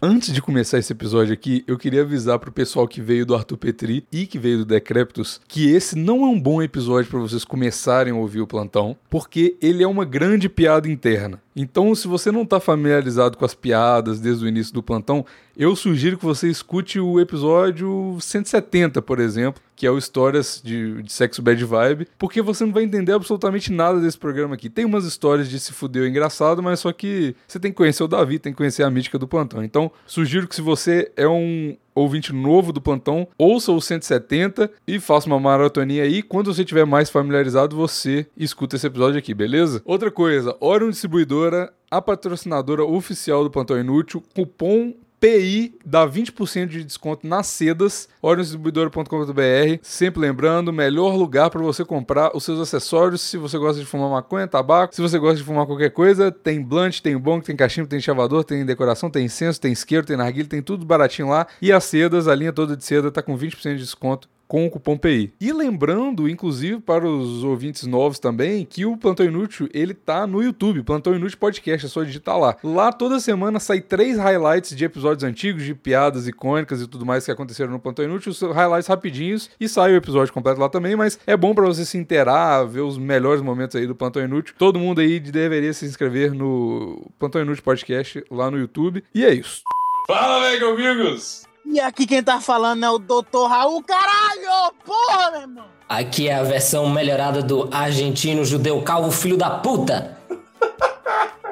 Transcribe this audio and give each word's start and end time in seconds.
Antes 0.00 0.30
de 0.30 0.42
começar 0.42 0.78
esse 0.78 0.92
episódio 0.92 1.32
aqui, 1.32 1.64
eu 1.66 1.78
queria 1.78 2.02
avisar 2.02 2.38
pro 2.38 2.52
pessoal 2.52 2.86
que 2.86 3.00
veio 3.00 3.24
do 3.24 3.34
Arthur 3.34 3.56
Petri 3.56 4.06
e 4.12 4.26
que 4.26 4.38
veio 4.38 4.58
do 4.58 4.66
Decreptus 4.66 5.40
que 5.48 5.70
esse 5.70 5.96
não 5.96 6.22
é 6.22 6.26
um 6.26 6.38
bom 6.38 6.60
episódio 6.60 7.10
para 7.10 7.18
vocês 7.18 7.46
começarem 7.46 8.12
a 8.12 8.16
ouvir 8.16 8.42
o 8.42 8.46
plantão, 8.46 8.94
porque 9.08 9.56
ele 9.58 9.82
é 9.82 9.88
uma 9.88 10.04
grande 10.04 10.50
piada 10.50 10.86
interna. 10.86 11.40
Então, 11.58 11.94
se 11.94 12.06
você 12.06 12.30
não 12.30 12.42
está 12.42 12.60
familiarizado 12.60 13.38
com 13.38 13.44
as 13.44 13.54
piadas 13.54 14.20
desde 14.20 14.44
o 14.44 14.48
início 14.48 14.74
do 14.74 14.82
plantão, 14.82 15.24
eu 15.56 15.74
sugiro 15.74 16.18
que 16.18 16.24
você 16.24 16.50
escute 16.50 17.00
o 17.00 17.18
episódio 17.18 18.18
170, 18.20 19.00
por 19.00 19.18
exemplo, 19.18 19.62
que 19.74 19.86
é 19.86 19.90
o 19.90 19.96
Histórias 19.96 20.60
de, 20.62 21.02
de 21.02 21.10
Sexo 21.10 21.40
Bad 21.40 21.64
Vibe, 21.64 22.08
porque 22.18 22.42
você 22.42 22.66
não 22.66 22.74
vai 22.74 22.82
entender 22.82 23.12
absolutamente 23.12 23.72
nada 23.72 23.98
desse 23.98 24.18
programa 24.18 24.54
aqui. 24.54 24.68
Tem 24.68 24.84
umas 24.84 25.06
histórias 25.06 25.48
de 25.48 25.58
se 25.58 25.72
fudeu 25.72 26.06
engraçado, 26.06 26.62
mas 26.62 26.80
só 26.80 26.92
que 26.92 27.34
você 27.48 27.58
tem 27.58 27.70
que 27.70 27.76
conhecer 27.78 28.02
o 28.02 28.08
Davi, 28.08 28.38
tem 28.38 28.52
que 28.52 28.58
conhecer 28.58 28.82
a 28.82 28.90
mítica 28.90 29.18
do 29.18 29.26
plantão. 29.26 29.64
Então, 29.64 29.90
sugiro 30.06 30.46
que 30.46 30.54
se 30.54 30.60
você 30.60 31.10
é 31.16 31.26
um 31.26 31.74
ouvinte 31.96 32.32
novo 32.32 32.72
do 32.72 32.80
plantão, 32.80 33.26
ouça 33.38 33.72
o 33.72 33.80
170 33.80 34.70
e 34.86 35.00
faça 35.00 35.26
uma 35.26 35.40
maratoninha 35.40 36.04
aí. 36.04 36.22
Quando 36.22 36.52
você 36.52 36.62
estiver 36.62 36.84
mais 36.84 37.10
familiarizado, 37.10 37.74
você 37.74 38.26
escuta 38.36 38.76
esse 38.76 38.86
episódio 38.86 39.18
aqui, 39.18 39.34
beleza? 39.34 39.82
Outra 39.84 40.10
coisa, 40.10 40.56
Orion 40.60 40.90
Distribuidora, 40.90 41.72
a 41.90 42.02
patrocinadora 42.02 42.84
oficial 42.84 43.42
do 43.42 43.50
Plantão 43.50 43.78
Inútil, 43.78 44.22
cupom 44.34 44.94
PI 45.20 45.78
dá 45.84 46.06
20% 46.06 46.66
de 46.66 46.84
desconto 46.84 47.26
nas 47.26 47.46
sedas, 47.46 48.08
oriondistribuidora.com.br. 48.20 49.78
Sempre 49.82 50.20
lembrando, 50.20 50.72
melhor 50.72 51.14
lugar 51.14 51.50
para 51.50 51.62
você 51.62 51.84
comprar 51.84 52.36
os 52.36 52.44
seus 52.44 52.60
acessórios. 52.60 53.20
Se 53.20 53.36
você 53.36 53.58
gosta 53.58 53.80
de 53.80 53.86
fumar 53.86 54.10
maconha, 54.10 54.46
tabaco, 54.46 54.94
se 54.94 55.00
você 55.00 55.18
gosta 55.18 55.36
de 55.36 55.44
fumar 55.44 55.66
qualquer 55.66 55.90
coisa, 55.90 56.30
tem 56.30 56.62
blunt, 56.62 57.00
tem 57.00 57.16
bong, 57.16 57.44
tem 57.44 57.56
cachimbo, 57.56 57.88
tem 57.88 58.00
chavador, 58.00 58.44
tem 58.44 58.64
decoração, 58.64 59.10
tem 59.10 59.24
incenso, 59.24 59.60
tem 59.60 59.72
isqueiro, 59.72 60.06
tem 60.06 60.16
narguilha, 60.16 60.48
tem 60.48 60.62
tudo 60.62 60.84
baratinho 60.84 61.28
lá. 61.28 61.46
E 61.60 61.72
as 61.72 61.84
sedas, 61.84 62.28
a 62.28 62.34
linha 62.34 62.52
toda 62.52 62.76
de 62.76 62.84
seda 62.84 63.10
tá 63.10 63.22
com 63.22 63.36
20% 63.36 63.74
de 63.74 63.78
desconto 63.78 64.28
com 64.46 64.66
o 64.66 64.70
cupom 64.70 64.96
PI. 64.96 65.32
E 65.40 65.52
lembrando, 65.52 66.28
inclusive, 66.28 66.80
para 66.80 67.06
os 67.06 67.44
ouvintes 67.44 67.86
novos 67.86 68.18
também, 68.18 68.64
que 68.64 68.84
o 68.84 68.96
Plantão 68.96 69.26
Inútil, 69.26 69.68
ele 69.72 69.94
tá 69.94 70.26
no 70.26 70.42
YouTube, 70.42 70.82
Plantão 70.82 71.14
Inútil 71.14 71.38
Podcast, 71.38 71.86
é 71.86 71.88
só 71.88 72.02
digitar 72.02 72.38
lá. 72.38 72.56
Lá 72.62 72.92
toda 72.92 73.20
semana 73.20 73.58
sai 73.58 73.80
três 73.80 74.18
highlights 74.18 74.76
de 74.76 74.84
episódios 74.84 75.24
antigos, 75.24 75.64
de 75.64 75.74
piadas 75.74 76.26
icônicas 76.28 76.80
e 76.80 76.86
tudo 76.86 77.06
mais 77.06 77.24
que 77.24 77.30
aconteceram 77.30 77.72
no 77.72 77.78
Plantão 77.78 78.04
Inútil, 78.04 78.32
highlights 78.52 78.88
rapidinhos, 78.88 79.50
e 79.58 79.68
sai 79.68 79.92
o 79.92 79.96
episódio 79.96 80.32
completo 80.32 80.60
lá 80.60 80.68
também, 80.68 80.96
mas 80.96 81.18
é 81.26 81.36
bom 81.36 81.54
para 81.54 81.66
você 81.66 81.84
se 81.84 81.98
inteirar, 81.98 82.64
ver 82.64 82.80
os 82.80 82.98
melhores 82.98 83.42
momentos 83.42 83.76
aí 83.76 83.86
do 83.86 83.94
Plantão 83.94 84.22
Inútil. 84.22 84.54
Todo 84.58 84.78
mundo 84.78 85.00
aí 85.00 85.20
deveria 85.20 85.72
se 85.72 85.86
inscrever 85.86 86.32
no 86.32 87.10
Plantão 87.18 87.40
Inútil 87.40 87.62
Podcast 87.62 88.24
lá 88.30 88.50
no 88.50 88.58
YouTube. 88.58 89.02
E 89.14 89.24
é 89.24 89.32
isso. 89.32 89.62
Fala, 90.06 90.40
velho, 90.40 90.68
amigos! 90.70 91.45
E 91.68 91.80
aqui 91.80 92.06
quem 92.06 92.22
tá 92.22 92.40
falando 92.40 92.84
é 92.84 92.90
o 92.90 92.98
Dr. 92.98 93.48
Raul, 93.48 93.82
caralho! 93.82 94.72
Porra, 94.84 95.30
meu 95.32 95.40
irmão! 95.40 95.64
Aqui 95.88 96.28
é 96.28 96.34
a 96.34 96.42
versão 96.42 96.88
melhorada 96.88 97.42
do 97.42 97.68
argentino 97.72 98.44
judeu 98.44 98.80
calvo 98.82 99.10
filho 99.10 99.36
da 99.36 99.50
puta. 99.50 100.16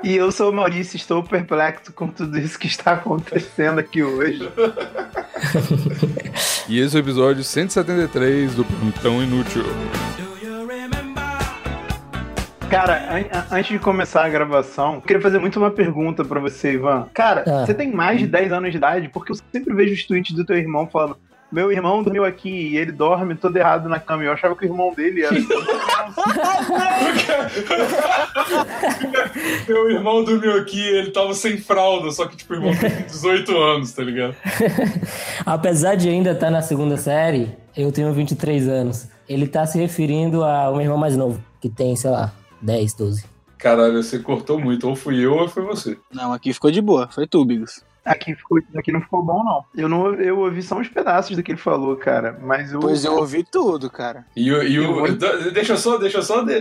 E 0.02 0.14
eu 0.14 0.30
sou 0.30 0.50
o 0.50 0.52
Maurício, 0.52 0.96
estou 0.96 1.22
perplexo 1.22 1.92
com 1.92 2.08
tudo 2.08 2.38
isso 2.38 2.58
que 2.58 2.66
está 2.66 2.92
acontecendo 2.92 3.78
aqui 3.78 4.02
hoje. 4.02 4.48
e 6.68 6.78
esse 6.78 6.96
é 6.96 7.00
o 7.00 7.02
episódio 7.02 7.42
173 7.42 8.54
do 8.54 8.64
Plantão 8.64 9.22
Inútil. 9.22 9.64
Cara, 12.74 13.08
an 13.08 13.56
antes 13.56 13.70
de 13.70 13.78
começar 13.78 14.24
a 14.24 14.28
gravação, 14.28 14.96
eu 14.96 15.00
queria 15.00 15.22
fazer 15.22 15.38
muito 15.38 15.60
uma 15.60 15.70
pergunta 15.70 16.24
para 16.24 16.40
você, 16.40 16.72
Ivan. 16.72 17.08
Cara, 17.14 17.44
ah. 17.46 17.64
você 17.64 17.72
tem 17.72 17.92
mais 17.92 18.18
de 18.18 18.26
10 18.26 18.52
anos 18.52 18.72
de 18.72 18.76
idade? 18.78 19.08
Porque 19.08 19.30
eu 19.30 19.36
sempre 19.52 19.72
vejo 19.72 19.94
os 19.94 20.04
tweets 20.04 20.34
do 20.34 20.44
teu 20.44 20.56
irmão 20.56 20.88
falando 20.88 21.16
meu 21.54 21.70
irmão 21.70 22.02
dormiu 22.02 22.24
aqui 22.24 22.50
e 22.50 22.76
ele 22.76 22.90
dorme 22.90 23.36
todo 23.36 23.56
errado 23.56 23.88
na 23.88 24.00
cama. 24.00 24.24
Eu 24.24 24.32
achava 24.32 24.56
que 24.56 24.64
o 24.64 24.66
irmão 24.66 24.92
dele 24.92 25.22
era. 25.22 25.36
meu 29.68 29.88
irmão 29.88 30.24
dormiu 30.24 30.58
aqui 30.58 30.80
e 30.80 30.96
ele 30.96 31.12
tava 31.12 31.32
sem 31.32 31.56
fralda, 31.56 32.10
só 32.10 32.26
que, 32.26 32.36
tipo, 32.36 32.54
o 32.54 32.56
irmão 32.56 32.74
tem 32.74 32.90
18 33.06 33.56
anos, 33.56 33.92
tá 33.92 34.02
ligado? 34.02 34.34
Apesar 35.46 35.94
de 35.94 36.08
ainda 36.08 36.32
estar 36.32 36.46
tá 36.46 36.50
na 36.50 36.60
segunda 36.60 36.96
série, 36.96 37.56
eu 37.76 37.92
tenho 37.92 38.12
23 38.12 38.66
anos. 38.68 39.08
Ele 39.28 39.46
tá 39.46 39.64
se 39.64 39.78
referindo 39.78 40.42
ao 40.42 40.72
meu 40.72 40.82
irmão 40.82 40.98
mais 40.98 41.16
novo, 41.16 41.40
que 41.60 41.68
tem, 41.68 41.94
sei 41.94 42.10
lá, 42.10 42.32
10, 42.64 42.94
12. 42.94 43.24
Caralho, 43.58 44.02
você 44.02 44.18
cortou 44.18 44.58
muito. 44.58 44.88
Ou 44.88 44.96
fui 44.96 45.24
eu 45.24 45.34
ou 45.34 45.48
foi 45.48 45.62
você. 45.62 45.96
Não, 46.12 46.32
aqui 46.32 46.52
ficou 46.52 46.70
de 46.70 46.80
boa. 46.80 47.08
Foi 47.08 47.26
tu, 47.26 47.44
Bigos. 47.44 47.82
Aqui, 48.04 48.34
ficou, 48.34 48.58
aqui 48.76 48.92
não 48.92 49.00
ficou 49.00 49.22
bom, 49.22 49.42
não. 49.42 49.64
Eu, 49.74 49.88
não. 49.88 50.14
eu 50.14 50.38
ouvi 50.40 50.62
só 50.62 50.76
uns 50.76 50.88
pedaços 50.88 51.34
do 51.34 51.42
que 51.42 51.52
ele 51.52 51.58
falou, 51.58 51.96
cara. 51.96 52.38
Mas 52.42 52.72
eu. 52.72 52.80
Pois 52.80 53.04
eu 53.04 53.16
ouvi 53.16 53.44
tudo, 53.44 53.88
cara. 53.88 54.26
E, 54.36 54.48
e 54.48 54.80
o. 54.80 55.16
Deixa 55.52 55.72
eu 55.72 55.78
só, 55.78 55.96
deixa 55.96 56.18
eu 56.18 56.22
só. 56.22 56.44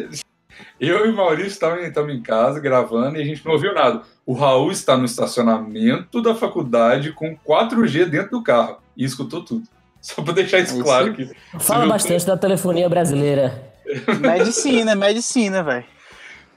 Eu 0.80 1.08
e 1.08 1.10
o 1.10 1.16
Maurício 1.16 1.48
estávamos 1.48 2.14
em 2.14 2.22
casa 2.22 2.60
gravando 2.60 3.18
e 3.18 3.22
a 3.22 3.26
gente 3.26 3.44
não 3.44 3.54
ouviu 3.54 3.74
nada. 3.74 4.04
O 4.24 4.34
Raul 4.34 4.72
está 4.72 4.96
no 4.96 5.06
estacionamento 5.06 6.22
da 6.22 6.36
faculdade 6.36 7.12
com 7.12 7.36
4G 7.36 8.06
dentro 8.06 8.32
do 8.32 8.44
carro 8.44 8.78
e 8.96 9.04
escutou 9.04 9.44
tudo. 9.44 9.64
Só 10.00 10.22
para 10.22 10.34
deixar 10.34 10.60
isso 10.60 10.80
é 10.80 10.84
claro. 10.84 11.14
Que, 11.14 11.32
Fala 11.60 11.88
bastante 11.88 12.26
da 12.26 12.38
telefonia 12.38 12.88
brasileira. 12.88 13.74
Medicina, 14.22 14.96
medicina, 14.96 15.64
velho. 15.64 15.86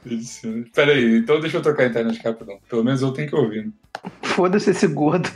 Medicina. 0.07 0.65
Pera 0.73 0.93
aí, 0.93 1.19
então 1.19 1.41
deixa 1.41 1.57
eu 1.57 1.63
trocar 1.63 1.83
a 1.83 1.87
internet 1.87 2.23
rapidão. 2.23 2.59
Pelo 2.69 2.85
menos 2.85 3.03
eu 3.03 3.13
tenho 3.13 3.29
que 3.29 3.35
ouvir. 3.35 3.73
Foda-se 4.23 4.71
esse 4.71 4.87
gordo. 4.87 5.29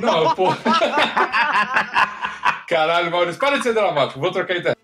Não, 0.00 0.34
pô. 0.34 0.48
Caralho, 2.68 3.10
Maurício, 3.10 3.40
para 3.40 3.56
de 3.56 3.62
ser 3.62 3.72
dramático. 3.72 4.20
Vou 4.20 4.30
trocar 4.30 4.54
a 4.54 4.58
internet. 4.58 4.78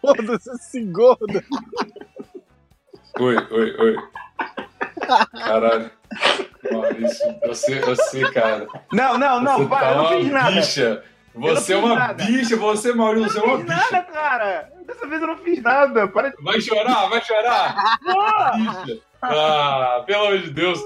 Foda-se 0.00 0.50
esse 0.50 0.80
gordo. 0.84 1.42
Oi, 3.18 3.36
oi, 3.50 3.76
oi. 3.78 3.96
Caralho. 5.32 5.90
Maurício, 6.72 7.38
você, 7.46 7.80
você, 7.80 8.30
cara. 8.32 8.66
Não, 8.92 9.18
não, 9.18 9.40
não, 9.40 9.58
você 9.58 9.66
para, 9.66 9.80
tá 9.80 9.90
eu 9.90 9.96
não 9.96 10.08
fiz 10.08 10.30
nada. 10.30 10.52
Bicha. 10.52 11.04
Você 11.38 11.72
é 11.72 11.76
uma 11.76 11.94
nada. 11.94 12.24
bicha, 12.24 12.56
você, 12.56 12.92
Maurício, 12.92 13.30
você 13.30 13.38
é 13.38 13.42
uma 13.42 13.58
bicha. 13.58 13.68
Eu 13.68 13.76
não 13.76 13.80
fiz 13.80 13.90
nada, 13.90 14.04
cara. 14.04 14.72
Dessa 14.86 15.06
vez 15.06 15.22
eu 15.22 15.28
não 15.28 15.36
fiz 15.36 15.62
nada. 15.62 16.08
Para. 16.08 16.32
Vai 16.40 16.60
chorar, 16.60 17.08
vai 17.08 17.22
chorar. 17.22 17.98
bicha. 18.56 18.98
Ah, 19.22 20.02
pelo 20.06 20.26
amor 20.26 20.38
de 20.38 20.50
Deus. 20.50 20.80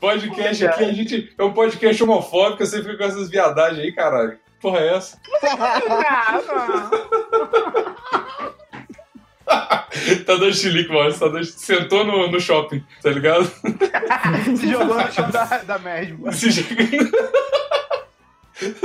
Podcast 0.00 0.64
aqui, 0.64 0.84
a 0.84 0.92
gente 0.92 1.34
é 1.36 1.42
um 1.42 1.52
podcast 1.52 2.00
homofóbico, 2.04 2.64
você 2.64 2.80
fica 2.80 2.96
com 2.96 3.02
essas 3.02 3.28
viadagens 3.28 3.80
aí, 3.80 3.92
caralho. 3.92 4.38
Porra 4.60 4.78
é 4.78 4.94
essa? 4.94 5.20
tá 9.44 10.34
dando 10.34 10.54
chilique, 10.54 10.92
Maurício. 10.92 11.20
Tá 11.20 11.26
dando... 11.28 11.44
Sentou 11.44 12.04
no, 12.04 12.30
no 12.30 12.40
shopping, 12.40 12.84
tá 13.02 13.10
ligado? 13.10 13.44
Se 14.56 14.70
jogou 14.70 14.94
no 14.94 15.12
chão 15.12 15.30
da, 15.32 15.44
da 15.44 15.78
mesma. 15.80 16.32
Se 16.32 16.50
jogou 16.50 16.86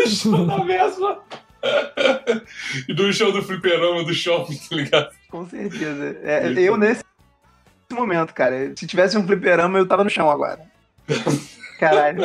chão 0.07 0.45
da 0.47 0.63
mesma. 0.63 1.19
e 2.89 2.94
no 2.94 3.13
show 3.13 3.31
do 3.31 3.41
fliperama 3.41 4.03
do 4.03 4.13
shopping, 4.13 4.56
tá 4.56 4.75
ligado? 4.75 5.09
Com 5.29 5.47
certeza. 5.47 6.17
É, 6.23 6.51
eu 6.57 6.78
nesse 6.78 7.03
momento, 7.91 8.34
cara. 8.34 8.73
Se 8.75 8.85
tivesse 8.85 9.17
um 9.17 9.25
fliperama, 9.25 9.78
eu 9.78 9.88
tava 9.88 10.03
no 10.03 10.09
chão 10.09 10.29
agora. 10.29 10.59
Caralho. 11.79 12.22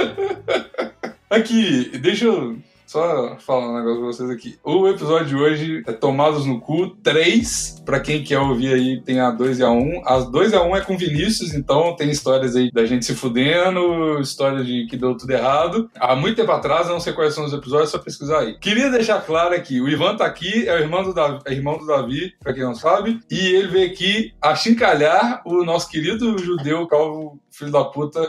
Aqui, 1.30 1.90
deixa 1.98 2.24
eu 2.24 2.58
só 2.88 3.36
falar 3.38 3.68
um 3.68 3.76
negócio 3.76 3.98
pra 3.98 4.06
vocês 4.06 4.30
aqui. 4.30 4.58
O 4.64 4.88
episódio 4.88 5.26
de 5.26 5.36
hoje 5.36 5.82
é 5.86 5.92
Tomados 5.92 6.46
no 6.46 6.58
Cu 6.60 6.88
3. 7.02 7.82
Pra 7.84 8.00
quem 8.00 8.24
quer 8.24 8.38
ouvir 8.38 8.72
aí, 8.72 9.00
tem 9.02 9.20
a 9.20 9.30
2 9.30 9.58
e 9.58 9.62
a 9.62 9.70
1. 9.70 10.02
As 10.04 10.30
2 10.30 10.52
e 10.52 10.56
a 10.56 10.62
1 10.62 10.76
é 10.76 10.80
com 10.80 10.96
Vinícius, 10.96 11.54
então 11.54 11.94
tem 11.96 12.10
histórias 12.10 12.56
aí 12.56 12.70
da 12.72 12.84
gente 12.86 13.04
se 13.04 13.14
fudendo, 13.14 14.18
história 14.20 14.64
de 14.64 14.86
que 14.86 14.96
deu 14.96 15.16
tudo 15.16 15.30
errado. 15.30 15.90
Há 15.98 16.16
muito 16.16 16.36
tempo 16.36 16.52
atrás, 16.52 16.88
não 16.88 17.00
sei 17.00 17.12
quais 17.12 17.34
são 17.34 17.44
os 17.44 17.52
episódios, 17.52 17.90
é 17.90 17.92
só 17.92 17.98
pesquisar 17.98 18.40
aí. 18.40 18.58
Queria 18.58 18.90
deixar 18.90 19.20
claro 19.20 19.54
aqui: 19.54 19.80
o 19.80 19.88
Ivan 19.88 20.16
tá 20.16 20.24
aqui, 20.24 20.66
é 20.66 20.74
o 20.74 20.78
irmão 20.78 21.02
do 21.02 21.12
Davi, 21.12 21.38
é 21.44 21.52
irmão 21.52 21.78
do 21.78 21.86
Davi 21.86 22.32
pra 22.42 22.54
quem 22.54 22.62
não 22.62 22.74
sabe, 22.74 23.20
e 23.30 23.38
ele 23.38 23.68
veio 23.68 23.90
aqui 23.90 24.32
achincalhar 24.40 25.42
o 25.44 25.64
nosso 25.64 25.90
querido 25.90 26.38
judeu 26.38 26.86
calvo 26.86 27.38
filho 27.50 27.72
da 27.72 27.84
puta 27.84 28.20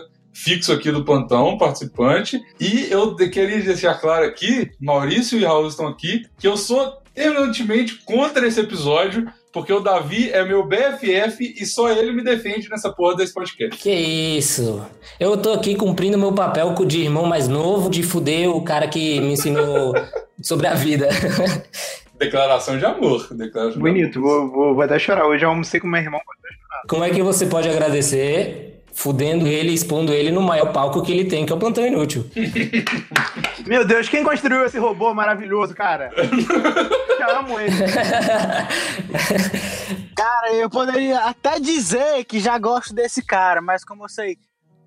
fixo 0.43 0.71
aqui 0.71 0.91
do 0.91 1.03
plantão, 1.03 1.57
participante. 1.57 2.41
E 2.59 2.87
eu 2.89 3.15
queria 3.15 3.61
deixar 3.61 3.95
claro 3.95 4.25
aqui, 4.25 4.71
Maurício 4.79 5.37
e 5.37 5.43
Raul 5.43 5.67
estão 5.67 5.87
aqui, 5.87 6.25
que 6.37 6.47
eu 6.47 6.55
sou 6.55 6.97
terminantemente 7.13 7.95
contra 8.05 8.47
esse 8.47 8.59
episódio, 8.59 9.27
porque 9.51 9.73
o 9.73 9.81
Davi 9.81 10.31
é 10.31 10.45
meu 10.45 10.65
BFF 10.65 11.55
e 11.59 11.65
só 11.65 11.91
ele 11.91 12.13
me 12.13 12.23
defende 12.23 12.69
nessa 12.69 12.89
porra 12.89 13.17
desse 13.17 13.33
podcast. 13.33 13.81
Que 13.81 13.91
isso. 13.91 14.85
Eu 15.19 15.35
tô 15.35 15.51
aqui 15.51 15.75
cumprindo 15.75 16.17
meu 16.17 16.31
papel 16.31 16.73
de 16.85 17.01
irmão 17.01 17.25
mais 17.25 17.47
novo, 17.47 17.89
de 17.89 18.01
fuder 18.01 18.49
o 18.49 18.63
cara 18.63 18.87
que 18.87 19.19
me 19.19 19.33
ensinou 19.33 19.93
sobre 20.41 20.67
a 20.67 20.73
vida. 20.73 21.09
Declaração 22.17 22.77
de 22.77 22.85
amor. 22.85 23.27
Declaração 23.33 23.79
Bonito, 23.79 24.11
de 24.13 24.17
amor. 24.19 24.39
Vou, 24.39 24.51
vou, 24.51 24.75
vou 24.75 24.83
até 24.83 24.97
chorar. 24.99 25.25
Hoje 25.25 25.43
eu 25.43 25.49
almocei 25.49 25.79
com 25.79 25.87
meu 25.87 25.99
irmão, 25.99 26.21
vou 26.25 26.33
até 26.39 26.55
chorar. 26.55 26.83
Como 26.87 27.03
é 27.03 27.09
que 27.09 27.21
você 27.21 27.45
pode 27.45 27.67
agradecer 27.67 28.68
fudendo 28.99 29.47
ele, 29.47 29.73
expondo 29.73 30.11
ele 30.11 30.29
no 30.29 30.41
maior 30.41 30.73
palco 30.73 31.01
que 31.01 31.09
ele 31.09 31.23
tem, 31.23 31.45
que 31.45 31.53
é 31.53 31.55
o 31.55 31.59
plantão 31.59 31.87
inútil? 31.87 32.29
Meu 33.65 33.87
Deus, 33.87 34.09
quem 34.09 34.25
construiu 34.25 34.65
esse 34.65 34.77
robô 34.77 35.13
maravilhoso, 35.13 35.73
cara? 35.73 36.11
Eu 37.17 37.37
amo 37.37 37.57
ele. 37.57 37.71
Cara, 40.13 40.53
eu 40.53 40.69
poderia 40.69 41.19
até 41.19 41.61
dizer 41.61 42.25
que 42.25 42.41
já 42.41 42.57
gosto 42.57 42.93
desse 42.93 43.23
cara, 43.23 43.61
mas 43.61 43.85
como 43.85 44.03
eu 44.03 44.09
sei 44.09 44.37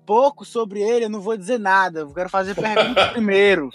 pouco 0.05 0.45
sobre 0.45 0.79
ele, 0.79 1.05
eu 1.05 1.09
não 1.09 1.19
vou 1.19 1.35
dizer 1.35 1.57
nada. 1.57 2.01
Eu 2.01 2.13
quero 2.13 2.29
fazer 2.29 2.53
perguntas 2.53 3.09
primeiro. 3.13 3.71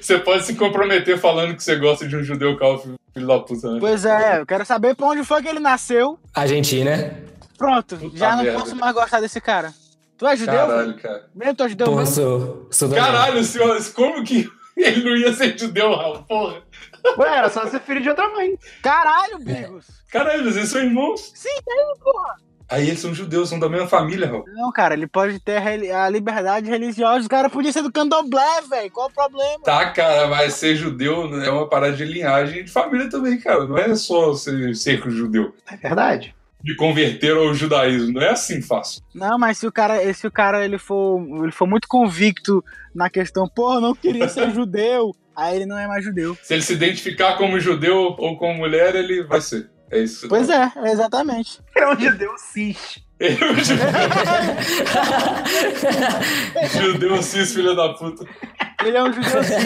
Você 0.00 0.18
pode 0.18 0.46
se 0.46 0.56
comprometer 0.56 1.16
falando 1.16 1.54
que 1.54 1.62
você 1.62 1.76
gosta 1.76 2.08
de 2.08 2.16
um 2.16 2.24
judeu 2.24 2.56
calvo, 2.56 2.96
filho 3.12 3.26
da 3.26 3.38
puta, 3.38 3.72
né? 3.72 3.78
Pois 3.78 4.04
é, 4.04 4.40
eu 4.40 4.46
quero 4.46 4.66
saber 4.66 4.96
pra 4.96 5.06
onde 5.06 5.22
foi 5.22 5.42
que 5.42 5.48
ele 5.48 5.60
nasceu. 5.60 6.18
Argentina. 6.34 7.33
Pronto, 7.56 7.96
Puta 7.96 8.16
já 8.16 8.36
não 8.36 8.42
merda. 8.44 8.58
posso 8.60 8.76
mais 8.76 8.94
gostar 8.94 9.20
desse 9.20 9.40
cara. 9.40 9.72
Tu 10.16 10.26
é 10.26 10.36
judeu? 10.36 10.54
Caralho, 10.54 10.94
cara. 10.96 11.24
Mesmo 11.34 11.54
tu 11.54 11.62
é 11.64 11.68
judeu 11.68 11.86
Porra, 11.86 11.98
mesmo? 12.00 12.14
sou, 12.14 12.68
sou 12.70 12.88
da 12.88 12.96
Caralho, 12.96 13.44
senhor, 13.44 13.92
como 13.92 14.22
que 14.24 14.48
ele 14.76 15.04
não 15.04 15.16
ia 15.16 15.32
ser 15.32 15.58
judeu, 15.58 15.94
Raul? 15.94 16.22
Porra. 16.24 16.62
Ué, 17.18 17.36
era 17.36 17.50
só 17.50 17.66
ser 17.66 17.80
filho 17.80 18.00
de 18.00 18.08
outra 18.08 18.28
mãe. 18.30 18.56
Caralho, 18.82 19.38
Bigos. 19.38 19.86
Caralho, 20.10 20.48
eles 20.48 20.68
são 20.68 20.80
irmãos. 20.80 21.32
Sim, 21.34 21.48
tem, 21.64 21.94
porra. 22.02 22.36
Aí 22.66 22.88
eles 22.88 22.98
são 23.00 23.12
judeus, 23.14 23.50
são 23.50 23.58
da 23.58 23.68
mesma 23.68 23.86
família, 23.86 24.26
Raul. 24.26 24.44
Não, 24.54 24.72
cara, 24.72 24.94
ele 24.94 25.06
pode 25.06 25.38
ter 25.38 25.58
a 25.92 26.08
liberdade 26.08 26.66
religiosa. 26.68 27.26
O 27.26 27.28
cara 27.28 27.50
podia 27.50 27.70
ser 27.70 27.82
do 27.82 27.92
candomblé, 27.92 28.62
velho. 28.62 28.90
Qual 28.90 29.08
o 29.08 29.12
problema? 29.12 29.62
Tá, 29.62 29.90
cara, 29.90 30.28
mas 30.28 30.54
ser 30.54 30.74
judeu 30.74 31.24
é 31.42 31.50
uma 31.50 31.68
parada 31.68 31.92
de 31.92 32.04
linhagem 32.06 32.60
e 32.60 32.64
de 32.64 32.70
família 32.72 33.10
também, 33.10 33.38
cara. 33.38 33.66
Não 33.66 33.76
é 33.76 33.94
só 33.94 34.32
ser, 34.34 34.74
ser 34.74 35.02
judeu. 35.10 35.54
É 35.70 35.76
verdade. 35.76 36.34
De 36.64 36.74
converter 36.76 37.36
ao 37.36 37.52
judaísmo. 37.52 38.14
Não 38.14 38.22
é 38.22 38.30
assim 38.30 38.62
fácil. 38.62 39.02
Não, 39.14 39.38
mas 39.38 39.58
se 39.58 39.66
o 39.66 39.72
cara, 39.72 40.14
se 40.14 40.26
o 40.26 40.30
cara 40.30 40.64
ele 40.64 40.78
for, 40.78 41.20
ele 41.42 41.52
for 41.52 41.66
muito 41.66 41.86
convicto 41.86 42.64
na 42.94 43.10
questão, 43.10 43.46
porra, 43.46 43.74
eu 43.76 43.80
não 43.82 43.94
queria 43.94 44.26
ser 44.28 44.50
judeu, 44.50 45.14
aí 45.36 45.56
ele 45.56 45.66
não 45.66 45.78
é 45.78 45.86
mais 45.86 46.02
judeu. 46.02 46.34
Se 46.42 46.54
ele 46.54 46.62
se 46.62 46.72
identificar 46.72 47.36
como 47.36 47.60
judeu 47.60 48.14
ou 48.16 48.38
como 48.38 48.54
mulher, 48.54 48.94
ele 48.94 49.22
vai 49.24 49.42
ser. 49.42 49.68
É 49.90 49.98
isso. 49.98 50.26
Pois 50.26 50.48
é, 50.48 50.72
exatamente. 50.86 51.60
É 51.76 51.92
um 51.92 52.00
judeu 52.00 52.32
cis. 52.38 52.98
Ele 53.20 53.44
é 53.44 53.50
um 53.50 53.56
judeu. 53.62 53.86
judeu 56.80 57.22
cis, 57.22 57.52
filha 57.52 57.74
da 57.74 57.90
puta. 57.92 58.24
Ele 58.84 58.96
é 58.96 59.02
um 59.02 59.12
judeu 59.12 59.44
cis. 59.44 59.64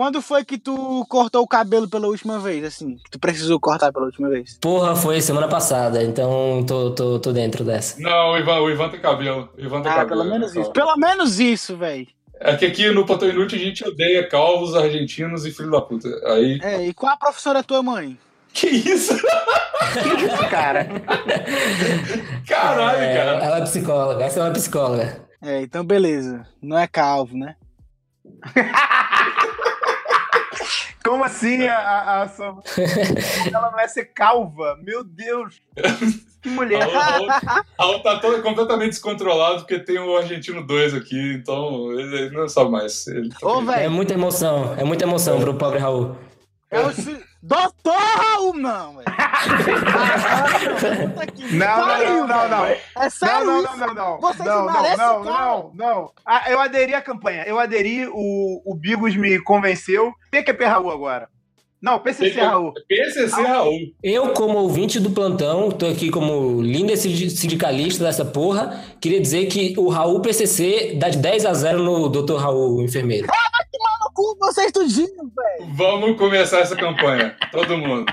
Quando 0.00 0.22
foi 0.22 0.46
que 0.46 0.56
tu 0.56 1.04
cortou 1.10 1.42
o 1.42 1.46
cabelo 1.46 1.86
pela 1.86 2.06
última 2.06 2.38
vez, 2.38 2.64
assim? 2.64 2.96
Que 3.04 3.10
tu 3.10 3.18
precisou 3.18 3.60
cortar 3.60 3.92
pela 3.92 4.06
última 4.06 4.30
vez? 4.30 4.56
Porra, 4.58 4.96
foi 4.96 5.20
semana 5.20 5.46
passada, 5.46 6.02
então 6.02 6.64
tô, 6.66 6.90
tô, 6.92 7.18
tô 7.18 7.32
dentro 7.34 7.62
dessa. 7.62 8.00
Não, 8.00 8.30
o 8.32 8.38
Ivan, 8.38 8.60
o 8.60 8.70
Ivan 8.70 8.88
tem 8.88 8.98
cabelo. 8.98 9.50
O 9.58 9.60
Ivan 9.60 9.82
tem 9.82 9.92
Ah, 9.92 9.96
cabelo. 9.96 10.22
pelo 10.22 10.24
menos 10.30 10.54
né, 10.54 10.62
isso. 10.62 10.72
Pelo 10.72 10.96
menos 10.96 11.38
isso, 11.38 11.76
velho. 11.76 12.06
É 12.40 12.56
que 12.56 12.64
aqui 12.64 12.90
no 12.90 13.04
Platão 13.04 13.28
Inútil 13.28 13.58
a 13.58 13.62
gente 13.62 13.86
odeia 13.86 14.26
calvos, 14.26 14.74
argentinos 14.74 15.44
e 15.44 15.50
filho 15.50 15.70
da 15.70 15.82
puta. 15.82 16.08
Aí. 16.32 16.58
É, 16.62 16.86
e 16.86 16.94
qual 16.94 17.12
a 17.12 17.16
profissão 17.18 17.52
da 17.52 17.62
tua 17.62 17.82
mãe? 17.82 18.18
Que 18.54 18.68
isso? 18.68 19.12
Cara, 20.50 20.88
Caralho, 22.48 22.98
É, 23.02 23.14
cara. 23.16 23.44
ela 23.44 23.58
é 23.58 23.62
psicóloga, 23.64 24.24
essa 24.24 24.40
é 24.40 24.42
uma 24.44 24.50
psicóloga. 24.52 25.20
É, 25.42 25.60
então 25.60 25.84
beleza. 25.84 26.46
Não 26.62 26.78
é 26.78 26.86
calvo, 26.86 27.36
né? 27.36 27.54
como 31.04 31.24
assim 31.24 31.66
a, 31.66 31.78
a, 31.78 32.22
a 32.22 32.28
sua... 32.28 32.62
Ela 33.52 33.70
não 33.70 33.80
é 33.80 33.88
ser 33.88 34.06
calva? 34.06 34.78
Meu 34.82 35.02
Deus. 35.04 35.60
Que 36.42 36.48
mulher. 36.48 36.88
Raul, 37.78 38.00
tá 38.02 38.18
todo, 38.18 38.42
completamente 38.42 38.90
descontrolado 38.90 39.58
porque 39.58 39.78
tem 39.78 39.98
o 39.98 40.16
Argentino 40.16 40.66
2 40.66 40.94
aqui, 40.94 41.34
então 41.34 41.92
ele, 41.92 42.16
ele 42.16 42.36
não 42.36 42.48
sabe 42.48 42.70
mais. 42.70 43.06
Ele 43.06 43.28
tá 43.28 43.46
Ô, 43.46 43.70
É 43.72 43.88
muita 43.88 44.14
emoção, 44.14 44.74
é 44.78 44.84
muita 44.84 45.04
emoção 45.04 45.38
pro 45.38 45.54
pobre 45.54 45.78
Raul. 45.78 46.16
é 46.70 46.80
o 46.80 46.90
Doutor 47.42 47.94
Raul, 47.96 48.52
não, 48.60 48.96
velho. 48.96 49.06
Não, 51.52 51.86
não, 51.86 52.26
não, 52.26 52.48
não, 52.48 52.62
velho. 52.64 52.80
não. 52.96 53.02
É 53.02 53.10
sério 53.10 53.46
Não, 53.46 53.62
não, 53.62 53.64
isso? 53.64 53.76
não, 53.78 53.86
não, 53.86 53.94
não. 53.94 54.20
Você 54.20 54.42
não, 54.42 54.66
não, 54.66 54.72
cara. 54.72 54.96
não, 54.96 55.72
não. 55.74 56.10
Ah, 56.26 56.50
eu 56.50 56.60
aderi 56.60 56.94
à 56.94 57.00
campanha. 57.00 57.44
Eu 57.46 57.58
aderi, 57.58 58.06
o, 58.06 58.62
o 58.64 58.74
Bigos 58.74 59.16
me 59.16 59.38
convenceu. 59.42 60.12
PQP 60.30 60.64
Raul 60.64 60.90
agora. 60.90 61.28
Não, 61.82 61.98
PCC 61.98 62.38
Raul. 62.42 62.74
PCC 62.86 63.40
Raul. 63.40 63.78
Eu, 64.02 64.34
como 64.34 64.58
ouvinte 64.58 65.00
do 65.00 65.10
plantão, 65.12 65.70
tô 65.70 65.86
aqui 65.86 66.10
como 66.10 66.60
linda 66.60 66.94
sindi- 66.94 67.30
sindicalista 67.30 68.04
dessa 68.04 68.22
porra, 68.22 68.78
queria 69.00 69.18
dizer 69.18 69.46
que 69.46 69.74
o 69.78 69.88
Raul 69.88 70.20
PCC 70.20 70.96
dá 70.98 71.08
de 71.08 71.16
10 71.16 71.46
a 71.46 71.54
0 71.54 71.82
no 71.82 72.10
Dr. 72.10 72.36
Raul, 72.36 72.82
enfermeiro. 72.82 73.26
No 74.10 74.12
cu 74.12 74.36
vocês 74.38 74.72
tudinho, 74.72 75.08
velho. 75.08 75.74
Vamos 75.74 76.18
começar 76.18 76.60
essa 76.60 76.74
campanha, 76.74 77.36
todo 77.52 77.78
mundo. 77.78 78.12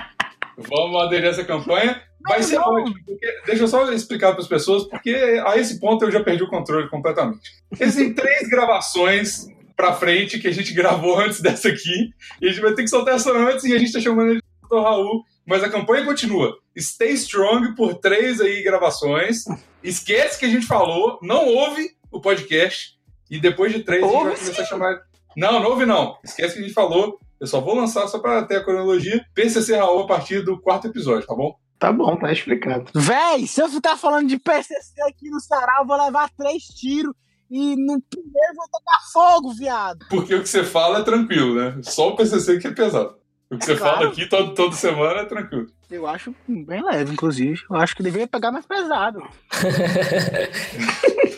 Vamos 0.56 1.02
aderir 1.02 1.28
essa 1.28 1.44
campanha. 1.44 2.00
Vai 2.28 2.42
ser 2.42 2.58
ótimo, 2.58 2.94
porque, 3.06 3.26
deixa 3.46 3.64
eu 3.64 3.68
só 3.68 3.90
explicar 3.92 4.32
para 4.32 4.40
as 4.40 4.48
pessoas, 4.48 4.84
porque 4.84 5.10
a 5.44 5.56
esse 5.56 5.80
ponto 5.80 6.04
eu 6.04 6.10
já 6.10 6.22
perdi 6.22 6.42
o 6.42 6.48
controle 6.48 6.88
completamente. 6.88 7.50
Existem 7.72 8.12
três 8.14 8.48
gravações 8.48 9.46
pra 9.76 9.92
frente 9.92 10.38
que 10.38 10.48
a 10.48 10.52
gente 10.52 10.72
gravou 10.72 11.18
antes 11.18 11.40
dessa 11.40 11.68
aqui, 11.68 12.10
e 12.40 12.46
a 12.46 12.50
gente 12.50 12.60
vai 12.60 12.74
ter 12.74 12.82
que 12.82 12.90
soltar 12.90 13.14
essa 13.14 13.32
antes, 13.32 13.64
e 13.64 13.74
a 13.74 13.78
gente 13.78 13.92
tá 13.92 14.00
chamando 14.00 14.30
ele 14.30 14.40
de 14.40 14.68
Dr. 14.68 14.82
Raul, 14.82 15.24
mas 15.46 15.62
a 15.62 15.68
campanha 15.68 16.04
continua. 16.04 16.56
Stay 16.76 17.12
Strong 17.12 17.74
por 17.74 17.94
três 17.94 18.40
aí 18.40 18.62
gravações. 18.62 19.44
Esquece 19.82 20.38
que 20.38 20.44
a 20.44 20.50
gente 20.50 20.66
falou, 20.66 21.18
não 21.22 21.46
ouve 21.46 21.90
o 22.10 22.20
podcast, 22.20 22.98
e 23.30 23.40
depois 23.40 23.72
de 23.72 23.80
três 23.80 24.02
a 24.02 24.06
gente 24.06 24.14
vai 24.14 24.24
Ouve 24.26 24.40
começar 24.40 24.62
a 24.62 24.66
chamar. 24.66 25.07
Não, 25.36 25.60
não 25.60 25.70
ouve 25.70 25.86
não. 25.86 26.16
Esquece 26.24 26.54
que 26.54 26.60
a 26.60 26.62
gente 26.62 26.74
falou. 26.74 27.18
Eu 27.40 27.46
só 27.46 27.60
vou 27.60 27.74
lançar 27.74 28.06
só 28.08 28.18
pra 28.18 28.42
ter 28.44 28.56
a 28.56 28.64
cronologia. 28.64 29.24
PCC 29.34 29.76
Raul 29.76 30.00
a 30.02 30.06
partir 30.06 30.42
do 30.44 30.60
quarto 30.60 30.88
episódio, 30.88 31.26
tá 31.26 31.34
bom? 31.34 31.54
Tá 31.78 31.92
bom, 31.92 32.16
tá 32.16 32.32
explicado. 32.32 32.90
Véi, 32.94 33.46
se 33.46 33.60
eu 33.62 33.68
ficar 33.68 33.96
falando 33.96 34.26
de 34.28 34.36
PCC 34.38 35.00
aqui 35.08 35.30
no 35.30 35.38
sarau, 35.40 35.82
eu 35.82 35.86
vou 35.86 35.96
levar 35.96 36.28
três 36.36 36.64
tiros 36.64 37.14
e 37.48 37.76
no 37.76 38.02
primeiro 38.02 38.54
vou 38.56 38.66
tocar 38.68 39.00
fogo, 39.12 39.52
viado. 39.54 40.04
Porque 40.10 40.34
o 40.34 40.42
que 40.42 40.48
você 40.48 40.64
fala 40.64 40.98
é 40.98 41.02
tranquilo, 41.04 41.54
né? 41.54 41.78
Só 41.82 42.08
o 42.08 42.16
PCC 42.16 42.58
que 42.58 42.66
é 42.66 42.72
pesado. 42.72 43.16
O 43.50 43.56
que 43.56 43.62
É 43.62 43.66
você 43.68 43.76
claro. 43.76 43.96
fala 43.98 44.08
aqui 44.08 44.26
todo, 44.28 44.54
toda 44.54 44.74
semana 44.74 45.20
é 45.20 45.24
tranquilo. 45.24 45.66
Eu 45.88 46.06
acho 46.06 46.34
bem 46.46 46.82
leve, 46.84 47.12
inclusive. 47.12 47.62
Eu 47.70 47.76
acho 47.76 47.94
que 47.96 48.02
deveria 48.02 48.26
pegar 48.26 48.50
mais 48.50 48.66
pesado. 48.66 49.22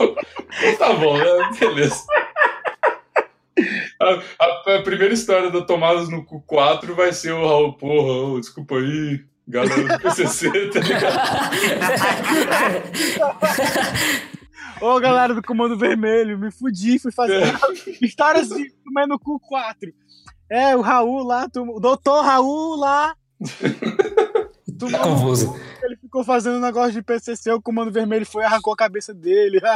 Então 0.62 0.76
tá 0.78 0.92
bom, 0.94 1.16
né? 1.16 1.24
Beleza. 1.58 2.04
A, 4.00 4.04
a- 4.44 4.76
a 4.78 4.82
primeira 4.82 5.12
história 5.12 5.50
do 5.50 5.66
Tomadas 5.66 6.08
no 6.08 6.24
Cu 6.24 6.40
4 6.42 6.94
vai 6.94 7.12
ser 7.12 7.32
o 7.32 7.46
Raul, 7.46 7.72
porra, 7.74 8.40
desculpa 8.40 8.76
aí, 8.76 9.24
galera 9.46 9.98
do 9.98 10.02
PCC, 10.02 10.50
tá 10.70 10.80
ligado? 10.80 11.30
Ô, 14.80 14.98
galera 14.98 15.34
do 15.34 15.42
Comando 15.42 15.76
Vermelho, 15.76 16.38
me 16.38 16.50
fudi, 16.50 16.98
fui 16.98 17.12
fazer 17.12 17.42
histórias 18.00 18.48
de 18.48 18.70
comer 18.84 19.06
no 19.06 19.18
cu 19.18 19.38
4. 19.40 19.92
É, 20.50 20.74
o 20.74 20.80
Raul 20.80 21.22
lá, 21.22 21.48
tu- 21.48 21.76
o 21.76 21.80
doutor 21.80 22.22
Raul 22.24 22.76
lá. 22.76 23.14
Tá 24.88 24.98
confuso. 25.00 25.54
Ele 25.82 25.96
ficou 25.96 26.22
fazendo 26.24 26.56
um 26.56 26.60
negócio 26.60 26.92
de 26.92 27.02
PCC, 27.02 27.50
o 27.52 27.60
Comando 27.60 27.90
Vermelho 27.90 28.24
foi 28.24 28.42
e 28.42 28.46
arrancou 28.46 28.72
a 28.72 28.76
cabeça 28.76 29.12
dele. 29.12 29.60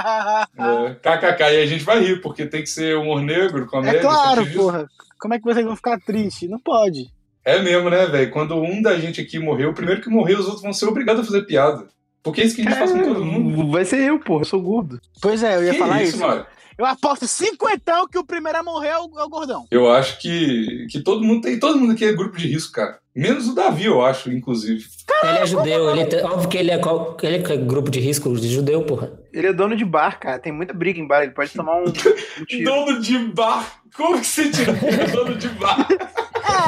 É, 0.56 0.94
KKK, 0.94 1.42
e 1.42 1.62
a 1.62 1.66
gente 1.66 1.84
vai 1.84 2.00
rir, 2.00 2.20
porque 2.20 2.46
tem 2.46 2.62
que 2.62 2.68
ser 2.68 2.96
humor 2.96 3.20
negro, 3.20 3.66
comédia. 3.66 3.99
é 3.99 4.00
claro, 4.00 4.46
porra. 4.52 4.88
Como 5.18 5.34
é 5.34 5.38
que 5.38 5.44
vocês 5.44 5.64
vão 5.64 5.76
ficar 5.76 5.99
tristes? 6.00 6.49
Não 6.49 6.58
pode. 6.58 7.11
É 7.44 7.61
mesmo, 7.61 7.90
né, 7.90 8.06
velho? 8.06 8.30
Quando 8.30 8.56
um 8.56 8.80
da 8.80 8.96
gente 8.99 9.20
aqui 9.20 9.38
morreu, 9.38 9.70
o 9.70 9.75
primeiro 9.75 10.00
que 10.00 10.08
morreu, 10.08 10.38
os 10.38 10.44
outros 10.46 10.62
vão 10.62 10.73
ser 10.73 10.87
obrigados 10.87 11.23
a 11.23 11.26
fazer 11.26 11.42
piada. 11.42 11.87
Porque 12.23 12.40
é 12.40 12.44
isso 12.44 12.56
que 12.56 12.62
a 12.62 12.64
gente 12.64 12.78
faz 12.78 12.90
com 12.90 13.02
todo 13.02 13.25
mundo. 13.25 13.70
Vai 13.70 13.84
ser 13.84 14.00
eu, 14.00 14.18
porra. 14.18 14.40
Eu 14.42 14.46
sou 14.46 14.62
gordo. 14.62 14.99
Pois 15.20 15.42
é, 15.42 15.56
eu 15.56 15.64
ia 15.64 15.73
Que 15.73 15.78
falar 15.78 16.02
isso, 16.02 16.16
isso. 16.16 16.26
Mário? 16.26 16.46
Eu 16.76 16.85
aposto 16.87 17.26
cinquentão 17.28 18.07
que 18.09 18.19
o 18.19 18.25
primeiro 18.25 18.59
a 18.59 18.62
morrer 18.62 18.88
é 18.88 18.99
o, 18.99 19.19
é 19.19 19.25
o 19.25 19.28
gordão. 19.28 19.66
Eu 19.71 19.90
acho 19.93 20.19
que, 20.21 20.87
que 20.90 21.00
todo 21.00 21.23
mundo 21.25 21.43
tem. 21.43 21.59
Todo 21.59 21.78
mundo 21.78 21.93
aqui 21.93 22.04
é 22.04 22.12
grupo 22.12 22.37
de 22.37 22.49
risco, 22.49 22.73
cara. 22.73 22.99
Menos 23.14 23.47
o 23.49 23.54
Davi, 23.54 23.85
eu 23.85 24.04
acho, 24.04 24.33
inclusive. 24.33 24.85
Ele 25.23 25.38
é 25.38 25.47
judeu, 25.47 25.90
ele 25.90 26.04
tem- 26.07 26.25
óbvio 26.25 26.49
que 26.49 26.59
ele 26.59 26.73
é, 26.73 26.78
qual- 26.78 27.16
ele 27.23 27.37
é 27.37 27.57
grupo 27.57 27.88
de 27.90 28.00
risco 28.00 28.35
de 28.37 28.49
judeu, 28.49 28.83
porra. 28.85 29.12
Ele 29.33 29.47
é 29.47 29.52
dono 29.52 29.76
de 29.76 29.85
bar, 29.85 30.19
cara. 30.19 30.38
Tem 30.40 30.52
muita 30.52 30.75
briga 30.75 30.99
em 30.99 31.07
bar. 31.07 31.23
Ele 31.23 31.31
pode 31.33 31.52
tomar 31.52 31.76
um, 31.76 31.85
um. 32.52 32.64
Dono 32.64 33.00
de 33.00 33.19
bar. 33.19 33.83
Como 33.97 34.19
que 34.21 34.26
você 34.26 34.50
tira 34.50 34.73
dono 35.12 35.37
de 35.37 35.49
bar? 35.50 35.87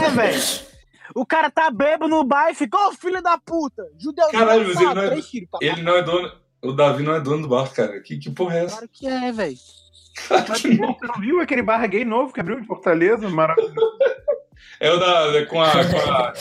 É, 0.05 0.11
velho. 0.11 0.43
O 1.17 1.27
cara 1.27 1.51
tá 1.51 1.69
bebo 1.71 2.07
no 2.07 2.23
bar 2.23 2.51
e 2.51 2.55
fica, 2.55 2.77
ô 2.79 2.93
filho 2.93 3.21
da 3.23 3.39
puta. 3.39 3.83
Judeu 3.99 4.29
Caralho, 4.31 4.69
mas 4.69 4.81
ele 4.81 4.95
não 4.95 5.03
é-. 5.03 5.21
Ele 5.63 5.83
não 5.83 5.97
é 5.97 6.03
dono. 6.03 6.31
O 6.63 6.73
Davi 6.73 7.03
não 7.03 7.15
é 7.15 7.21
dono 7.21 7.43
do 7.43 7.49
bar, 7.49 7.73
cara. 7.73 8.01
Que, 8.01 8.19
que 8.19 8.31
porra 8.31 8.57
é 8.59 8.65
essa? 8.65 8.77
Claro 8.77 8.89
que 8.93 9.07
é, 9.07 9.33
velho. 9.33 9.57
Mas 10.30 10.62
você 10.62 11.06
não 11.06 11.20
viu 11.20 11.40
aquele 11.40 11.62
bar 11.62 11.87
gay 11.88 12.04
novo 12.04 12.32
que 12.32 12.40
abriu 12.40 12.58
em 12.58 12.64
Fortaleza? 12.64 13.28
Maravilhoso. 13.28 13.75
É 14.80 14.90
o 14.90 14.99
da. 14.99 15.46
com, 15.46 15.61
a, 15.61 15.70
com, 15.70 16.11
a, 16.11 16.32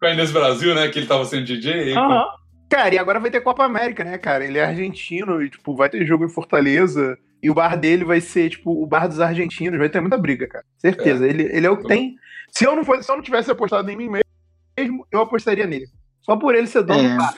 com 0.00 0.06
a 0.06 0.10
Inês 0.10 0.32
Brasil, 0.32 0.74
né? 0.74 0.88
Que 0.88 0.98
ele 0.98 1.06
tava 1.06 1.24
sendo 1.24 1.44
DJ. 1.44 1.94
Aham. 1.96 2.26
Cara, 2.68 2.94
e 2.94 2.98
agora 2.98 3.20
vai 3.20 3.30
ter 3.30 3.40
Copa 3.40 3.64
América, 3.64 4.02
né, 4.02 4.18
cara? 4.18 4.44
Ele 4.44 4.58
é 4.58 4.64
argentino 4.64 5.42
e, 5.42 5.50
tipo, 5.50 5.76
vai 5.76 5.88
ter 5.88 6.04
jogo 6.06 6.24
em 6.24 6.28
Fortaleza. 6.28 7.16
E 7.42 7.50
o 7.50 7.54
bar 7.54 7.76
dele 7.76 8.04
vai 8.04 8.20
ser, 8.20 8.50
tipo, 8.50 8.82
o 8.82 8.86
bar 8.86 9.06
dos 9.06 9.20
argentinos. 9.20 9.78
Vai 9.78 9.88
ter 9.88 10.00
muita 10.00 10.16
briga, 10.16 10.48
cara. 10.48 10.64
Certeza. 10.78 11.26
É. 11.26 11.30
Ele, 11.30 11.42
ele 11.44 11.66
é 11.66 11.70
o 11.70 11.76
que 11.76 11.86
tem. 11.86 12.16
Se 12.50 12.64
eu, 12.64 12.74
não 12.74 12.84
fosse, 12.84 13.04
se 13.04 13.12
eu 13.12 13.16
não 13.16 13.22
tivesse 13.22 13.50
apostado 13.50 13.90
em 13.90 13.96
mim 13.96 14.08
mesmo, 14.08 15.06
eu 15.12 15.20
apostaria 15.20 15.66
nele. 15.66 15.86
Só 16.22 16.36
por 16.36 16.54
ele 16.54 16.66
ser 16.66 16.82
dono 16.82 17.00
é. 17.00 17.08
do 17.10 17.16
bar. 17.16 17.34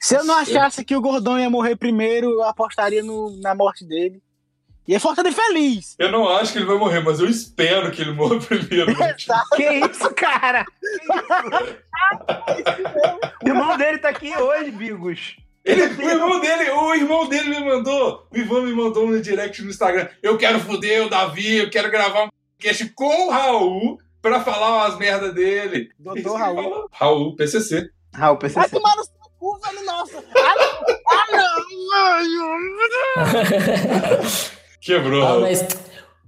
Se 0.00 0.16
eu 0.16 0.24
não 0.24 0.36
achasse 0.36 0.84
que 0.84 0.96
o 0.96 1.00
Gordão 1.00 1.38
ia 1.38 1.48
morrer 1.48 1.76
primeiro, 1.76 2.30
eu 2.30 2.42
apostaria 2.42 3.02
no, 3.02 3.38
na 3.40 3.54
morte 3.54 3.84
dele. 3.84 4.20
E 4.90 4.94
é 4.96 4.98
Fortaleza 4.98 5.36
feliz. 5.36 5.94
Eu 6.00 6.10
não 6.10 6.28
acho 6.28 6.50
que 6.50 6.58
ele 6.58 6.64
vai 6.64 6.76
morrer, 6.76 6.98
mas 6.98 7.20
eu 7.20 7.28
espero 7.28 7.92
que 7.92 8.02
ele 8.02 8.12
morra 8.12 8.38
primeiro. 8.44 8.92
que 9.54 9.62
isso, 9.62 10.12
cara? 10.16 10.64
Que 10.64 10.96
isso? 10.96 11.06
o 13.44 13.48
irmão 13.48 13.76
dele 13.76 13.98
tá 13.98 14.08
aqui 14.08 14.36
hoje, 14.36 14.72
Bigos. 14.72 15.36
Ele, 15.64 15.84
o 15.84 16.10
irmão 16.10 16.40
dele, 16.40 16.70
o 16.72 16.92
irmão 16.92 17.28
dele 17.28 17.50
me 17.50 17.60
mandou, 17.64 18.26
o 18.32 18.36
Ivan 18.36 18.62
me 18.62 18.72
mandou 18.72 19.06
no 19.06 19.22
direct 19.22 19.62
no 19.62 19.70
Instagram. 19.70 20.08
Eu 20.20 20.36
quero 20.36 20.58
foder 20.58 21.06
o 21.06 21.08
Davi, 21.08 21.58
eu 21.58 21.70
quero 21.70 21.88
gravar 21.88 22.24
um 22.24 22.28
podcast 22.58 22.88
com 22.96 23.28
o 23.28 23.30
Raul 23.30 23.96
pra 24.20 24.40
falar 24.40 24.88
umas 24.88 24.98
merda 24.98 25.32
dele. 25.32 25.92
Doutor 26.00 26.36
Raul. 26.36 26.88
Raul, 26.90 27.36
PCC. 27.36 27.90
Raul, 28.12 28.38
PCC. 28.38 28.58
Vai 28.58 28.68
tomar 28.68 28.96
no 28.96 29.04
seu 29.04 29.14
cu, 29.38 29.56
velho, 29.64 29.84
nossa. 29.84 30.18
Ah, 30.36 30.54
não. 30.56 30.80
Ah, 31.12 31.26
não. 31.30 31.60
Quebrou. 34.90 35.24
Ah, 35.24 35.40
mas 35.40 35.66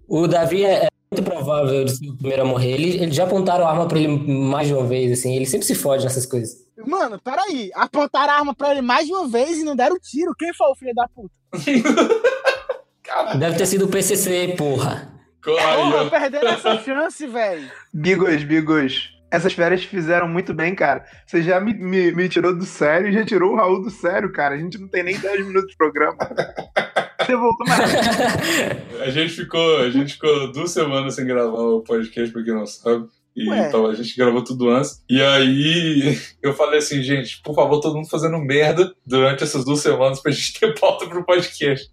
o 0.08 0.28
Davi 0.28 0.64
é, 0.64 0.84
é 0.84 0.88
muito 1.10 1.28
provável 1.28 1.84
de 1.84 1.96
ser 1.96 2.08
o 2.08 2.16
primeiro 2.16 2.42
a 2.42 2.44
morrer. 2.44 2.72
Ele, 2.72 3.02
ele 3.02 3.12
já 3.12 3.24
apontaram 3.24 3.66
a 3.66 3.70
arma 3.70 3.88
pra 3.88 3.98
ele 3.98 4.08
mais 4.08 4.68
de 4.68 4.74
uma 4.74 4.86
vez, 4.86 5.18
assim. 5.18 5.34
Ele 5.34 5.46
sempre 5.46 5.66
se 5.66 5.74
fode 5.74 6.04
nessas 6.04 6.26
coisas. 6.26 6.64
Mano, 6.86 7.20
peraí. 7.20 7.70
Apontaram 7.74 8.32
a 8.32 8.36
arma 8.36 8.54
pra 8.54 8.70
ele 8.70 8.82
mais 8.82 9.06
de 9.06 9.12
uma 9.12 9.26
vez 9.28 9.58
e 9.58 9.64
não 9.64 9.74
deram 9.74 9.98
tiro. 9.98 10.34
Quem 10.38 10.54
foi 10.54 10.68
o 10.68 10.74
filho 10.74 10.94
da 10.94 11.08
puta? 11.08 11.32
Deve 13.38 13.56
ter 13.56 13.66
sido 13.66 13.84
o 13.84 13.88
PCC, 13.88 14.54
porra. 14.56 15.12
Porra, 15.42 16.08
perderam 16.08 16.50
essa 16.50 16.78
chance, 16.78 17.26
velho. 17.26 17.68
Bigos, 17.92 18.44
Bigos. 18.44 19.12
Essas 19.30 19.54
férias 19.54 19.82
fizeram 19.82 20.28
muito 20.28 20.54
bem, 20.54 20.74
cara. 20.74 21.04
Você 21.26 21.42
já 21.42 21.58
me, 21.58 21.74
me, 21.74 22.12
me, 22.12 22.28
tirou 22.28 22.54
do 22.54 22.64
sério 22.64 23.08
e 23.08 23.12
já 23.12 23.24
tirou 23.24 23.52
o 23.52 23.56
Raul 23.56 23.82
do 23.82 23.90
sério, 23.90 24.30
cara. 24.30 24.54
A 24.54 24.58
gente 24.58 24.78
não 24.78 24.88
tem 24.88 25.02
nem 25.02 25.18
10 25.18 25.46
minutos 25.46 25.70
de 25.70 25.76
programa. 25.76 26.16
Você 27.26 27.36
voltou 27.36 27.66
mais. 27.66 29.00
a 29.00 29.10
gente 29.10 29.32
ficou, 29.32 29.78
a 29.78 29.90
gente 29.90 30.14
ficou 30.14 30.52
duas 30.52 30.70
semanas 30.70 31.14
sem 31.14 31.26
gravar 31.26 31.58
o 31.58 31.80
podcast, 31.80 32.32
pra 32.32 32.42
quem 32.42 32.54
não 32.54 32.66
sabe. 32.66 33.08
E 33.34 33.48
então 33.48 33.86
a 33.86 33.94
gente 33.94 34.16
gravou 34.16 34.44
tudo 34.44 34.68
antes. 34.68 35.02
E 35.08 35.20
aí 35.22 36.18
eu 36.42 36.52
falei 36.54 36.78
assim, 36.78 37.02
gente, 37.02 37.40
por 37.42 37.54
favor, 37.54 37.80
todo 37.80 37.96
mundo 37.96 38.08
fazendo 38.08 38.38
merda 38.38 38.94
durante 39.06 39.42
essas 39.42 39.64
duas 39.64 39.80
semanas 39.80 40.20
pra 40.20 40.32
gente 40.32 40.58
ter 40.58 40.74
pauta 40.78 41.06
pro 41.06 41.24
podcast. 41.24 41.90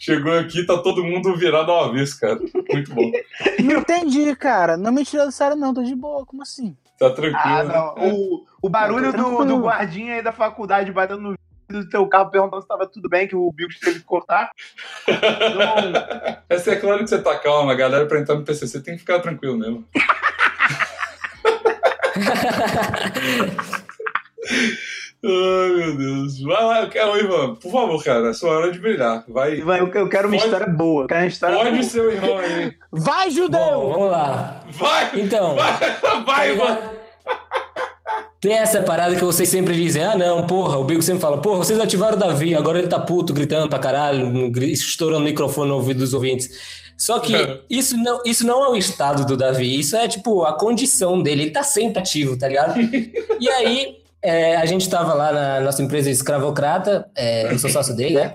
Chegou 0.00 0.32
aqui, 0.38 0.64
tá 0.64 0.78
todo 0.78 1.02
mundo 1.02 1.36
virado 1.36 1.72
ao 1.72 1.86
avesso, 1.86 2.20
cara. 2.20 2.38
Muito 2.72 2.94
bom. 2.94 3.10
Não 3.58 3.80
entendi, 3.80 4.34
cara. 4.36 4.76
Não 4.76 4.92
me 4.92 5.04
tirou 5.04 5.26
do 5.26 5.32
sério, 5.32 5.56
não. 5.56 5.74
Tô 5.74 5.82
de 5.82 5.96
boa. 5.96 6.24
Como 6.24 6.40
assim? 6.40 6.76
Tá 6.96 7.10
tranquilo. 7.10 7.36
Ah, 7.36 7.64
não. 7.64 7.94
Né? 7.96 8.12
O, 8.12 8.44
o 8.62 8.68
barulho 8.68 9.12
do, 9.12 9.44
do 9.44 9.58
guardinha 9.58 10.14
aí 10.14 10.22
da 10.22 10.30
faculdade 10.30 10.92
batendo 10.92 11.22
no 11.22 11.38
do 11.68 11.88
teu 11.88 12.06
carro 12.06 12.30
perguntando 12.30 12.62
se 12.62 12.64
estava 12.64 12.86
tudo 12.86 13.08
bem, 13.08 13.28
que 13.28 13.36
o 13.36 13.52
Bigos 13.52 13.78
teve 13.78 14.00
que 14.00 14.04
cortar. 14.04 14.50
Então... 15.06 16.38
Essa 16.48 16.72
é 16.72 16.76
claro 16.76 17.00
que 17.00 17.08
você 17.08 17.20
tá 17.20 17.38
calma, 17.38 17.72
a 17.72 17.76
galera 17.76 18.06
pra 18.06 18.20
entrar 18.20 18.34
no 18.34 18.44
PCC 18.44 18.80
tem 18.80 18.94
que 18.94 19.00
ficar 19.00 19.20
tranquilo 19.20 19.56
mesmo. 19.56 19.86
Ai, 25.24 25.70
meu 25.70 25.96
Deus. 25.96 26.40
Vai 26.40 26.64
lá, 26.64 26.82
eu 26.82 26.88
quero, 26.88 27.18
Ivan. 27.18 27.56
Por 27.56 27.72
favor, 27.72 28.04
cara, 28.04 28.30
é 28.30 28.32
sua 28.32 28.50
hora 28.50 28.70
de 28.70 28.78
brilhar. 28.78 29.24
Vai. 29.26 29.56
Ivan, 29.56 29.78
eu 29.78 30.08
quero 30.08 30.28
uma 30.28 30.36
pode, 30.36 30.44
história 30.44 30.66
boa. 30.66 31.08
Quero 31.08 31.20
uma 31.20 31.26
história 31.26 31.56
pode 31.56 31.70
boa. 31.70 31.82
ser 31.82 32.00
o 32.00 32.12
Ivan 32.12 32.38
aí. 32.38 32.74
Vai, 32.92 33.30
judeu! 33.30 33.60
Bom, 33.60 33.92
vamos 33.92 34.10
lá. 34.12 34.60
Vai! 34.70 35.20
Então. 35.20 35.56
Vai, 35.56 36.22
vai 36.24 36.52
Ivan. 36.52 36.78
Tem 38.40 38.52
essa 38.52 38.82
parada 38.82 39.16
que 39.16 39.24
vocês 39.24 39.48
sempre 39.48 39.74
dizem, 39.74 40.04
ah 40.04 40.16
não, 40.16 40.46
porra, 40.46 40.78
o 40.78 40.84
Bigo 40.84 41.02
sempre 41.02 41.20
fala, 41.20 41.38
porra, 41.38 41.58
vocês 41.58 41.78
ativaram 41.80 42.16
o 42.16 42.20
Davi, 42.20 42.54
agora 42.54 42.78
ele 42.78 42.86
tá 42.86 42.98
puto, 42.98 43.32
gritando 43.32 43.68
pra 43.68 43.80
caralho, 43.80 44.52
estourando 44.62 45.22
o 45.22 45.24
microfone 45.24 45.68
no 45.68 45.74
ouvido 45.74 45.98
dos 45.98 46.14
ouvintes. 46.14 46.88
Só 46.96 47.18
que 47.18 47.32
isso 47.68 47.96
não, 47.96 48.20
isso 48.24 48.46
não 48.46 48.64
é 48.64 48.68
o 48.68 48.76
estado 48.76 49.24
do 49.24 49.36
Davi, 49.36 49.78
isso 49.78 49.96
é 49.96 50.06
tipo 50.06 50.44
a 50.44 50.52
condição 50.52 51.20
dele, 51.20 51.42
ele 51.42 51.50
tá 51.50 51.64
sempre 51.64 51.98
ativo, 51.98 52.38
tá 52.38 52.46
ligado? 52.46 52.78
e 53.40 53.48
aí, 53.48 53.96
é, 54.22 54.56
a 54.56 54.66
gente 54.66 54.88
tava 54.88 55.14
lá 55.14 55.32
na 55.32 55.60
nossa 55.60 55.82
empresa 55.82 56.08
escravocrata, 56.08 57.08
é, 57.16 57.52
eu 57.52 57.58
sou 57.58 57.70
sócio 57.70 57.94
dele, 57.94 58.16
né? 58.16 58.34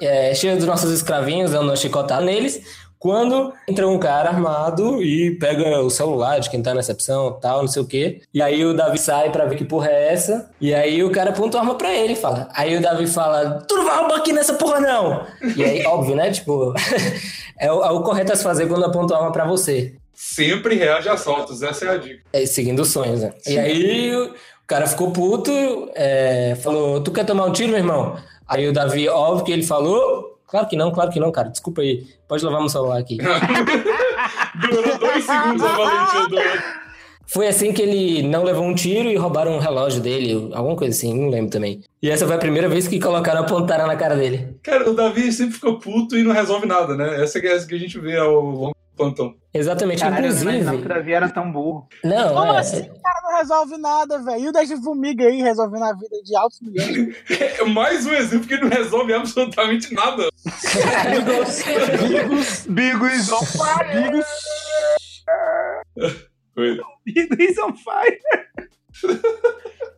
É, 0.00 0.34
cheio 0.34 0.56
dos 0.56 0.64
nossos 0.64 0.90
escravinhos, 0.90 1.50
dando 1.50 1.64
uma 1.64 1.76
chicotada 1.76 2.24
neles. 2.24 2.62
Quando 3.02 3.52
entra 3.66 3.88
um 3.88 3.98
cara 3.98 4.28
armado 4.30 5.02
e 5.02 5.32
pega 5.32 5.80
o 5.80 5.90
celular 5.90 6.38
de 6.38 6.48
quem 6.48 6.62
tá 6.62 6.70
na 6.70 6.76
recepção 6.76 7.32
tal, 7.32 7.62
não 7.62 7.66
sei 7.66 7.82
o 7.82 7.84
quê. 7.84 8.22
E 8.32 8.40
aí 8.40 8.64
o 8.64 8.74
Davi 8.74 8.96
sai 8.96 9.32
pra 9.32 9.44
ver 9.44 9.56
que 9.56 9.64
porra 9.64 9.88
é 9.88 10.12
essa. 10.12 10.48
E 10.60 10.72
aí 10.72 11.02
o 11.02 11.10
cara 11.10 11.30
aponta 11.30 11.58
a 11.58 11.62
arma 11.62 11.74
pra 11.74 11.92
ele 11.92 12.12
e 12.12 12.16
fala. 12.16 12.48
Aí 12.54 12.76
o 12.76 12.80
Davi 12.80 13.08
fala: 13.08 13.60
Tu 13.66 13.74
não 13.74 13.84
vai 13.84 13.98
roubar 13.98 14.18
aqui 14.18 14.32
nessa 14.32 14.54
porra, 14.54 14.78
não! 14.78 15.26
E 15.56 15.64
aí, 15.64 15.82
óbvio, 15.84 16.14
né? 16.14 16.30
Tipo, 16.30 16.72
é, 17.58 17.72
o, 17.72 17.82
é 17.82 17.90
o 17.90 18.02
correto 18.04 18.32
a 18.32 18.36
se 18.36 18.44
fazer 18.44 18.68
quando 18.68 18.84
aponta 18.84 19.16
a 19.16 19.18
arma 19.18 19.32
pra 19.32 19.46
você. 19.46 19.96
Sempre 20.14 20.76
reage 20.76 21.08
a 21.08 21.14
assaltos, 21.14 21.60
essa 21.60 21.84
é 21.86 21.88
a 21.88 21.96
dica. 21.96 22.22
É, 22.32 22.46
seguindo 22.46 22.82
os 22.82 22.88
sonhos, 22.88 23.20
né? 23.20 23.32
Sim. 23.40 23.54
E 23.54 23.58
aí 23.58 24.14
o 24.14 24.32
cara 24.64 24.86
ficou 24.86 25.10
puto, 25.10 25.50
é, 25.96 26.56
falou: 26.62 27.00
Tu 27.00 27.10
quer 27.10 27.26
tomar 27.26 27.46
um 27.46 27.52
tiro, 27.52 27.70
meu 27.70 27.78
irmão? 27.78 28.16
Aí 28.46 28.68
o 28.68 28.72
Davi, 28.72 29.08
óbvio 29.08 29.44
que 29.44 29.50
ele 29.50 29.64
falou, 29.64 30.31
Claro 30.52 30.68
que 30.68 30.76
não, 30.76 30.90
claro 30.90 31.10
que 31.10 31.18
não, 31.18 31.32
cara. 31.32 31.48
Desculpa 31.48 31.80
aí. 31.80 32.04
Pode 32.28 32.44
levar 32.44 32.58
meu 32.58 32.68
celular 32.68 32.98
aqui. 32.98 33.16
Durou 34.60 34.98
dois 34.98 35.24
segundos 35.24 35.64
a 35.64 35.68
valentia 35.68 36.28
do 36.28 36.36
Foi 37.26 37.48
assim 37.48 37.72
que 37.72 37.80
ele 37.80 38.22
não 38.28 38.44
levou 38.44 38.62
um 38.62 38.74
tiro 38.74 39.08
e 39.08 39.16
roubaram 39.16 39.52
um 39.52 39.58
relógio 39.58 40.02
dele, 40.02 40.50
alguma 40.52 40.76
coisa 40.76 40.94
assim, 40.94 41.18
não 41.18 41.30
lembro 41.30 41.50
também. 41.50 41.80
E 42.02 42.10
essa 42.10 42.26
foi 42.26 42.36
a 42.36 42.38
primeira 42.38 42.68
vez 42.68 42.86
que 42.86 43.00
colocaram 43.00 43.40
a 43.40 43.44
pontara 43.44 43.86
na 43.86 43.96
cara 43.96 44.14
dele. 44.14 44.54
Cara, 44.62 44.90
o 44.90 44.92
Davi 44.92 45.32
sempre 45.32 45.54
ficou 45.54 45.78
puto 45.78 46.18
e 46.18 46.22
não 46.22 46.32
resolve 46.32 46.66
nada, 46.66 46.94
né? 46.94 47.22
Essa 47.22 47.38
é 47.38 47.46
essa 47.46 47.66
que 47.66 47.74
a 47.74 47.78
gente 47.78 47.98
vê 47.98 48.18
ao 48.18 48.38
longo 48.38 48.76
plantão. 48.94 49.34
Exatamente, 49.54 50.00
Caralho, 50.00 50.26
inclusive. 50.26 50.60
Não, 50.60 50.74
o 50.74 50.82
Davi 50.82 51.12
era 51.14 51.30
tão 51.30 51.50
burro. 51.50 51.88
Não, 52.04 52.34
Como 52.34 52.52
é... 52.52 52.58
assim? 52.58 52.90
Resolve 53.42 53.76
nada, 53.76 54.22
velho. 54.22 54.44
E 54.44 54.48
o 54.48 54.52
Deixa 54.52 54.80
Fumiga 54.80 55.26
aí 55.26 55.42
resolvendo 55.42 55.82
a 55.82 55.92
vida 55.92 56.22
de 56.24 56.36
altos 56.36 56.60
milhões. 56.60 57.16
é 57.28 57.64
mais 57.66 58.06
um 58.06 58.14
exemplo 58.14 58.46
que 58.46 58.56
não 58.56 58.68
resolve 58.68 59.12
absolutamente 59.12 59.92
nada. 59.92 60.28
Bigos. 62.06 62.66
Bigos. 62.68 63.26
Bigos 63.26 63.32
on 63.32 63.44
fire. 63.44 64.00
Bigos. 64.00 64.26
Bigos 67.04 67.58
on 67.58 67.74
fire. 67.74 68.20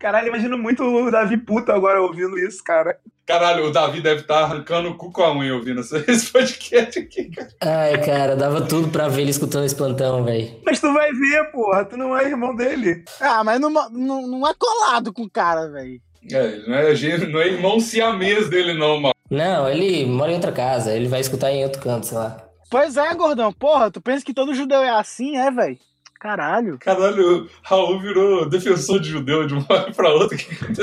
Caralho, 0.00 0.28
imagino 0.28 0.56
muito 0.56 0.82
o 0.82 1.10
Davi 1.10 1.36
puto 1.36 1.70
agora 1.70 2.00
ouvindo 2.00 2.38
isso, 2.38 2.64
cara. 2.64 2.98
Caralho, 3.26 3.66
o 3.66 3.72
Davi 3.72 4.02
deve 4.02 4.20
estar 4.20 4.34
tá 4.34 4.40
arrancando 4.42 4.90
o 4.90 4.96
cu 4.96 5.10
com 5.10 5.22
a 5.22 5.34
unha 5.34 5.54
ouvindo 5.54 5.80
esse 6.08 6.30
podcast 6.30 6.98
aqui, 6.98 7.30
cara. 7.30 7.48
Ai, 7.60 8.04
cara, 8.04 8.36
dava 8.36 8.60
tudo 8.60 8.88
pra 8.88 9.08
ver 9.08 9.22
ele 9.22 9.30
escutando 9.30 9.64
esse 9.64 9.74
plantão, 9.74 10.22
velho. 10.24 10.60
Mas 10.64 10.78
tu 10.78 10.92
vai 10.92 11.10
ver, 11.10 11.50
porra, 11.50 11.84
tu 11.86 11.96
não 11.96 12.16
é 12.16 12.28
irmão 12.28 12.54
dele. 12.54 13.02
Ah, 13.20 13.42
mas 13.42 13.58
não, 13.58 13.70
não, 13.70 14.26
não 14.26 14.46
é 14.46 14.52
colado 14.54 15.12
com 15.12 15.22
o 15.22 15.30
cara, 15.30 15.68
velho. 15.68 16.00
É, 16.30 16.58
não 16.66 16.74
é, 16.74 17.26
não 17.28 17.40
é 17.40 17.48
irmão 17.48 17.80
siamês 17.80 18.48
dele, 18.50 18.74
não, 18.74 19.00
mano. 19.00 19.14
Não, 19.30 19.68
ele 19.68 20.04
mora 20.04 20.30
em 20.30 20.36
outra 20.36 20.52
casa, 20.52 20.94
ele 20.94 21.08
vai 21.08 21.20
escutar 21.20 21.50
em 21.50 21.64
outro 21.64 21.80
canto, 21.80 22.06
sei 22.06 22.18
lá. 22.18 22.44
Pois 22.70 22.96
é, 22.96 23.14
gordão, 23.14 23.52
porra, 23.52 23.90
tu 23.90 24.00
pensa 24.00 24.24
que 24.24 24.34
todo 24.34 24.54
judeu 24.54 24.82
é 24.82 24.90
assim, 24.90 25.36
é, 25.36 25.50
velho? 25.50 25.78
Caralho. 26.24 26.78
Caralho, 26.78 27.50
Raul 27.62 28.00
virou 28.00 28.48
defensor 28.48 28.98
de 28.98 29.10
judeu 29.10 29.46
de 29.46 29.52
uma 29.52 29.66
hora 29.68 29.92
pra 29.92 30.08
outra. 30.08 30.38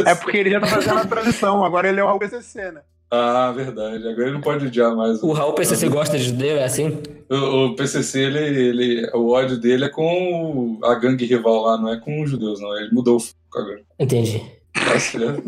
É 0.05 0.13
porque 0.13 0.37
ele 0.37 0.51
já 0.51 0.59
tá 0.59 0.67
fazendo 0.67 0.99
a 0.99 1.05
transição, 1.07 1.65
agora 1.65 1.89
ele 1.89 1.99
é 1.99 2.03
o 2.03 2.05
Raul 2.05 2.19
PCC, 2.19 2.71
né? 2.71 2.81
Ah, 3.09 3.51
verdade. 3.51 4.07
Agora 4.07 4.21
ele 4.21 4.33
não 4.33 4.41
pode 4.41 4.67
odiar 4.67 4.95
mais. 4.95 5.23
O 5.23 5.31
Raul 5.31 5.53
PCC 5.53 5.89
gosta 5.89 6.15
de 6.15 6.25
judeu, 6.25 6.57
é 6.57 6.63
assim? 6.63 7.01
O, 7.27 7.65
o, 7.65 7.75
PCC, 7.75 8.19
ele, 8.19 8.37
ele, 8.37 9.09
o 9.15 9.31
ódio 9.31 9.59
dele 9.59 9.85
é 9.85 9.89
com 9.89 10.79
a 10.83 10.93
gangue 10.93 11.25
rival 11.25 11.63
lá, 11.63 11.75
não 11.75 11.91
é 11.91 11.99
com 11.99 12.21
os 12.21 12.29
judeus, 12.29 12.61
não. 12.61 12.77
Ele 12.77 12.91
mudou 12.91 13.15
o 13.15 13.19
foco 13.19 13.35
agora. 13.55 13.81
Entendi. 13.97 14.45
Tá 14.73 14.99
certo. 14.99 15.41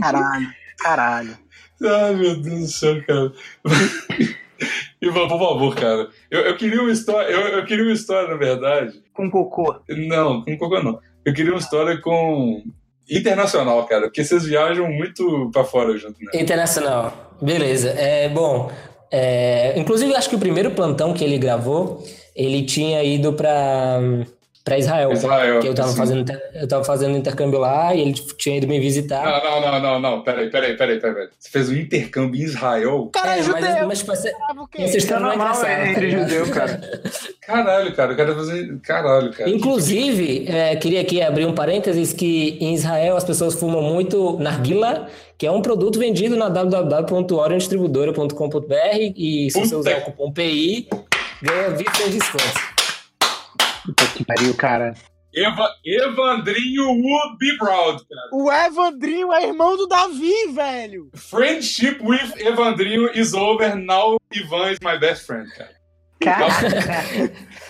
Caralho, 0.00 0.48
caralho. 0.78 1.38
Ai, 1.82 2.14
meu 2.14 2.40
Deus 2.40 2.60
do 2.60 2.68
céu, 2.68 3.04
cara. 3.04 3.32
Ivan, 5.00 5.28
por 5.28 5.38
favor, 5.38 5.74
cara. 5.74 6.08
Eu, 6.30 6.40
eu 6.40 6.56
queria 6.56 6.80
uma 6.80 6.90
história. 6.90 7.30
Eu, 7.30 7.40
eu, 7.58 7.64
queria 7.64 7.84
uma 7.84 7.92
história, 7.92 8.28
na 8.28 8.36
verdade. 8.36 9.02
Com 9.12 9.30
cocô. 9.30 9.76
Não, 9.88 10.42
com 10.42 10.56
cocô 10.56 10.82
não. 10.82 10.98
Eu 11.24 11.34
queria 11.34 11.52
uma 11.52 11.60
história 11.60 12.00
com. 12.00 12.62
Internacional, 13.08 13.84
cara, 13.86 14.02
porque 14.02 14.24
vocês 14.24 14.44
viajam 14.44 14.88
muito 14.90 15.48
pra 15.52 15.62
fora 15.62 15.96
junto, 15.96 16.16
né? 16.20 16.40
Internacional. 16.40 17.36
Beleza. 17.40 17.90
É, 17.90 18.28
bom, 18.28 18.72
é, 19.12 19.78
inclusive 19.78 20.14
acho 20.14 20.28
que 20.28 20.34
o 20.34 20.40
primeiro 20.40 20.72
plantão 20.72 21.14
que 21.14 21.22
ele 21.22 21.38
gravou, 21.38 22.02
ele 22.34 22.64
tinha 22.64 23.02
ido 23.04 23.32
pra. 23.32 24.00
Pra 24.66 24.76
Israel. 24.76 25.12
Israel. 25.12 25.60
Que 25.60 25.68
eu 25.68 25.74
tava, 25.76 25.90
sim. 25.90 25.96
fazendo, 25.96 26.24
eu 26.52 26.66
tava 26.66 26.82
fazendo 26.82 27.16
intercâmbio 27.16 27.60
lá 27.60 27.94
e 27.94 28.00
ele 28.00 28.12
tinha 28.36 28.56
ido 28.56 28.66
me 28.66 28.80
visitar. 28.80 29.24
Não, 29.24 29.60
não, 29.60 29.70
não, 29.70 29.80
não, 29.80 30.00
não. 30.00 30.22
Peraí, 30.24 30.50
peraí, 30.50 30.76
peraí, 30.76 30.98
peraí. 30.98 31.28
Você 31.38 31.50
fez 31.50 31.68
um 31.70 31.74
intercâmbio 31.74 32.40
em 32.40 32.44
Israel? 32.44 33.08
Cara, 33.12 33.38
É, 33.38 33.42
judeu. 33.44 33.60
mas, 33.62 33.86
mas 33.86 33.98
tipo, 34.00 34.10
essa, 34.10 34.26
essa 34.28 34.36
Isso 34.76 34.94
é 34.94 34.96
história 34.98 35.22
não 35.22 35.30
é 35.32 35.36
normal 35.36 35.54
engraçada. 35.56 35.72
é, 35.72 35.84
tá 35.84 35.90
entre 35.92 36.06
ligado? 36.06 36.28
judeu, 36.28 36.50
cara. 36.52 36.80
Caralho, 37.46 37.94
cara. 37.94 38.10
Eu 38.12 38.16
quero 38.16 38.34
fazer. 38.34 38.76
Caralho, 38.82 39.32
cara. 39.32 39.48
Inclusive, 39.48 40.46
é, 40.48 40.74
queria 40.74 41.00
aqui 41.00 41.22
abrir 41.22 41.46
um 41.46 41.54
parênteses 41.54 42.12
que 42.12 42.58
em 42.60 42.74
Israel 42.74 43.16
as 43.16 43.22
pessoas 43.22 43.54
fumam 43.54 43.82
muito 43.82 44.36
narguila, 44.40 45.06
que 45.38 45.46
é 45.46 45.50
um 45.52 45.62
produto 45.62 45.96
vendido 45.96 46.34
na 46.34 46.48
www.oriondistribuidora.com.br 46.48 48.74
e 49.16 49.48
se 49.48 49.60
você 49.60 49.76
Puta 49.76 49.78
usar 49.78 49.98
o 49.98 50.00
cupom 50.06 50.32
PI, 50.32 50.88
ganha 51.40 51.70
20% 51.70 52.10
de 52.10 52.18
desconto. 52.18 52.75
Que 54.16 54.24
pariu, 54.24 54.54
cara. 54.54 54.94
Eva, 55.34 55.68
Evandrinho 55.84 56.86
would 56.86 57.36
be 57.38 57.54
proud, 57.58 58.02
cara. 58.08 58.28
O 58.32 58.50
Evandrinho 58.50 59.30
é 59.34 59.46
irmão 59.46 59.76
do 59.76 59.86
Davi, 59.86 60.32
velho. 60.52 61.10
Friendship 61.14 61.98
with 62.00 62.32
Evandrinho 62.38 63.10
is 63.14 63.34
over. 63.34 63.76
Now 63.76 64.16
Ivan 64.34 64.72
is 64.72 64.78
my 64.82 64.98
best 64.98 65.26
friend, 65.26 65.50
cara. 65.54 65.76
Cara, 66.22 66.48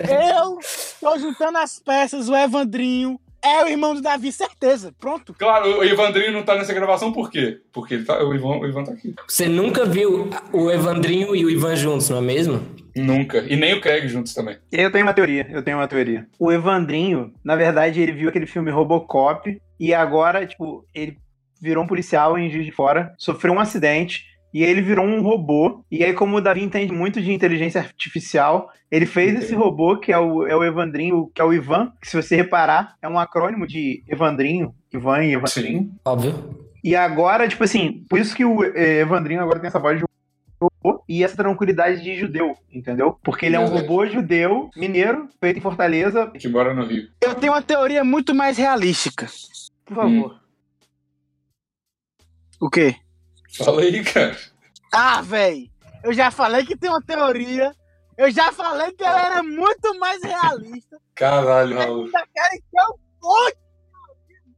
Eu 0.09 0.59
tô 1.01 1.19
juntando 1.19 1.59
as 1.59 1.81
peças, 1.81 2.29
o 2.29 2.37
Evandrinho 2.37 3.19
é 3.43 3.65
o 3.65 3.69
irmão 3.69 3.95
do 3.95 4.01
Davi, 4.01 4.31
certeza. 4.31 4.95
Pronto. 5.01 5.35
Claro, 5.37 5.79
o 5.79 5.85
Evandrinho 5.85 6.33
não 6.33 6.45
tá 6.45 6.55
nessa 6.55 6.73
gravação 6.73 7.13
por 7.13 7.29
quê? 7.29 7.61
Porque 7.73 7.95
ele 7.95 8.05
tá, 8.05 8.23
o, 8.23 8.33
Ivan, 8.33 8.59
o 8.59 8.67
Ivan 8.67 8.85
tá 8.85 8.93
aqui. 8.93 9.13
Você 9.27 9.49
nunca 9.49 9.85
viu 9.85 10.31
o 10.53 10.71
Evandrinho 10.71 11.35
e 11.35 11.45
o 11.45 11.51
Ivan 11.51 11.75
juntos, 11.75 12.09
não 12.09 12.19
é 12.19 12.23
mesmo? 12.23 12.86
Nunca. 12.97 13.45
E 13.49 13.57
nem 13.57 13.75
o 13.75 13.81
Craig 13.81 14.09
juntos 14.09 14.33
também. 14.33 14.57
eu 14.73 14.91
tenho 14.91 15.05
uma 15.05 15.15
teoria, 15.15 15.47
eu 15.51 15.63
tenho 15.63 15.77
uma 15.77 15.89
teoria. 15.89 16.27
O 16.39 16.51
Evandrinho, 16.51 17.33
na 17.45 17.55
verdade, 17.55 18.01
ele 18.01 18.13
viu 18.13 18.29
aquele 18.29 18.47
filme 18.47 18.71
Robocop 18.71 19.61
e 19.79 19.93
agora, 19.93 20.47
tipo, 20.47 20.87
ele 20.95 21.19
virou 21.61 21.85
um 21.85 21.87
policial 21.87 22.39
em 22.39 22.51
Juiz 22.51 22.65
de 22.65 22.73
Fora, 22.73 23.15
sofreu 23.19 23.53
um 23.53 23.61
acidente 23.61 24.25
e 24.57 24.65
aí 24.65 24.71
ele 24.71 24.81
virou 24.81 25.05
um 25.05 25.21
robô. 25.21 25.85
E 25.91 26.03
aí, 26.03 26.15
como 26.15 26.37
o 26.37 26.41
Davi 26.41 26.63
entende 26.63 26.91
muito 26.91 27.21
de 27.21 27.31
inteligência 27.31 27.81
artificial, 27.81 28.71
ele 28.91 29.05
fez 29.05 29.35
esse 29.35 29.55
robô, 29.55 29.99
que 29.99 30.11
é 30.11 30.19
o, 30.19 30.47
é 30.47 30.57
o 30.57 30.65
Evandrinho, 30.65 31.31
que 31.35 31.43
é 31.43 31.45
o 31.45 31.53
Ivan, 31.53 31.93
que 32.01 32.09
se 32.09 32.17
você 32.17 32.37
reparar, 32.37 32.95
é 33.03 33.07
um 33.07 33.19
acrônimo 33.19 33.67
de 33.67 34.03
Evandrinho, 34.09 34.75
Ivan 34.91 35.25
e 35.25 35.35
Evandrinho. 35.35 35.81
Sim. 35.83 35.93
Óbvio. 36.05 36.67
E 36.83 36.97
agora, 36.97 37.47
tipo 37.49 37.65
assim, 37.65 38.05
por 38.09 38.19
isso 38.19 38.35
que 38.35 38.47
o 38.47 38.65
eh, 38.65 39.01
Evandrinho 39.01 39.43
agora 39.43 39.59
tem 39.59 39.69
essa 39.69 39.79
voz 39.79 39.99
de 39.99 40.06
robô 40.61 41.05
e 41.09 41.23
essa 41.23 41.37
tranquilidade 41.37 42.03
de 42.03 42.17
judeu, 42.17 42.57
entendeu? 42.73 43.19
Porque 43.23 43.47
ele 43.47 43.57
é 43.57 43.61
um 43.61 43.67
robô 43.67 44.07
judeu, 44.07 44.71
mineiro, 44.77 45.29
feito 45.41 45.59
em 45.59 45.63
Fortaleza. 45.63 46.31
Que 46.31 46.49
mora 46.49 46.75
no 46.75 46.85
Rio. 46.85 47.09
Eu 47.21 47.35
tenho 47.35 47.53
uma 47.53 47.63
teoria 47.63 48.03
muito 48.05 48.35
mais 48.35 48.57
realística. 48.57 49.27
Por 49.85 49.95
favor. 49.95 50.41
O 52.61 52.71
quê? 52.71 52.97
Fala 53.57 53.83
aí, 53.83 54.03
cara. 54.03 54.37
Ah, 54.93 55.21
véi. 55.21 55.71
Eu 56.03 56.13
já 56.13 56.31
falei 56.31 56.65
que 56.65 56.77
tem 56.77 56.89
uma 56.89 57.03
teoria. 57.03 57.73
Eu 58.17 58.31
já 58.31 58.51
falei 58.51 58.93
que 58.93 59.05
ela 59.05 59.27
era 59.27 59.43
muito 59.43 59.99
mais 59.99 60.23
realista. 60.23 60.99
Caralho, 61.15 61.77
Raul. 61.77 62.05
Ainda 62.05 62.27
querem 62.35 62.61
que 62.61 62.81
eu 62.81 62.99
conte 63.21 63.57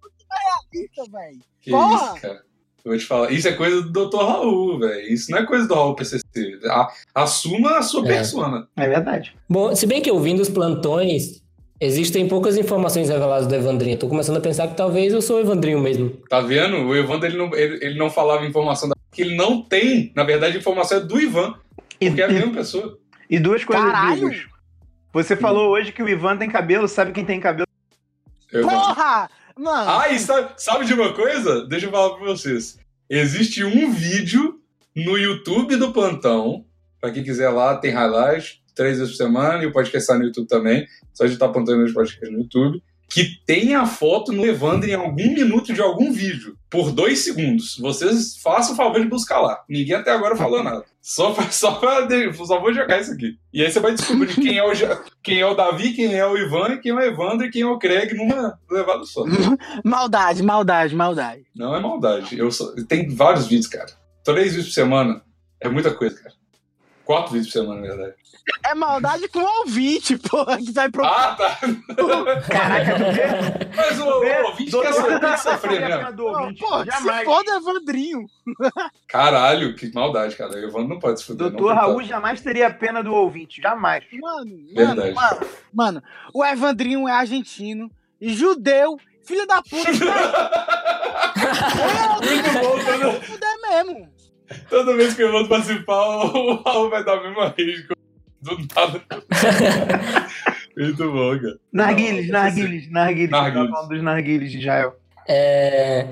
muito 0.00 0.26
mais 0.28 0.43
realista, 0.73 1.05
véi. 1.11 1.40
Que 1.61 1.71
Porra! 1.71 1.97
isso, 1.97 2.21
cara. 2.21 2.48
Eu 2.85 2.92
vou 2.92 2.99
te 2.99 3.04
falar. 3.04 3.30
Isso 3.32 3.47
é 3.49 3.52
coisa 3.52 3.82
do 3.82 4.08
Dr. 4.08 4.16
Raul, 4.18 4.78
velho. 4.78 5.12
Isso 5.12 5.30
não 5.30 5.38
é 5.38 5.44
coisa 5.47 5.66
do 5.66 5.75
Raul 5.75 5.94
PCC. 5.94 6.23
A- 6.66 6.88
assuma 7.14 7.78
a 7.78 7.82
sua 7.82 8.04
É. 8.04 8.08
persona. 8.14 8.68
É 8.76 8.88
verdade. 8.88 9.35
Bom, 9.49 9.75
se 9.75 9.87
bem 9.87 10.00
que 10.00 10.11
ouvindo 10.11 10.40
os 10.40 10.49
plantões, 10.49 11.42
existem 11.80 12.26
poucas 12.28 12.56
informações 12.56 13.08
reveladas 13.08 13.47
do 13.47 13.54
Evandrinho. 13.54 13.99
Tô 13.99 14.08
começando 14.08 14.37
a 14.38 14.40
pensar 14.40 14.68
que 14.68 14.76
talvez 14.76 15.12
eu 15.12 15.20
sou 15.20 15.37
o 15.37 15.40
Evandrinho 15.40 15.80
mesmo. 15.80 16.11
Tá 16.30 16.40
vendo? 16.40 16.76
O 16.87 16.97
Evandro 16.97 17.26
ele 17.26 17.37
não, 17.37 17.54
ele, 17.54 17.85
ele 17.85 17.99
não 17.99 18.08
falava 18.08 18.47
informação 18.47 18.88
da. 18.88 18.94
que 19.12 19.23
ele 19.23 19.37
não 19.37 19.61
tem. 19.62 20.12
Na 20.14 20.25
verdade, 20.25 20.56
a 20.56 20.61
informação 20.61 20.99
é 20.99 21.00
do 21.00 21.20
Ivan. 21.20 21.54
E, 22.00 22.06
Porque 22.06 22.23
é 22.23 22.25
a 22.26 22.28
mesma 22.28 22.52
pessoa. 22.54 22.97
e 23.28 23.38
duas 23.41 23.64
coisas, 23.64 23.84
Caralho! 23.84 24.28
Bigos. 24.30 24.47
Você 25.12 25.34
falou 25.36 25.71
hoje 25.71 25.91
que 25.91 26.02
o 26.02 26.08
Ivan 26.08 26.36
tem 26.36 26.49
cabelo, 26.49 26.86
sabe 26.86 27.10
quem 27.12 27.25
tem 27.25 27.41
cabelo? 27.41 27.67
Eu- 28.52 28.62
Porra! 28.67 29.28
Mano. 29.58 29.90
Ah, 29.90 30.08
e 30.08 30.18
sabe, 30.21 30.52
sabe 30.56 30.84
de 30.84 30.94
uma 30.94 31.12
coisa? 31.12 31.66
Deixa 31.66 31.86
eu 31.86 31.90
falar 31.90 32.14
pra 32.14 32.26
vocês. 32.26 32.78
Existe 33.10 33.64
um 33.64 33.90
vídeo 33.90 34.60
no 34.94 35.18
YouTube 35.18 35.75
do 35.75 35.92
Plantão. 35.92 36.64
Pra 37.00 37.10
quem 37.10 37.25
quiser 37.25 37.49
lá, 37.50 37.76
tem 37.76 37.90
highlight, 37.90 38.62
três 38.75 38.99
vezes 38.99 39.12
por 39.12 39.25
semana, 39.25 39.62
e 39.62 39.66
o 39.66 39.73
podcast 39.73 40.06
sai 40.06 40.18
no 40.18 40.26
YouTube 40.26 40.47
também. 40.47 40.86
Só 41.12 41.25
digitar 41.25 41.50
Plantão 41.50 41.84
e 41.84 41.92
podcast 41.92 42.32
no 42.32 42.42
YouTube. 42.42 42.82
Que 43.10 43.40
tem 43.47 43.75
a 43.75 43.86
foto 43.86 44.32
no 44.32 44.44
Evandro 44.44 44.88
em 44.88 44.94
algum 44.94 45.32
minuto 45.32 45.73
de 45.73 45.80
algum 45.80 46.12
vídeo. 46.12 46.56
Por 46.68 46.92
dois 46.92 47.21
segundos. 47.21 47.78
Vocês 47.78 48.36
façam 48.36 48.75
o 48.75 48.76
favor 48.76 49.00
de 49.00 49.08
buscar 49.08 49.40
lá. 49.40 49.64
Ninguém 49.68 49.97
até 49.97 50.10
agora 50.10 50.36
falou 50.36 50.62
nada. 50.62 50.84
Só, 51.00 51.32
pra, 51.32 51.49
só, 51.50 51.73
pra, 51.73 52.06
só 52.34 52.60
vou 52.60 52.75
jogar 52.75 53.00
isso 53.00 53.12
aqui. 53.12 53.38
E 53.52 53.64
aí 53.64 53.73
você 53.73 53.80
vai 53.80 53.94
descobrir 53.94 54.34
quem 54.34 54.58
é, 54.58 54.62
o, 54.62 54.73
quem 55.23 55.40
é 55.40 55.47
o 55.47 55.54
Davi, 55.54 55.94
quem 55.94 56.14
é 56.14 56.26
o 56.26 56.36
Ivan, 56.36 56.76
quem 56.76 56.92
é 56.92 56.94
o 56.94 57.00
Evandro 57.00 57.47
e 57.47 57.50
quem 57.50 57.62
é 57.62 57.66
o 57.66 57.78
Craig 57.78 58.12
numa 58.14 58.58
levada 58.71 59.04
só. 59.04 59.25
Maldade, 59.82 60.42
maldade, 60.42 60.94
maldade. 60.94 61.47
Não 61.56 61.75
é 61.75 61.80
maldade. 61.80 62.38
Eu 62.38 62.50
só... 62.50 62.75
Tem 62.86 63.08
vários 63.08 63.47
vídeos, 63.47 63.68
cara. 63.68 63.90
Três 64.23 64.49
vídeos 64.49 64.66
por 64.66 64.75
semana 64.75 65.23
é 65.60 65.68
muita 65.68 65.94
coisa, 65.94 66.16
cara. 66.23 66.38
Quatro 67.08 67.32
vídeos 67.32 67.47
por 67.50 67.52
semana, 67.60 67.80
na 67.80 67.86
verdade. 67.86 68.14
É 68.66 68.75
maldade 68.75 69.28
com 69.28 69.38
o 69.38 69.58
ouvinte, 69.60 70.18
porra, 70.18 70.58
que 70.58 70.71
vai 70.73 70.90
pro. 70.90 71.06
Ah, 71.06 71.34
tá. 71.38 71.58
Caraca, 72.50 72.97
tu 72.97 73.04
vê? 73.14 73.26
Mas 73.75 73.99
o, 73.99 74.04
o 74.04 74.47
ouvinte 74.49 74.71
quer 74.78 74.92
saber, 74.92 75.18
tem 75.18 75.32
que 75.32 75.40
sofrer 75.40 75.80
Não, 75.88 75.88
mesmo. 75.88 76.12
do 76.12 76.25
Pô, 76.58 76.84
se 76.84 77.25
foda 77.25 77.56
Evandrinho. 77.56 78.26
Caralho, 79.08 79.75
que 79.75 79.90
maldade, 79.94 80.36
cara. 80.36 80.50
O 80.52 80.58
Evandro 80.58 80.88
não 80.88 80.99
pode 80.99 81.21
se 81.21 81.26
fuder. 81.26 81.50
não, 81.50 81.56
Doutor. 81.56 81.75
Raul 81.75 82.02
jamais 82.02 82.42
teria 82.42 82.66
a 82.66 82.75
pena 82.75 83.02
do 83.02 83.14
ouvinte, 83.14 83.62
jamais. 83.62 84.04
Mano, 84.12 84.50
Verdade. 84.75 85.12
mano, 85.14 85.14
mano, 85.14 85.47
mano, 85.73 86.02
o 86.34 86.44
Evandrinho 86.44 87.08
é 87.08 87.12
argentino 87.12 87.90
e 88.21 88.34
judeu, 88.34 88.99
filho 89.25 89.47
da 89.47 89.62
puta. 89.62 89.90
Muito 92.21 92.50
bom. 92.52 92.78
Toda, 92.84 93.21
Fuder 93.23 93.60
mesmo. 93.62 94.18
Toda 94.69 94.97
vez 94.97 95.15
que 95.15 95.23
eu 95.23 95.32
vou 95.32 95.49
participar, 95.49 96.06
o 96.06 96.63
Raul 96.63 96.91
vai 96.91 97.04
dar 97.04 97.19
a 97.19 97.23
mesma 97.23 97.54
rede. 97.56 97.87
Do 98.41 98.56
nada. 98.75 99.02
Muito 100.76 101.11
bom, 101.11 101.39
cara. 101.39 101.58
Narguiles, 101.73 102.28
narguiles, 102.28 102.91
narguiles. 102.91 103.30
Narguiles. 103.30 103.69
Tá 103.69 103.75
falando 103.75 103.89
dos 103.89 104.02
narguiles 104.02 104.52
de 104.52 104.58
Israel. 104.58 104.95
É, 105.26 106.06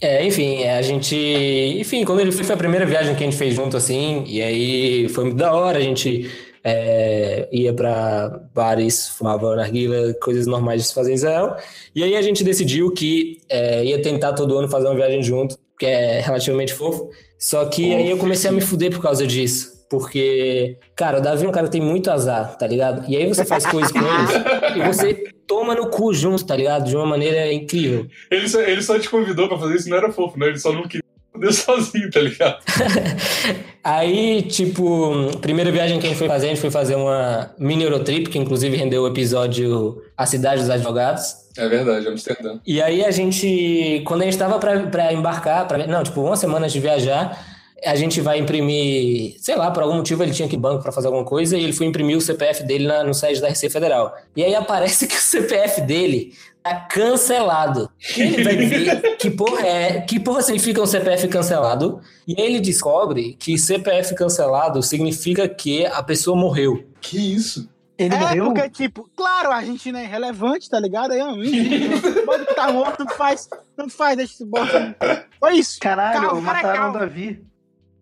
é, 0.00 0.26
enfim, 0.26 0.64
a 0.64 0.82
gente. 0.82 1.16
Enfim, 1.16 2.04
quando 2.04 2.20
ele 2.20 2.30
foi, 2.30 2.44
foi 2.44 2.54
a 2.54 2.58
primeira 2.58 2.84
viagem 2.84 3.14
que 3.14 3.22
a 3.22 3.26
gente 3.26 3.38
fez 3.38 3.54
junto, 3.54 3.76
assim, 3.76 4.24
e 4.26 4.42
aí 4.42 5.08
foi 5.08 5.24
muito 5.24 5.38
da 5.38 5.54
hora, 5.54 5.78
a 5.78 5.80
gente 5.80 6.30
é, 6.62 7.48
ia 7.52 7.72
pra 7.72 8.40
bares, 8.54 9.08
fumava 9.08 9.56
narguila, 9.56 10.14
coisas 10.14 10.46
normais 10.46 10.82
de 10.82 10.88
se 10.88 10.94
fazer 10.94 11.12
em 11.12 11.14
Israel. 11.14 11.56
E 11.94 12.02
aí 12.02 12.16
a 12.16 12.22
gente 12.22 12.44
decidiu 12.44 12.90
que 12.90 13.40
é, 13.48 13.84
ia 13.84 14.00
tentar 14.02 14.32
todo 14.32 14.58
ano 14.58 14.68
fazer 14.68 14.86
uma 14.86 14.94
viagem 14.94 15.22
junto, 15.22 15.58
que 15.78 15.86
é 15.86 16.20
relativamente 16.20 16.72
fofo. 16.74 17.10
Só 17.38 17.64
que 17.66 17.94
aí 17.94 18.10
eu 18.10 18.18
comecei 18.18 18.50
a 18.50 18.52
me 18.52 18.60
fuder 18.60 18.90
por 18.90 19.02
causa 19.02 19.26
disso. 19.26 19.74
Porque, 19.90 20.78
cara, 20.96 21.18
o 21.18 21.20
Davi 21.20 21.44
é 21.44 21.48
um 21.48 21.52
cara 21.52 21.66
que 21.66 21.72
tem 21.72 21.80
muito 21.80 22.10
azar, 22.10 22.56
tá 22.56 22.66
ligado? 22.66 23.04
E 23.08 23.16
aí 23.16 23.28
você 23.28 23.44
faz 23.44 23.66
coisas 23.66 23.92
com 23.92 23.98
ele 24.02 24.80
e 24.80 24.86
você 24.86 25.14
toma 25.46 25.74
no 25.74 25.88
cu 25.88 26.12
junto, 26.12 26.44
tá 26.44 26.56
ligado? 26.56 26.84
De 26.84 26.96
uma 26.96 27.06
maneira 27.06 27.52
incrível. 27.52 28.06
Ele 28.30 28.48
só, 28.48 28.60
ele 28.60 28.82
só 28.82 28.98
te 28.98 29.08
convidou 29.08 29.46
pra 29.46 29.58
fazer 29.58 29.76
isso, 29.76 29.88
não 29.88 29.96
era 29.96 30.10
fofo, 30.10 30.38
né? 30.38 30.48
Ele 30.48 30.58
só 30.58 30.72
não 30.72 30.82
queria 30.84 31.03
fazer 31.34 31.52
sozinho, 31.52 32.10
tá 32.10 32.20
ligado? 32.20 32.58
Aí, 33.82 34.42
tipo, 34.42 35.36
primeira 35.40 35.70
viagem 35.70 35.98
que 36.00 36.06
a 36.06 36.08
gente 36.08 36.18
foi 36.18 36.28
fazer, 36.28 36.46
a 36.46 36.48
gente 36.50 36.60
foi 36.60 36.70
fazer 36.70 36.94
uma 36.94 37.50
mini 37.58 37.84
Eurotrip, 37.84 38.28
que 38.30 38.38
inclusive 38.38 38.76
rendeu 38.76 39.02
o 39.02 39.06
episódio 39.08 40.02
A 40.16 40.24
Cidade 40.24 40.60
dos 40.62 40.70
Advogados. 40.70 41.44
É 41.56 41.68
verdade, 41.68 42.08
Amsterdã. 42.08 42.58
E 42.66 42.80
aí 42.80 43.04
a 43.04 43.10
gente, 43.10 44.02
quando 44.06 44.22
a 44.22 44.24
gente 44.24 44.38
tava 44.38 44.58
pra, 44.58 44.86
pra 44.86 45.12
embarcar, 45.12 45.66
pra, 45.68 45.86
não, 45.86 46.02
tipo, 46.02 46.20
uma 46.22 46.36
semana 46.36 46.68
de 46.68 46.80
viajar, 46.80 47.38
a 47.84 47.94
gente 47.94 48.20
vai 48.22 48.38
imprimir, 48.38 49.36
sei 49.38 49.54
lá, 49.54 49.70
por 49.70 49.82
algum 49.82 49.96
motivo 49.96 50.22
ele 50.22 50.32
tinha 50.32 50.48
que 50.48 50.56
ir 50.56 50.58
banco 50.58 50.82
pra 50.82 50.90
fazer 50.90 51.08
alguma 51.08 51.24
coisa, 51.24 51.56
e 51.56 51.62
ele 51.62 51.72
foi 51.74 51.86
imprimir 51.86 52.16
o 52.16 52.20
CPF 52.20 52.62
dele 52.64 52.86
na- 52.86 53.04
no 53.04 53.12
site 53.12 53.40
da 53.40 53.48
Receita 53.48 53.72
Federal. 53.74 54.16
E 54.34 54.42
aí 54.42 54.54
aparece 54.54 55.06
que 55.08 55.14
o 55.16 55.20
CPF 55.20 55.82
dele 55.82 56.32
tá 56.62 56.74
cancelado. 56.76 57.90
Ele 58.16 58.44
vai 58.44 58.56
ver 58.56 59.16
que 59.16 59.30
porra 59.30 59.66
é, 59.66 60.00
que 60.02 60.20
porra 60.20 60.42
significa 60.42 60.82
um 60.82 60.86
CPF 60.86 61.26
cancelado, 61.28 62.00
e 62.28 62.38
aí 62.38 62.46
ele 62.46 62.60
descobre 62.60 63.34
que 63.34 63.56
CPF 63.56 64.14
cancelado 64.14 64.82
significa 64.82 65.48
que 65.48 65.86
a 65.86 66.02
pessoa 66.02 66.36
morreu. 66.36 66.84
Que 67.00 67.34
isso? 67.34 67.68
Ele 67.96 68.14
é, 68.14 68.18
morreu? 68.18 68.44
porque, 68.46 68.68
tipo, 68.70 69.08
claro, 69.16 69.50
a 69.52 69.56
Argentina 69.56 70.00
é 70.00 70.04
irrelevante, 70.04 70.68
tá 70.68 70.78
ligado? 70.80 71.12
Aí, 71.12 71.20
enfim, 71.20 71.90
pode 72.26 72.44
que 72.44 72.54
tá 72.54 72.72
morto, 72.72 72.98
tanto 72.98 73.14
faz, 73.14 73.48
tanto 73.76 73.92
faz, 73.92 74.16
deixa 74.16 74.34
esse 74.34 74.44
bosta. 74.44 74.96
Foi 75.38 75.54
isso. 75.54 75.78
Caralho, 75.80 76.20
Calma, 76.20 76.40
mataram 76.40 76.76
calma. 76.76 76.96
o 76.96 77.00
Davi. 77.00 77.44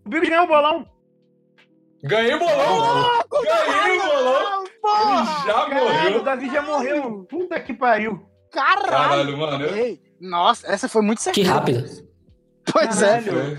O 0.04 0.08
Bigos 0.08 0.28
ganhou 0.28 0.44
o 0.44 0.48
bolão. 0.48 0.86
Ganhei 2.02 2.34
o 2.34 2.38
bolão! 2.40 3.22
Ganhei 3.30 3.98
o 3.98 4.02
bolão! 4.02 4.64
porra! 4.80 5.46
já 5.46 5.52
Caralho, 5.52 5.78
o 5.78 5.84
morreu. 5.84 6.22
Davi 6.24 6.50
já 6.50 6.62
morreu. 6.62 7.26
Puta 7.30 7.60
que 7.60 7.72
pariu. 7.72 8.31
Caralho! 8.52 8.86
Caralho, 8.88 9.38
mano. 9.38 9.64
eu- 9.64 9.98
nossa, 10.20 10.66
essa 10.68 10.88
foi 10.88 11.02
muito 11.02 11.18
Que 11.18 11.24
certeira. 11.24 11.50
rápido. 11.52 11.84
Pois 12.70 13.00
Caralho. 13.00 13.28
é. 13.40 13.44
Foi. 13.56 13.58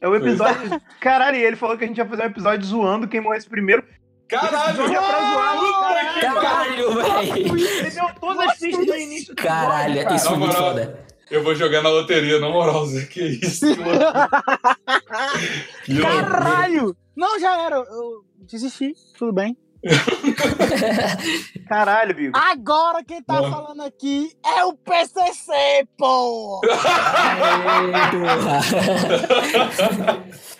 É 0.00 0.08
o 0.08 0.14
episódio. 0.14 0.80
Caralho, 1.00 1.36
e 1.38 1.42
ele 1.44 1.56
falou 1.56 1.76
que 1.78 1.84
a 1.84 1.86
gente 1.88 1.96
ia 1.98 2.06
fazer 2.06 2.22
um 2.22 2.26
episódio 2.26 2.66
zoando 2.66 3.08
quem 3.08 3.20
morresse 3.20 3.48
primeiro. 3.48 3.82
Caralho! 4.28 4.84
Esse 4.84 4.94
é 4.94 4.98
pra 4.98 5.32
zoar, 5.32 6.14
que 6.14 6.20
Caralho, 6.20 6.94
velho. 6.94 7.56
Ele 7.58 7.90
deu 7.90 8.06
todas 8.20 8.48
as 8.48 8.58
pistas 8.58 8.86
no 8.86 8.94
início. 8.96 9.34
do 9.34 9.42
Caralho, 9.42 9.94
episódio, 9.94 10.16
isso 10.16 10.28
foi 10.28 10.36
muito 10.38 10.52
moral. 10.54 10.68
foda. 10.70 11.04
Eu 11.30 11.42
vou 11.42 11.54
jogar 11.54 11.82
na 11.82 11.88
loteria, 11.88 12.38
na 12.38 12.48
moral, 12.50 12.86
Zé. 12.86 13.06
Que 13.06 13.20
isso, 13.42 13.66
mano? 13.80 14.00
Que 15.84 15.94
loucura. 15.94 16.22
Caralho! 16.24 16.96
Não, 17.16 17.38
já 17.40 17.60
era. 17.62 17.76
Eu 17.76 18.24
desisti. 18.40 18.92
Tudo 19.18 19.32
bem. 19.32 19.56
Caralho, 21.68 22.14
Bigo. 22.14 22.36
Agora 22.36 23.02
quem 23.04 23.22
tá 23.22 23.36
falando 23.36 23.82
aqui 23.82 24.32
é 24.44 24.64
o 24.64 24.72
PCC, 24.74 25.86
pô! 25.96 26.60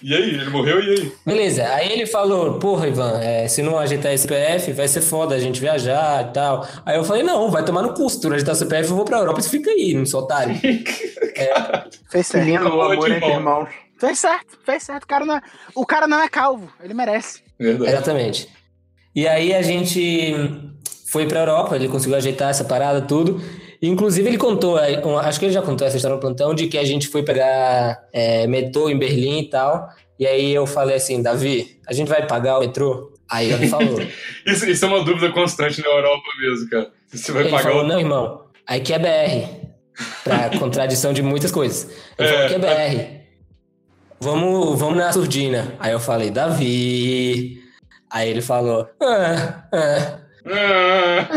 E 0.07 0.15
aí, 0.15 0.35
ele 0.35 0.51
morreu 0.51 0.83
e 0.83 0.91
aí? 0.91 1.13
Beleza, 1.25 1.67
aí 1.67 1.91
ele 1.91 2.05
falou, 2.05 2.59
porra, 2.59 2.89
Ivan, 2.89 3.21
é, 3.23 3.49
se 3.49 3.63
não 3.63 3.79
ajeitar 3.79 4.13
esse 4.13 4.25
CPF, 4.29 4.71
vai 4.73 4.87
ser 4.87 5.01
foda 5.01 5.35
a 5.35 5.39
gente 5.39 5.59
viajar 5.59 6.29
e 6.29 6.33
tal. 6.33 6.69
Aí 6.85 6.97
eu 6.97 7.05
falei, 7.05 7.23
não, 7.23 7.51
vai 7.51 7.65
tomar 7.65 7.81
no 7.81 7.95
custo, 7.95 8.21
se 8.21 8.29
não 8.29 8.35
ajeitar 8.35 8.55
o 8.55 8.59
CPF, 8.59 8.91
eu 8.91 8.97
vou 8.97 9.07
pra 9.07 9.17
Europa 9.17 9.41
e 9.41 9.43
você 9.43 9.49
fica 9.49 9.71
aí, 9.71 9.95
não 9.95 10.05
sou 10.05 10.21
otário. 10.21 10.55
Fez 10.61 10.83
Que 12.11 12.23
certo. 12.23 12.45
lindo 12.45 12.69
o 12.69 12.83
amor 12.83 13.11
entre 13.11 13.31
irmãos. 13.31 13.71
Fez 13.99 14.19
certo, 14.19 14.59
fez 14.63 14.83
certo. 14.83 15.05
O 15.05 15.07
cara 15.07 15.25
não 15.25 15.37
é, 15.37 15.41
o 15.75 15.87
cara 15.87 16.07
não 16.07 16.21
é 16.21 16.29
calvo, 16.29 16.71
ele 16.83 16.93
merece. 16.93 17.43
Verdade. 17.59 17.91
Exatamente. 17.91 18.49
E 19.15 19.27
aí 19.29 19.55
a 19.55 19.63
gente 19.63 20.35
foi 21.07 21.27
pra 21.27 21.41
Europa, 21.41 21.77
ele 21.77 21.89
conseguiu 21.89 22.17
ajeitar 22.17 22.51
essa 22.51 22.65
parada, 22.65 23.01
tudo. 23.03 23.41
Inclusive 23.81 24.29
ele 24.29 24.39
contou, 24.39 24.77
aí, 24.79 24.97
um- 25.05 25.19
acho 25.19 25.39
que 25.39 25.45
ele 25.47 25.53
já 25.53 25.61
contou 25.63 25.87
essa 25.87 25.97
história 25.97 26.15
no 26.17 26.21
plantão, 26.21 26.55
de 26.55 26.67
que 26.69 26.79
a 26.79 26.85
gente 26.85 27.07
foi 27.09 27.23
pegar 27.23 28.03
é, 28.13 28.47
metrô 28.47 28.89
em 28.89 28.99
Berlim 28.99 29.41
e 29.41 29.49
tal. 29.51 29.89
E 30.19 30.27
aí 30.27 30.53
eu 30.55 30.67
falei 30.67 30.97
assim, 30.97 31.21
Davi, 31.23 31.79
a 31.87 31.93
gente 31.93 32.09
vai 32.09 32.27
pagar 32.27 32.57
o 32.59 32.61
metrô? 32.61 33.13
Aí 33.31 33.53
ele 33.53 33.69
falou, 33.69 33.99
Isso, 34.47 34.69
isso 34.69 34.85
é 34.85 34.89
uma 34.89 35.05
dúvida 35.05 35.31
constante 35.33 35.81
na 35.81 35.89
Europa 35.89 36.25
mesmo, 36.41 36.69
cara. 36.71 36.91
Você 37.09 37.33
vai 37.33 37.43
ele 37.43 37.51
pagar 37.51 37.63
falou, 37.65 37.85
o. 37.85 37.87
não, 37.87 37.99
irmão, 37.99 38.45
aqui 38.67 38.93
é 38.93 38.99
BR. 38.99 39.65
Pra 40.25 40.51
contradição 40.59 41.13
de 41.13 41.23
muitas 41.23 41.53
coisas. 41.53 41.89
Ele 42.19 42.29
É. 42.29 42.33
falou 42.33 42.49
que 42.49 42.55
é 42.55 42.59
BR. 42.59 43.25
Vamos, 44.21 44.79
vamos 44.79 44.97
na 44.97 45.13
surdina. 45.13 45.75
Aí 45.79 45.93
eu 45.93 46.01
falei, 46.01 46.31
Davi. 46.31 47.63
Aí 48.15 48.31
ele 48.31 48.41
falou, 48.41 48.89
ah, 49.03 49.65
ah. 49.73 50.19
Ah, 50.47 51.29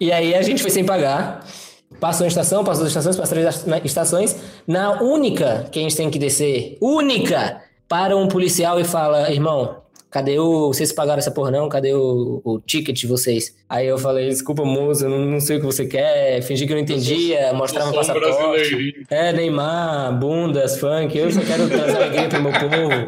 E 0.00 0.10
aí 0.10 0.34
a 0.34 0.42
gente 0.42 0.60
foi 0.60 0.72
sem 0.72 0.84
pagar. 0.84 1.46
Passou 2.00 2.24
a 2.24 2.28
estação, 2.28 2.64
passou 2.64 2.82
as 2.82 2.88
estações, 2.88 3.16
passou 3.16 3.38
as 3.38 3.84
estações. 3.84 4.36
Na 4.66 5.00
única 5.00 5.68
que 5.70 5.78
a 5.78 5.82
gente 5.82 5.96
tem 5.96 6.10
que 6.10 6.18
descer, 6.18 6.76
única, 6.80 7.62
para 7.88 8.16
um 8.16 8.26
policial 8.26 8.80
e 8.80 8.84
fala, 8.84 9.30
irmão, 9.30 9.82
cadê 10.10 10.36
o. 10.36 10.66
Vocês 10.66 10.92
pagaram 10.92 11.20
essa 11.20 11.30
porra 11.30 11.52
não? 11.52 11.68
Cadê 11.68 11.94
o, 11.94 12.40
o 12.44 12.58
ticket 12.58 12.98
de 12.98 13.06
vocês? 13.06 13.54
Aí 13.68 13.86
eu 13.86 13.98
falei, 13.98 14.28
desculpa, 14.30 14.64
moço, 14.64 15.08
não, 15.08 15.18
não 15.20 15.38
sei 15.38 15.58
o 15.58 15.60
que 15.60 15.66
você 15.66 15.86
quer. 15.86 16.42
Fingi 16.42 16.66
que 16.66 16.72
eu 16.72 16.76
não 16.76 16.82
entendia, 16.82 17.52
um 17.54 17.58
passaporte. 17.58 19.06
É, 19.10 19.32
Neymar, 19.32 20.18
bundas, 20.18 20.76
funk, 20.80 21.16
eu 21.16 21.30
só 21.30 21.40
quero 21.40 21.68
trazer 21.68 21.96
alegria 21.98 22.28
pro 22.28 22.42
meu 22.42 22.52
povo. 22.52 23.06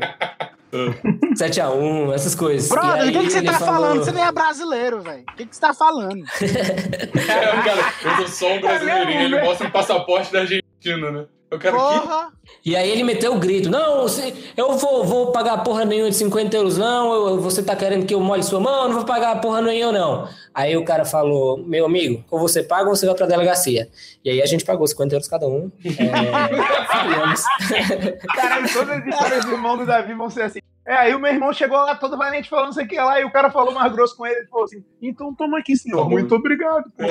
7x1, 0.72 2.14
essas 2.14 2.34
coisas. 2.34 2.68
Brother, 2.68 3.08
o 3.08 3.12
que, 3.12 3.18
que 3.24 3.30
você 3.30 3.42
tá 3.42 3.52
falou- 3.54 3.74
falando? 3.74 4.04
Você 4.04 4.12
nem 4.12 4.24
é 4.24 4.32
brasileiro, 4.32 5.00
velho. 5.00 5.22
O 5.32 5.36
que, 5.36 5.46
que 5.46 5.54
você 5.54 5.60
tá 5.60 5.74
falando? 5.74 6.24
É, 6.40 7.62
cara, 7.62 7.92
eu 8.04 8.16
sou 8.16 8.28
só 8.28 8.54
um 8.54 8.60
brasileirinho. 8.60 9.20
Ele 9.22 9.42
mostra 9.42 9.66
o 9.68 9.70
passaporte 9.70 10.32
da 10.32 10.40
Argentina, 10.40 11.10
né? 11.10 11.26
Eu 11.50 11.58
quero 11.58 11.76
que. 11.76 11.82
Porra! 12.00 12.32
E 12.64 12.76
aí 12.76 12.88
ele 12.90 13.02
meteu 13.02 13.34
o 13.34 13.38
grito, 13.38 13.70
não, 13.70 14.02
você- 14.02 14.34
eu 14.56 14.72
vou, 14.76 15.04
vou 15.04 15.32
pagar 15.32 15.58
porra 15.64 15.84
nenhuma 15.84 16.10
de 16.10 16.16
50 16.16 16.56
euros 16.56 16.76
não, 16.78 17.12
eu- 17.12 17.40
você 17.40 17.62
tá 17.62 17.74
querendo 17.74 18.06
que 18.06 18.14
eu 18.14 18.20
molhe 18.20 18.42
sua 18.42 18.60
mão, 18.60 18.82
eu 18.82 18.88
não 18.88 18.96
vou 18.96 19.04
pagar 19.04 19.40
porra 19.40 19.60
nenhuma 19.62 19.92
não. 19.92 20.28
Aí 20.54 20.76
o 20.76 20.84
cara 20.84 21.04
falou, 21.04 21.58
meu 21.58 21.86
amigo, 21.86 22.24
ou 22.30 22.38
você 22.38 22.62
paga 22.62 22.88
ou 22.88 22.94
você 22.94 23.06
vai 23.06 23.14
pra 23.14 23.26
delegacia. 23.26 23.88
E 24.24 24.30
aí 24.30 24.42
a 24.42 24.46
gente 24.46 24.64
pagou 24.64 24.86
50 24.86 25.14
euros 25.14 25.28
cada 25.28 25.46
um. 25.48 25.70
É. 25.84 25.90
Caralho, 28.34 28.72
todas 28.72 28.98
as 28.98 29.06
histórias 29.06 29.44
do 29.44 29.52
irmão 29.52 29.76
do 29.76 29.86
Davi 29.86 30.14
vão 30.14 30.30
ser 30.30 30.42
assim. 30.42 30.60
É, 30.86 30.94
aí 30.94 31.14
o 31.14 31.20
meu 31.20 31.30
irmão 31.32 31.52
chegou 31.52 31.76
lá 31.76 31.94
todo 31.94 32.16
valente 32.16 32.48
falando 32.48 32.66
não 32.66 32.72
sei 32.72 32.84
o 32.84 32.88
que 32.88 32.96
lá, 32.96 33.20
e 33.20 33.24
o 33.24 33.30
cara 33.30 33.50
falou 33.50 33.72
mais 33.72 33.92
grosso 33.92 34.16
com 34.16 34.26
ele, 34.26 34.36
ele 34.40 34.46
falou 34.48 34.64
assim, 34.64 34.82
então 35.00 35.34
toma 35.34 35.58
aqui, 35.58 35.76
senhor, 35.76 35.98
Toma. 35.98 36.10
muito 36.10 36.34
obrigado. 36.34 36.84
pô." 36.96 37.04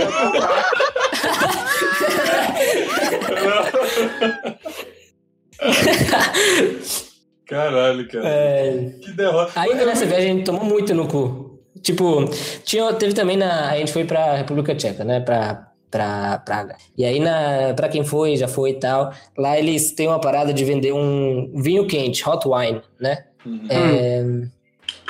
Caralho, 7.45 8.07
cara. 8.07 8.27
É, 8.27 8.91
Que 9.01 9.11
derrota. 9.11 9.51
Ainda 9.59 9.85
nessa 9.85 10.05
viagem 10.05 10.31
a 10.31 10.35
gente 10.35 10.45
tomou 10.45 10.63
muito 10.63 10.93
no 10.93 11.07
cu. 11.07 11.59
Tipo, 11.81 12.25
tinha, 12.63 12.93
teve 12.93 13.13
também 13.13 13.37
na. 13.37 13.71
A 13.71 13.77
gente 13.77 13.91
foi 13.91 14.05
pra 14.05 14.35
República 14.35 14.75
Tcheca, 14.75 15.03
né? 15.03 15.19
Pra, 15.19 15.67
pra 15.89 16.39
Praga. 16.39 16.75
E 16.97 17.03
aí, 17.05 17.19
na, 17.19 17.73
pra 17.75 17.89
quem 17.89 18.03
foi, 18.03 18.35
já 18.35 18.47
foi 18.47 18.71
e 18.71 18.79
tal, 18.79 19.11
lá 19.37 19.57
eles 19.57 19.91
têm 19.93 20.07
uma 20.07 20.19
parada 20.19 20.53
de 20.53 20.63
vender 20.65 20.91
um 20.93 21.51
vinho 21.55 21.87
quente, 21.87 22.27
hot 22.27 22.47
wine, 22.47 22.81
né? 22.99 23.25
Uhum. 23.45 23.67
É, 23.69 24.25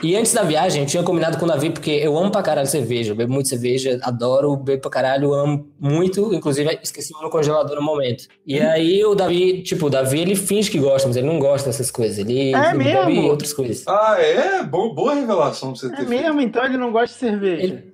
e 0.01 0.15
antes 0.15 0.33
da 0.33 0.43
viagem, 0.43 0.83
eu 0.83 0.87
tinha 0.87 1.03
combinado 1.03 1.37
com 1.37 1.45
o 1.45 1.47
Davi, 1.47 1.71
porque 1.71 1.91
eu 1.91 2.17
amo 2.17 2.31
pra 2.31 2.41
caralho 2.41 2.67
cerveja, 2.67 3.11
eu 3.11 3.15
bebo 3.15 3.33
muito 3.33 3.49
cerveja, 3.49 3.99
adoro, 4.01 4.55
bebo 4.55 4.81
pra 4.81 4.91
caralho, 4.91 5.33
amo 5.33 5.67
muito, 5.79 6.33
inclusive 6.33 6.79
esqueci 6.81 7.11
no 7.21 7.29
congelador 7.29 7.75
no 7.75 7.81
momento. 7.81 8.25
E 8.47 8.59
aí 8.61 9.03
o 9.03 9.13
Davi, 9.13 9.61
tipo, 9.61 9.87
o 9.87 9.89
Davi 9.89 10.19
ele 10.21 10.35
finge 10.35 10.71
que 10.71 10.79
gosta, 10.79 11.07
mas 11.07 11.17
ele 11.17 11.27
não 11.27 11.37
gosta 11.39 11.67
dessas 11.69 11.91
coisas, 11.91 12.17
ele, 12.17 12.53
É 12.53 12.69
ele 12.69 12.77
mesmo? 12.77 13.05
bebe 13.05 13.19
outras 13.29 13.51
coisas. 13.51 13.85
Ah, 13.87 14.15
é? 14.19 14.63
Bo- 14.63 14.93
boa 14.93 15.13
revelação 15.15 15.71
pra 15.73 15.79
você 15.81 15.87
É 15.87 15.89
ter 15.89 15.95
feito. 15.97 16.09
mesmo, 16.09 16.39
então 16.41 16.63
ele 16.63 16.77
não 16.77 16.91
gosta 16.91 17.13
de 17.13 17.19
cerveja. 17.19 17.63
Ele- 17.63 17.89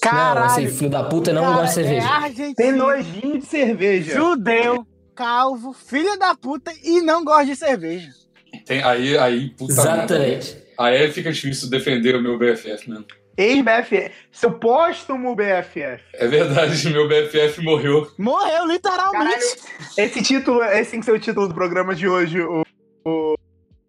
Caralho! 0.00 0.48
Não, 0.62 0.68
esse 0.68 0.76
filho 0.78 0.90
da 0.90 1.02
puta 1.04 1.32
não 1.32 1.42
Cara, 1.42 1.54
gosta 1.56 1.66
de 1.82 1.88
cerveja. 1.88 2.06
É 2.06 2.10
argentino, 2.10 2.54
Tem 2.54 2.72
nojinho 2.72 3.38
de 3.40 3.46
cerveja. 3.46 4.14
judeu, 4.14 4.86
calvo, 5.14 5.72
filho 5.72 6.16
da 6.18 6.36
puta 6.36 6.72
e 6.84 7.00
não 7.00 7.24
gosta 7.24 7.46
de 7.46 7.56
cerveja. 7.56 8.08
Tem, 8.68 8.84
aí, 8.84 9.16
aí, 9.16 9.48
puta 9.48 9.74
merda. 9.74 9.92
Exatamente. 9.92 10.58
Aí 10.78 11.10
fica 11.10 11.32
difícil 11.32 11.70
defender 11.70 12.14
o 12.14 12.22
meu 12.22 12.38
BFF, 12.38 12.90
mesmo. 12.90 13.06
Ex-BFF. 13.34 14.10
Seu 14.30 14.52
póstumo 14.52 15.34
BFF. 15.34 16.02
É 16.12 16.26
verdade, 16.26 16.86
meu 16.92 17.08
BFF 17.08 17.62
morreu. 17.62 18.10
Morreu, 18.18 18.66
literalmente. 18.66 19.22
Caralho, 19.22 19.44
esse 19.96 20.22
título, 20.22 20.62
esse 20.64 20.90
tem 20.90 21.00
que 21.00 21.06
ser 21.06 21.12
o 21.12 21.18
título 21.18 21.48
do 21.48 21.54
programa 21.54 21.94
de 21.94 22.06
hoje. 22.06 22.42
O, 22.42 22.62
o... 23.06 23.34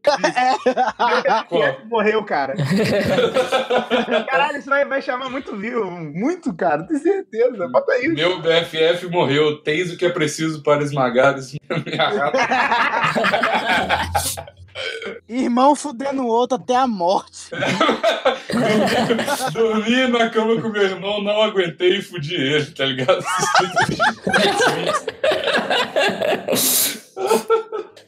BFF 0.10 1.86
morreu, 1.90 2.24
cara. 2.24 2.54
Caralho, 4.32 4.60
isso 4.60 4.70
vai, 4.70 4.86
vai 4.86 5.02
chamar 5.02 5.30
muito 5.30 5.58
view. 5.58 5.92
Muito, 5.92 6.54
cara, 6.54 6.84
tenho 6.88 7.02
certeza. 7.02 7.68
Bota 7.68 7.92
aí. 7.92 8.08
Meu 8.08 8.40
BFF 8.42 9.08
morreu. 9.08 9.58
Tens 9.62 9.92
o 9.92 9.98
que 9.98 10.06
é 10.06 10.10
preciso 10.10 10.64
para 10.64 10.84
esmagar 10.84 11.38
esse 11.38 11.60
minha 11.86 12.08
rata. 12.08 12.38
Irmão 15.28 15.76
fudendo 15.76 16.24
o 16.24 16.28
outro 16.28 16.58
até 16.58 16.76
a 16.76 16.88
morte. 16.88 17.50
Dormi 19.54 20.08
na 20.08 20.30
cama 20.30 20.62
com 20.62 20.70
meu 20.70 20.84
irmão, 20.84 21.22
não 21.22 21.42
aguentei 21.42 21.98
e 21.98 22.02
fudi 22.02 22.36
ele, 22.36 22.66
tá 22.68 22.86
ligado? 22.86 23.24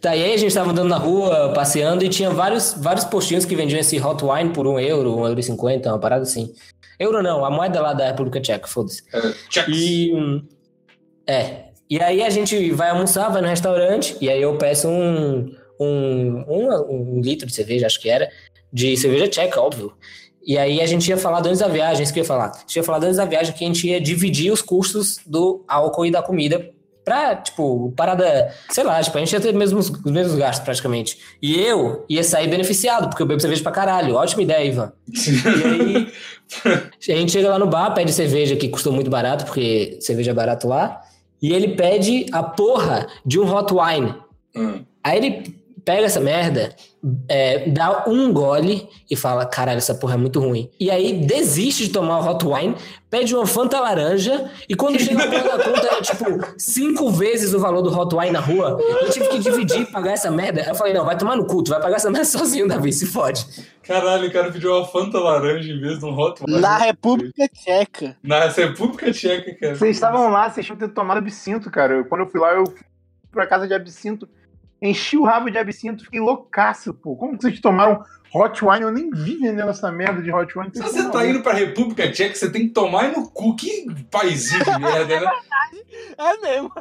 Tá, 0.02 0.16
e 0.16 0.24
aí 0.24 0.34
a 0.34 0.38
gente 0.38 0.54
tava 0.54 0.72
andando 0.72 0.90
na 0.90 0.98
rua, 0.98 1.54
passeando, 1.54 2.04
e 2.04 2.10
tinha 2.10 2.32
vários, 2.32 2.74
vários 2.74 3.06
postinhos 3.06 3.46
que 3.46 3.56
vendiam 3.56 3.80
esse 3.80 4.02
hot 4.02 4.26
wine 4.26 4.52
por 4.52 4.66
um 4.66 4.80
euro, 4.80 5.16
um 5.16 5.28
euro 5.28 5.40
e 5.40 5.44
cinquenta, 5.44 5.90
uma 5.90 6.00
parada 6.00 6.24
assim. 6.24 6.52
Euro 7.00 7.22
não, 7.22 7.46
a 7.46 7.52
moeda 7.52 7.80
lá 7.80 7.94
da 7.94 8.08
República 8.08 8.42
Tcheca, 8.42 8.68
foda-se. 8.68 9.04
É. 9.14 9.70
E. 9.70 10.44
É. 11.28 11.66
E 11.88 12.02
aí 12.02 12.24
a 12.24 12.30
gente 12.32 12.72
vai 12.72 12.90
almoçar, 12.90 13.30
vai 13.30 13.42
no 13.42 13.48
restaurante, 13.48 14.18
e 14.20 14.30
aí 14.30 14.42
eu 14.42 14.58
peço 14.58 14.88
um, 14.88 15.54
um, 15.84 16.46
um, 16.48 17.18
um 17.18 17.22
litro 17.22 17.48
de 17.48 17.54
cerveja, 17.54 17.86
acho 17.86 18.00
que 18.00 18.10
era, 18.10 18.30
de 18.72 18.96
cerveja 18.98 19.28
tcheca, 19.28 19.60
óbvio. 19.60 19.94
E 20.46 20.58
aí 20.58 20.82
a 20.82 20.86
gente 20.86 21.08
ia 21.08 21.18
falar 21.18 21.40
antes 21.40 21.60
da 21.60 21.68
viagem, 21.68 22.04
isso 22.04 22.14
que 22.14 22.20
eu 22.20 22.24
ia 22.24 22.28
falar. 22.28 22.52
A 22.52 22.60
gente 22.60 22.76
ia 22.76 22.84
falar 22.84 23.04
antes 23.04 23.18
da 23.18 23.26
viagem 23.26 23.54
que 23.54 23.64
a 23.64 23.68
gente 23.68 23.88
ia 23.88 24.02
dividir 24.02 24.52
os 24.52 24.62
custos 24.62 25.20
do 25.26 25.64
álcool 25.68 26.06
e 26.06 26.12
da 26.12 26.22
comida 26.22 26.72
pra, 27.04 27.36
tipo, 27.36 27.92
parada, 27.96 28.54
sei 28.70 28.84
lá, 28.84 29.02
tipo, 29.02 29.18
a 29.18 29.22
gente 29.22 29.34
ia 29.34 29.42
ter 29.42 29.54
mesmos, 29.54 29.90
os 29.90 30.12
mesmos 30.12 30.36
gastos 30.36 30.64
praticamente. 30.64 31.18
E 31.42 31.60
eu 31.60 32.06
ia 32.10 32.24
sair 32.24 32.48
beneficiado, 32.48 33.10
porque 33.10 33.22
eu 33.22 33.28
bebo 33.28 33.40
cerveja 33.40 33.64
pra 33.64 33.72
caralho. 33.72 34.16
Ótima 34.16 34.44
ideia, 34.44 34.66
Ivan. 34.66 34.94
E 37.08 37.12
aí, 37.12 37.18
a 37.18 37.20
gente 37.20 37.32
chega 37.32 37.50
lá 37.50 37.58
no 37.58 37.68
bar, 37.68 37.94
pede 37.94 38.12
cerveja 38.12 38.56
que 38.56 38.68
custou 38.68 38.92
muito 38.94 39.10
barato, 39.10 39.46
porque 39.46 39.98
cerveja 40.02 40.32
é 40.32 40.34
barato 40.34 40.68
lá, 40.68 41.02
e 41.42 41.54
ele 41.54 41.70
pede 41.70 42.26
a 42.32 42.44
porra 42.44 43.08
de 43.26 43.40
um 43.40 43.52
hot 43.52 43.74
wine. 43.74 44.14
Hum. 44.56 44.84
Aí 45.04 45.18
ele 45.18 45.61
pega 45.84 46.06
essa 46.06 46.20
merda, 46.20 46.76
é, 47.28 47.70
dá 47.70 48.04
um 48.08 48.32
gole 48.32 48.88
e 49.10 49.16
fala: 49.16 49.46
caralho, 49.46 49.78
essa 49.78 49.96
porra 49.96 50.14
é 50.14 50.18
muito 50.18 50.40
ruim. 50.40 50.70
E 50.80 50.90
aí 50.92 51.14
desiste 51.26 51.86
de 51.88 51.90
tomar 51.94 52.20
o 52.20 52.30
hot 52.30 52.46
wine, 52.46 52.76
pede 53.10 53.36
uma 53.36 53.46
Fanta 53.48 53.80
laranja, 53.80 54.50
e 54.70 54.76
quando 54.76 55.00
chega 55.00 55.24
a 55.24 55.58
da 55.58 55.64
conta, 55.64 55.88
é 55.88 56.02
tipo 56.02 56.26
cinco 56.58 57.10
vezes 57.10 57.54
o 57.54 57.60
valor 57.60 57.82
do 57.82 57.90
hot 57.98 58.16
wine 58.16 58.32
na 58.32 58.40
rua. 58.40 58.78
Eu 58.80 59.10
tive 59.10 59.28
que 59.30 59.40
dividir 59.40 59.82
e 59.82 59.86
pagar 59.86 60.12
essa 60.14 60.30
merda. 60.30 60.62
Eu 60.68 60.76
falei: 60.76 60.94
não, 60.94 61.04
vai 61.06 61.18
tomar 61.18 61.36
no 61.36 61.46
culto, 61.46 61.72
vai 61.72 61.82
pagar 61.82 61.96
essa 61.98 62.10
merda 62.10 62.26
sozinho, 62.26 62.68
Davi, 62.68 62.94
se 62.94 63.06
fode. 63.06 63.46
Caralho, 63.84 64.28
o 64.28 64.32
cara 64.32 64.52
pediu 64.52 64.76
uma 64.76 64.86
Fanta 64.88 65.20
laranja 65.20 65.72
em 65.72 65.80
vez 65.80 66.00
de 66.00 66.06
um 66.06 66.18
hot 66.18 66.42
wine. 66.46 66.60
Na 66.62 66.78
República 66.78 67.48
Tcheca. 67.50 68.16
Na 68.24 68.46
República 68.48 69.12
Tcheca, 69.12 69.56
cara. 69.60 69.76
Vocês 69.76 69.96
estavam 69.96 70.30
lá, 70.30 70.50
vocês 70.50 70.66
tinham 70.66 70.78
que 70.78 70.86
ter 70.88 70.94
tomado 70.94 71.18
absinto, 71.18 71.70
cara. 71.72 71.96
Eu- 71.96 72.06
quando 72.06 72.22
eu 72.22 72.28
fui 72.28 72.40
lá, 72.40 72.54
eu 72.54 72.66
fui 72.68 72.76
pra 73.32 73.48
casa 73.48 73.68
de 73.68 73.74
absinto, 73.74 74.30
enchi 74.82 75.18
o 75.18 75.24
rabo 75.24 75.50
de 75.50 75.58
absinto, 75.58 76.04
fiquei 76.04 76.20
loucaço, 76.20 76.94
pô. 76.94 77.16
Como 77.16 77.38
que 77.38 77.44
vocês 77.44 77.60
tomaram 77.60 78.04
hot 78.34 78.64
wine? 78.66 78.82
Eu 78.82 78.92
nem 78.92 79.10
vi 79.10 79.36
vendendo 79.36 79.70
essa 79.70 79.92
merda 79.92 80.22
de 80.22 80.32
hot 80.32 80.58
wine. 80.58 80.72
Se 80.74 80.82
você 80.82 81.10
tá 81.10 81.26
indo 81.26 81.42
pra 81.42 81.54
República 81.54 82.12
Tcheca, 82.12 82.36
você 82.36 82.52
tem 82.52 82.68
que 82.68 82.74
tomar 82.74 83.12
no 83.12 83.30
cu. 83.30 83.56
Que 83.56 83.86
paizinho 84.10 84.64
de 84.64 84.80
merda, 84.80 85.22
né? 85.22 85.32
É 86.18 86.38
mesmo. 86.38 86.72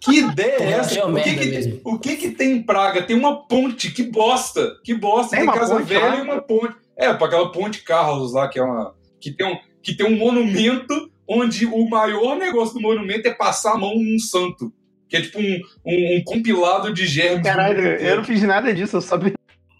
Que 0.00 0.18
ideia 0.18 0.56
é 0.60 0.72
essa? 0.72 1.04
uma 1.06 1.18
O 1.18 1.22
que, 1.22 1.34
que, 1.34 1.80
o 1.84 1.98
que 1.98 2.16
que 2.16 2.30
tem 2.30 2.52
em 2.52 2.62
Praga? 2.62 3.02
Tem 3.02 3.16
uma 3.16 3.46
ponte. 3.46 3.90
Que 3.90 4.04
bosta. 4.04 4.76
Que 4.84 4.94
bosta. 4.94 5.30
Tem 5.30 5.40
Tem, 5.40 5.48
uma 5.48 5.58
Casa 5.58 5.74
ponte 5.74 5.88
Velha 5.88 6.06
lá? 6.06 6.16
e 6.16 6.22
uma 6.22 6.40
ponte. 6.40 6.76
É, 6.96 7.12
pra 7.12 7.26
aquela 7.26 7.50
ponte 7.50 7.82
Carlos 7.82 8.32
lá, 8.32 8.48
que 8.48 8.58
é 8.58 8.62
uma... 8.62 8.94
Que 9.20 9.32
tem 9.32 9.46
um, 9.46 9.56
que 9.82 9.96
tem 9.96 10.06
um 10.06 10.16
monumento 10.16 11.10
onde 11.26 11.66
o 11.66 11.88
maior 11.88 12.36
negócio 12.36 12.74
do 12.74 12.80
monumento 12.80 13.26
é 13.28 13.34
passar 13.34 13.72
a 13.72 13.78
mão 13.78 13.94
num 13.96 14.18
santo. 14.18 14.72
Que 15.08 15.16
é 15.16 15.22
tipo 15.22 15.38
um, 15.38 15.60
um, 15.86 16.16
um 16.16 16.24
compilado 16.24 16.92
de 16.92 17.06
germes. 17.06 17.42
Caralho, 17.42 17.80
eu 17.80 18.16
não 18.16 18.24
fiz 18.24 18.42
nada 18.42 18.72
disso, 18.74 18.96
eu 18.96 19.00
só 19.00 19.18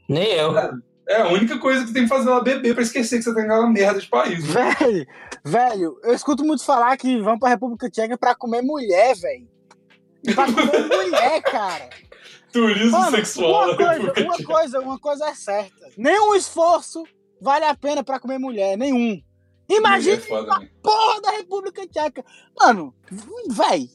Nem 0.08 0.32
eu. 0.32 0.52
É 1.08 1.22
a 1.22 1.28
única 1.28 1.58
coisa 1.58 1.86
que 1.86 1.92
tem 1.92 2.02
que 2.02 2.08
fazer 2.08 2.28
ela 2.28 2.42
beber 2.42 2.74
pra 2.74 2.82
esquecer 2.82 3.16
que 3.16 3.22
você 3.24 3.34
tá 3.34 3.40
naquela 3.40 3.68
merda 3.68 3.98
de 3.98 4.06
país. 4.08 4.44
né? 4.52 4.74
Velho, 4.78 5.06
velho, 5.44 6.00
eu 6.02 6.14
escuto 6.14 6.44
muito 6.44 6.64
falar 6.64 6.96
que 6.98 7.18
vão 7.20 7.38
pra 7.38 7.48
República 7.48 7.90
Tcheca 7.90 8.16
pra 8.18 8.34
comer 8.34 8.60
mulher, 8.62 9.14
velho. 9.16 9.48
Pra 10.34 10.44
comer 10.46 10.84
mulher, 10.88 11.42
cara. 11.42 11.88
Turismo 12.52 12.90
Mano, 12.98 13.16
sexual 13.16 13.68
uma 13.68 13.76
coisa, 13.76 14.12
uma 14.22 14.36
coisa, 14.44 14.80
uma 14.80 14.98
coisa 14.98 15.24
é 15.28 15.34
certa. 15.34 15.88
Nenhum 15.96 16.34
esforço 16.34 17.04
vale 17.40 17.64
a 17.64 17.74
pena 17.74 18.02
pra 18.02 18.18
comer 18.20 18.38
mulher, 18.38 18.76
nenhum. 18.76 19.20
Imagina 19.68 20.16
É 20.16 20.20
foda, 20.20 20.58
né? 20.58 20.68
porra 20.82 21.20
da 21.20 21.30
República 21.32 21.86
Tcheca. 21.86 22.24
Mano, 22.58 22.94
véi. 23.50 23.90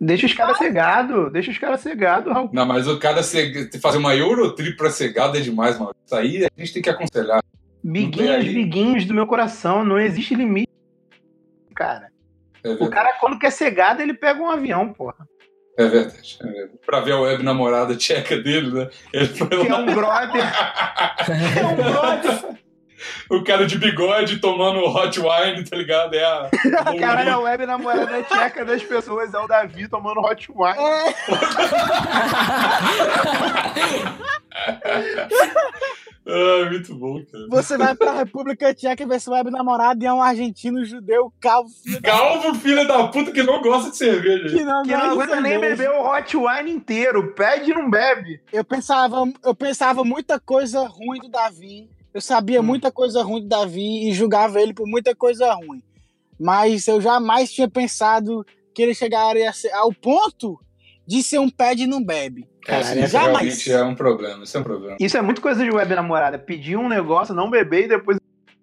Deixa 0.00 0.26
os 0.26 0.32
caras 0.32 0.58
cegados, 0.58 1.32
deixa 1.32 1.50
os 1.50 1.58
caras 1.58 1.80
cegados, 1.80 2.32
Raul. 2.32 2.50
Não, 2.52 2.64
mas 2.64 2.86
o 2.86 2.98
cara 2.98 3.20
fazer 3.22 3.98
uma 3.98 4.14
Eurotrip 4.14 4.76
pra 4.76 4.90
cegada 4.90 5.38
é 5.38 5.40
demais, 5.40 5.78
mano. 5.78 5.94
Isso 6.06 6.14
aí 6.14 6.44
a 6.44 6.48
gente 6.60 6.72
tem 6.74 6.82
que 6.82 6.90
aconselhar. 6.90 7.42
Biguinhos, 7.82 8.44
biguinhos 8.44 9.04
do 9.06 9.14
meu 9.14 9.26
coração, 9.26 9.84
não 9.84 9.98
existe 9.98 10.34
limite, 10.34 10.68
cara. 11.74 12.08
É 12.62 12.70
O 12.70 12.88
cara, 12.90 13.14
quando 13.20 13.38
quer 13.38 13.50
cegado, 13.50 14.00
ele 14.02 14.14
pega 14.14 14.40
um 14.40 14.50
avião, 14.50 14.92
porra. 14.92 15.26
É 15.76 15.86
verdade, 15.86 16.38
é 16.42 16.46
verdade. 16.46 16.72
Pra 16.84 17.00
ver 17.00 17.12
a 17.12 17.20
web 17.20 17.42
namorada 17.42 17.96
tcheca 17.96 18.36
dele, 18.36 18.72
né? 18.72 18.90
Ele 19.12 19.26
foi 19.26 19.46
Que 19.48 19.54
é 19.68 19.72
lá. 19.72 19.78
um 19.78 19.86
brother. 19.94 20.42
é 21.58 21.66
um 21.66 21.76
brother. 21.76 22.58
O 23.30 23.42
cara 23.44 23.66
de 23.66 23.78
bigode 23.78 24.38
tomando 24.38 24.80
hot 24.84 25.20
wine, 25.20 25.62
tá 25.64 25.76
ligado? 25.76 26.14
É 26.14 26.24
a. 26.24 26.50
Caralho, 26.98 27.34
a 27.34 27.38
web 27.38 27.66
namorada 27.66 28.22
tcheca 28.24 28.64
das 28.64 28.82
pessoas 28.82 29.32
é 29.32 29.38
o 29.38 29.46
Davi 29.46 29.86
tomando 29.88 30.20
hot 30.20 30.48
wine. 30.50 30.78
É, 30.78 31.14
Ah, 36.30 36.68
muito 36.68 36.94
bom, 36.94 37.24
cara. 37.24 37.46
você 37.48 37.78
vai 37.78 37.94
pra 37.94 38.12
República 38.12 38.74
Tcheca 38.74 39.06
ver 39.06 39.18
seu 39.18 39.32
web 39.32 39.50
namorado 39.50 40.02
e 40.02 40.06
é 40.06 40.12
um 40.12 40.20
argentino 40.20 40.84
judeu 40.84 41.32
calvo, 41.40 41.70
filho 41.70 42.02
da 42.02 42.10
Calvo, 42.10 42.54
filho 42.54 42.86
da 42.86 43.08
puta, 43.08 43.32
que 43.32 43.42
não 43.42 43.62
gosta 43.62 43.90
de 43.90 43.96
cerveja. 43.96 44.54
que 44.54 44.62
não, 44.62 44.82
Que 44.82 44.90
não 44.90 45.16
gosta 45.16 45.22
aguenta 45.22 45.40
nem 45.40 45.58
beber 45.58 45.88
o 45.88 46.06
hot 46.06 46.36
wine 46.36 46.70
inteiro. 46.70 47.32
Pede 47.32 47.70
e 47.70 47.74
não 47.74 47.88
bebe. 47.88 48.42
Eu 48.52 48.62
pensava, 48.62 49.24
eu 49.42 49.54
pensava 49.54 50.04
muita 50.04 50.38
coisa 50.38 50.86
ruim 50.86 51.18
do 51.18 51.30
Davi. 51.30 51.88
Eu 52.14 52.20
sabia 52.20 52.60
Hum. 52.60 52.64
muita 52.64 52.90
coisa 52.90 53.22
ruim 53.22 53.42
do 53.42 53.48
Davi 53.48 54.08
e 54.08 54.12
julgava 54.12 54.60
ele 54.60 54.72
por 54.74 54.86
muita 54.86 55.14
coisa 55.14 55.52
ruim. 55.54 55.82
Mas 56.38 56.86
eu 56.86 57.00
jamais 57.00 57.52
tinha 57.52 57.68
pensado 57.68 58.44
que 58.74 58.82
ele 58.82 58.94
chegaria 58.94 59.50
a 59.50 59.52
ser- 59.52 59.72
ao 59.72 59.92
ponto 59.92 60.58
de 61.06 61.22
ser 61.22 61.38
um 61.38 61.50
pé 61.50 61.74
de 61.74 61.86
não 61.86 62.02
bebe. 62.04 62.46
Caralho, 62.64 63.00
isso 63.00 63.12
jamais. 63.12 63.64
realmente 63.64 63.72
é 63.72 63.82
um 63.82 63.94
problema. 63.94 64.44
Isso 64.44 64.56
é 64.56 64.60
um 64.60 64.64
problema. 64.64 64.96
Isso 65.00 65.16
é 65.16 65.22
muito 65.22 65.40
coisa 65.40 65.64
de 65.64 65.70
web 65.70 65.94
namorada. 65.94 66.38
Pedir 66.38 66.76
um 66.76 66.88
negócio, 66.88 67.34
não 67.34 67.50
beber 67.50 67.84
e 67.84 67.88
depois 67.88 68.18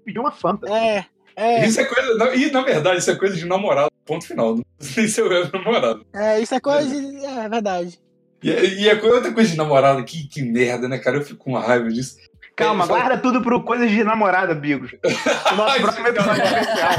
pedir 0.05 0.19
uma 0.19 0.31
Fanta. 0.31 0.67
É, 0.71 1.05
é, 1.35 1.65
Isso 1.67 1.81
é 1.81 1.85
coisa. 1.85 2.35
E 2.35 2.51
na 2.51 2.61
verdade, 2.61 2.99
isso 2.99 3.11
é 3.11 3.15
coisa 3.15 3.35
de 3.35 3.45
namorado. 3.45 3.89
Ponto 4.05 4.25
final. 4.25 4.55
Não 4.55 4.63
precisa 4.77 5.07
ser 5.15 5.23
web 5.23 5.49
namorado. 5.51 6.05
é, 6.13 6.39
isso 6.39 6.53
é 6.53 6.59
coisa 6.59 6.87
de. 6.87 7.25
É 7.25 7.49
verdade. 7.49 7.99
E, 8.43 8.49
e 8.49 8.89
é 8.89 8.93
outra 9.03 9.33
coisa 9.33 9.49
de 9.49 9.57
namorado, 9.57 10.03
que, 10.05 10.27
que 10.27 10.43
merda, 10.43 10.87
né, 10.87 10.99
cara? 10.99 11.17
Eu 11.17 11.23
fico 11.23 11.43
com 11.43 11.51
uma 11.51 11.61
raiva 11.61 11.89
disso. 11.89 12.15
Calma, 12.55 12.85
Só- 12.85 12.93
guarda 12.93 13.17
tudo 13.17 13.41
pro 13.41 13.61
coisas 13.63 13.89
de 13.89 14.03
namorada, 14.03 14.55
Bigos. 14.55 14.91
O 15.51 15.55
nosso 15.55 15.81
próximo 15.81 16.07
episódio 16.07 16.41
é 16.41 16.61
especial. 16.61 16.91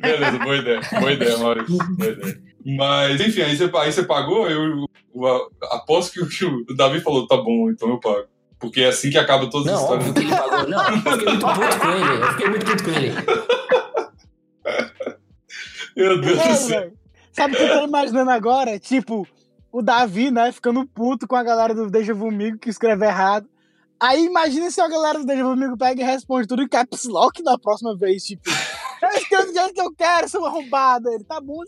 Beleza, 0.00 0.38
boa 0.38 0.56
ideia. 0.56 0.80
Boa 0.98 1.12
ideia, 1.12 1.36
Maurício. 1.38 1.76
Boa 1.76 2.10
ideia. 2.10 2.40
Mas, 2.76 3.20
enfim, 3.20 3.42
aí 3.42 3.56
você, 3.56 3.70
aí 3.74 3.92
você 3.92 4.02
pagou, 4.02 4.48
eu, 4.48 4.84
eu 5.14 5.50
aposto 5.72 6.26
que 6.26 6.44
o, 6.44 6.64
o 6.68 6.74
Davi 6.74 7.00
falou, 7.00 7.26
tá 7.26 7.36
bom, 7.36 7.70
então 7.70 7.88
eu 7.90 7.98
pago. 8.00 8.24
Porque 8.58 8.82
é 8.82 8.88
assim 8.88 9.10
que 9.10 9.16
acaba 9.18 9.48
todas 9.48 9.68
as 9.68 9.74
Não, 9.74 9.82
histórias. 9.82 10.08
óbvio 10.08 10.14
que 10.14 10.28
ele 10.28 10.36
pagou. 10.36 10.68
Não, 10.68 10.90
eu 10.90 10.96
fiquei 10.98 11.28
muito 11.28 11.46
puto 11.46 11.78
com 11.78 11.90
ele. 11.90 12.22
Eu 12.22 12.26
fiquei 12.32 12.48
muito 12.48 12.66
puto 12.66 12.84
com 12.84 12.90
ele. 12.90 13.14
Meu 15.96 16.20
Deus 16.20 16.38
do 16.42 16.54
céu. 16.54 16.92
Sabe 17.32 17.54
o 17.54 17.56
que 17.56 17.62
eu 17.62 17.78
tô 17.80 17.86
imaginando 17.86 18.30
agora? 18.30 18.78
Tipo, 18.78 19.26
o 19.72 19.82
Davi, 19.82 20.30
né, 20.30 20.52
ficando 20.52 20.86
puto 20.86 21.26
com 21.26 21.36
a 21.36 21.42
galera 21.42 21.74
do 21.74 21.90
Deixa 21.90 22.12
Vomigo 22.12 22.58
que 22.58 22.68
escreve 22.68 23.06
errado. 23.06 23.46
Aí 24.00 24.24
imagina 24.24 24.70
se 24.70 24.80
a 24.80 24.88
galera 24.88 25.18
do 25.18 25.26
Deixa 25.26 25.44
Vomigo 25.44 25.76
pega 25.76 26.00
e 26.00 26.04
responde 26.04 26.48
tudo 26.48 26.62
em 26.62 26.68
caps 26.68 27.04
lock 27.04 27.42
da 27.42 27.58
próxima 27.58 27.94
vez, 27.96 28.24
tipo. 28.24 28.48
Eu 29.02 29.08
escrevo 29.10 29.46
do 29.46 29.52
jeito 29.52 29.74
que 29.74 29.80
eu 29.80 29.92
quero, 29.94 30.28
seu 30.28 30.44
arrombado. 30.44 31.10
Ele 31.10 31.24
tá 31.24 31.40
bom. 31.40 31.62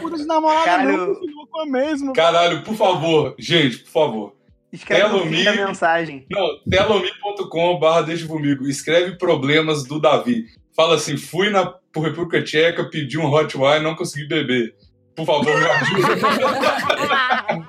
Puta 0.00 0.16
de 0.16 0.24
namorada 0.24 0.64
Caralho. 0.64 0.96
não, 0.96 1.14
continua 1.14 1.46
com 1.50 1.60
a 1.60 1.66
mesma. 1.66 2.12
Caralho, 2.12 2.62
por 2.62 2.74
favor, 2.74 3.34
gente, 3.38 3.78
por 3.78 3.90
favor. 3.90 4.34
Escreve 4.72 5.24
Mig. 5.24 5.44
mensagem. 5.56 6.26
Não, 6.30 6.46
telomi.com 6.68 7.78
barra 7.78 8.02
deixa 8.02 8.26
comigo. 8.26 8.66
Escreve 8.66 9.16
problemas 9.16 9.84
do 9.84 9.98
Davi. 9.98 10.44
Fala 10.76 10.96
assim, 10.96 11.16
fui 11.16 11.48
na 11.50 11.74
República 11.96 12.42
Tcheca, 12.42 12.84
pedi 12.84 13.18
um 13.18 13.32
hot 13.32 13.56
wine, 13.56 13.80
não 13.80 13.96
consegui 13.96 14.28
beber. 14.28 14.74
Por 15.16 15.26
favor, 15.26 15.46
me 15.46 15.66
ajude. 15.66 16.02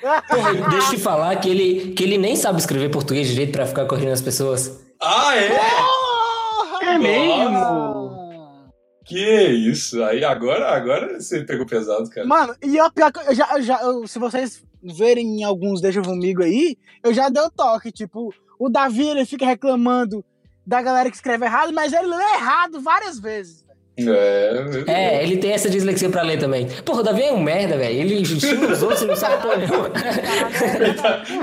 Porra, 0.00 0.54
deixa 0.70 0.86
eu 0.92 0.96
te 0.96 0.98
falar 0.98 1.36
que 1.36 1.48
ele, 1.48 1.92
que 1.92 2.02
ele 2.02 2.16
nem 2.18 2.34
sabe 2.36 2.58
escrever 2.58 2.90
português 2.90 3.28
direito 3.28 3.52
pra 3.52 3.66
ficar 3.66 3.86
corrigindo 3.86 4.12
as 4.12 4.22
pessoas. 4.22 4.80
ah, 5.02 5.36
é? 5.36 5.48
Porra! 5.58 6.84
É 6.94 6.98
mesmo? 6.98 8.70
Que 9.04 9.46
isso. 9.48 10.02
Aí 10.04 10.24
agora, 10.24 10.70
agora 10.74 11.20
você 11.20 11.44
pegou 11.44 11.66
pesado, 11.66 12.08
cara. 12.10 12.26
Mano, 12.26 12.54
e 12.62 12.78
a 12.78 12.90
pior 12.90 13.12
que 13.12 13.20
eu 13.28 13.34
já, 13.34 13.48
eu 13.56 13.62
já 13.62 13.82
eu- 13.82 14.06
se 14.06 14.18
vocês 14.18 14.62
verem 14.82 15.40
em 15.40 15.44
alguns 15.44 15.80
Deixa 15.80 16.00
Comigo 16.00 16.42
aí, 16.42 16.76
eu 17.02 17.12
já 17.12 17.28
dei 17.28 17.42
o 17.42 17.50
toque, 17.50 17.92
tipo, 17.92 18.32
o 18.58 18.68
Davi 18.68 19.06
ele 19.08 19.26
fica 19.26 19.44
reclamando 19.44 20.24
da 20.66 20.80
galera 20.80 21.10
que 21.10 21.16
escreve 21.16 21.44
errado, 21.44 21.72
mas 21.72 21.92
ele 21.92 22.06
lê 22.06 22.22
errado 22.34 22.80
várias 22.80 23.18
vezes. 23.18 23.64
É, 24.08 24.84
É, 24.86 25.22
ele 25.22 25.36
tem 25.38 25.52
essa 25.52 25.68
dislexia 25.68 26.08
pra 26.08 26.22
ler 26.22 26.38
também. 26.38 26.66
Porra, 26.84 27.00
o 27.00 27.02
Davi 27.02 27.22
é 27.22 27.32
um 27.32 27.42
merda, 27.42 27.76
velho. 27.76 27.98
Ele 28.00 28.24
xinga 28.24 28.72
os 28.72 28.82
outros 28.82 29.02
e 29.02 29.06
não 29.06 29.16
sabe 29.16 29.42
porra 29.42 29.56
nenhuma. 29.56 29.90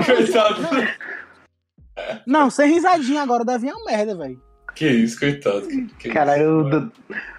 coitado. 0.04 0.62
Não, 2.26 2.50
sem 2.50 2.72
risadinha 2.72 3.22
agora, 3.22 3.42
o 3.42 3.46
Davi 3.46 3.68
é 3.68 3.74
um 3.74 3.84
merda, 3.84 4.16
velho. 4.16 4.40
Que 4.74 4.88
isso, 4.88 5.18
coitado. 5.18 5.66
Que 5.98 6.08
Caralho, 6.08 6.92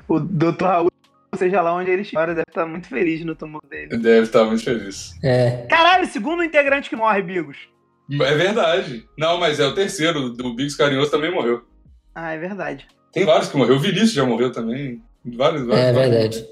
o, 0.10 0.16
o 0.16 0.20
Dr. 0.20 0.64
Raul, 0.64 0.92
seja 1.36 1.62
lá 1.62 1.74
onde 1.74 1.90
ele 1.90 2.02
estiver, 2.02 2.28
deve 2.28 2.44
estar 2.48 2.66
muito 2.66 2.88
feliz 2.88 3.24
no 3.24 3.36
túmulo 3.36 3.64
dele. 3.70 3.98
Deve 3.98 4.24
estar 4.24 4.44
muito 4.46 4.64
feliz. 4.64 5.14
É. 5.24 5.66
Caralho, 5.70 6.06
segundo 6.08 6.44
integrante 6.44 6.90
que 6.90 6.96
morre, 6.96 7.22
Bigos. 7.22 7.58
É 8.12 8.36
verdade. 8.36 9.08
Não, 9.18 9.40
mas 9.40 9.60
é 9.60 9.66
o 9.66 9.74
terceiro. 9.74 10.20
O 10.26 10.56
Bigos 10.56 10.76
Carinhoso 10.76 11.12
também 11.12 11.32
morreu. 11.32 11.64
Ah, 12.14 12.32
é 12.34 12.38
verdade. 12.38 12.88
Tem 13.14 13.26
vários 13.26 13.50
que 13.50 13.58
morreu. 13.58 13.76
O 13.76 13.80
Vinícius 13.80 14.14
já 14.14 14.26
morreu 14.26 14.52
também. 14.52 15.02
Vários, 15.26 15.66
vários. 15.66 15.86
É 15.86 15.94
verdade. 15.94 16.48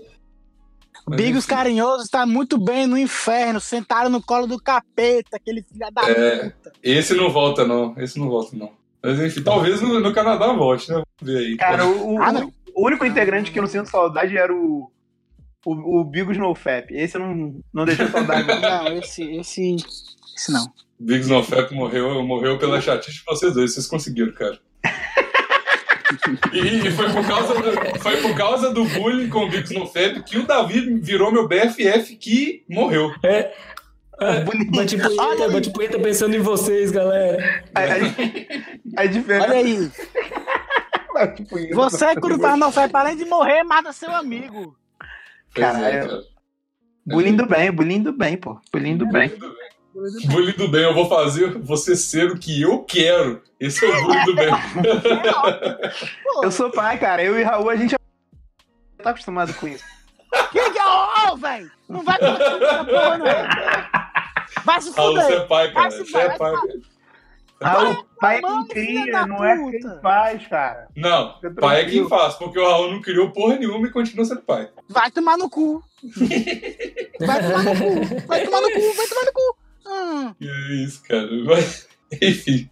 Mas, 1.07 1.17
Bigos. 1.17 1.45
Carinhoso 1.45 2.03
está 2.03 2.25
muito 2.25 2.57
bem 2.57 2.85
no 2.85 2.97
inferno, 2.97 3.59
sentado 3.61 4.09
no 4.09 4.21
colo 4.21 4.45
do 4.45 4.61
capeta, 4.61 5.37
aquele 5.37 5.61
filho 5.63 5.79
da 5.91 6.09
É. 6.09 6.49
puta. 6.49 6.73
Esse 6.83 7.13
não 7.13 7.29
volta, 7.31 7.65
não. 7.65 7.93
Esse 7.97 8.19
não 8.19 8.27
volta, 8.29 8.55
não. 8.55 8.71
Mas 9.01 9.19
enfim, 9.19 9.41
talvez 9.41 9.81
no, 9.81 9.99
no 9.99 10.13
Canadá 10.13 10.51
volte, 10.51 10.89
né? 10.89 10.95
Vamos 10.95 11.07
ver 11.21 11.37
aí. 11.47 11.55
Cara, 11.57 11.85
o, 11.85 12.15
o- 12.15 12.21
Ah, 12.21 12.33
o 12.75 12.85
único 12.85 13.05
integrante 13.05 13.51
que 13.51 13.59
eu 13.59 13.63
não 13.63 13.69
sinto 13.69 13.89
saudade 13.89 14.35
era 14.37 14.53
o, 14.53 14.91
o, 15.65 15.99
o 15.99 16.03
Bigos 16.03 16.37
No 16.37 16.53
Fap. 16.53 16.91
Esse 16.91 17.17
não, 17.17 17.61
não 17.73 17.85
deixou 17.85 18.07
saudade. 18.09 18.47
não, 18.59 18.87
esse, 18.97 19.23
esse, 19.37 19.75
esse 20.35 20.51
não. 20.51 20.65
Biggs 20.99 21.29
No 21.29 21.43
Fap 21.43 21.71
morreu, 21.73 22.21
morreu 22.25 22.57
pela 22.57 22.81
chatice 22.81 23.19
de 23.19 23.23
vocês 23.23 23.53
dois, 23.53 23.73
vocês 23.73 23.87
conseguiram, 23.87 24.33
cara. 24.33 24.59
E, 26.53 26.87
e 26.87 26.91
foi, 26.91 27.11
por 27.11 27.27
causa 27.27 27.53
do, 27.53 27.99
foi 27.99 28.17
por 28.17 28.35
causa 28.35 28.73
do 28.73 28.85
bullying 28.85 29.29
com 29.29 29.45
o 29.45 29.49
Biggs 29.49 29.73
No 29.73 29.85
Fap 29.85 30.23
que 30.25 30.37
o 30.37 30.45
Davi 30.45 30.99
virou 30.99 31.31
meu 31.31 31.47
BFF 31.47 32.15
que 32.15 32.63
morreu. 32.69 33.13
É. 33.23 33.53
É, 34.19 34.43
bate 34.43 34.97
punheta, 34.97 35.49
bate 35.49 35.69
punheta 35.69 35.99
pensando 35.99 36.35
em 36.35 36.39
vocês, 36.39 36.89
galera. 36.89 37.63
A, 38.95 39.05
diferença. 39.05 39.47
Olha 39.47 39.59
aí. 39.59 39.91
Você, 41.73 42.15
quando 42.15 42.39
faz 42.39 42.59
no 42.59 42.71
fap, 42.71 42.95
além 42.95 43.15
de 43.15 43.25
morrer, 43.25 43.63
mata 43.63 43.93
seu 43.93 44.09
amigo. 44.15 44.75
Cara, 45.53 45.87
é, 45.87 46.01
cara. 46.01 46.21
Bullying 47.05 47.35
do 47.35 47.45
bem, 47.45 47.71
bullying 47.71 48.01
do 48.01 48.11
bem, 48.11 48.37
pô. 48.37 48.59
Bullying 48.71 48.97
do 48.97 49.07
bem. 49.07 49.31
Bullying 50.27 50.53
do 50.53 50.67
bem, 50.67 50.83
eu 50.83 50.93
vou 50.93 51.09
fazer 51.09 51.57
você 51.57 51.95
ser 51.95 52.31
o 52.31 52.37
que 52.37 52.61
eu 52.61 52.83
quero. 52.83 53.41
Esse 53.59 53.83
é 53.83 53.89
o 53.89 54.03
bullying 54.03 54.25
do 54.25 54.35
bem. 54.35 54.49
eu 56.43 56.51
sou 56.51 56.69
pai, 56.69 56.99
cara. 56.99 57.23
Eu 57.23 57.39
e 57.39 57.43
Raul, 57.43 57.69
a 57.69 57.75
gente 57.75 57.95
tá 59.01 59.09
acostumado 59.09 59.53
com 59.55 59.67
isso. 59.67 59.83
Que 60.51 60.69
que 60.69 60.79
é 60.79 61.31
o 61.31 61.37
velho? 61.37 61.71
Não 61.89 62.03
vai 62.03 62.15
acontecer 62.15 62.63
essa 62.63 62.85
porra, 62.85 63.17
não. 63.17 64.63
Vai 64.63 64.81
se 64.81 64.89
fuder. 64.89 65.03
Raul, 65.03 65.15
você 65.15 65.33
é 65.33 65.39
pai, 65.41 65.73
cara. 65.73 65.89
Você 65.89 66.17
é 66.17 66.37
pai. 66.37 66.53
Raul, 67.59 68.05
pai 68.19 68.37
é 68.37 68.41
quem 68.41 68.67
cria, 68.67 69.25
não 69.25 69.43
é 69.43 69.71
quem 69.71 69.99
faz, 69.99 70.47
cara. 70.47 70.87
Não, 70.95 71.39
pai 71.59 71.81
é 71.81 71.85
quem 71.85 72.07
faz, 72.07 72.35
porque 72.35 72.59
o 72.59 72.67
Raul 72.67 72.91
não 72.91 73.01
criou 73.01 73.31
porra 73.31 73.57
nenhuma 73.57 73.87
e 73.87 73.91
continua 73.91 74.25
sendo 74.25 74.41
pai. 74.41 74.69
Vai 74.87 75.09
tomar 75.09 75.37
no 75.37 75.49
cu. 75.49 75.83
vai 77.19 77.41
tomar 77.41 77.63
no 77.63 77.75
cu. 77.75 78.27
Vai 78.27 78.45
tomar 78.45 78.61
no 78.61 78.71
cu, 78.71 78.93
vai 78.95 79.07
tomar 79.07 79.25
no 79.25 79.33
cu. 79.33 79.66
Hum. 79.87 80.33
É 80.41 80.73
isso, 80.83 81.01
cara. 81.03 81.27
Mas, 81.45 81.87
enfim. 82.21 82.69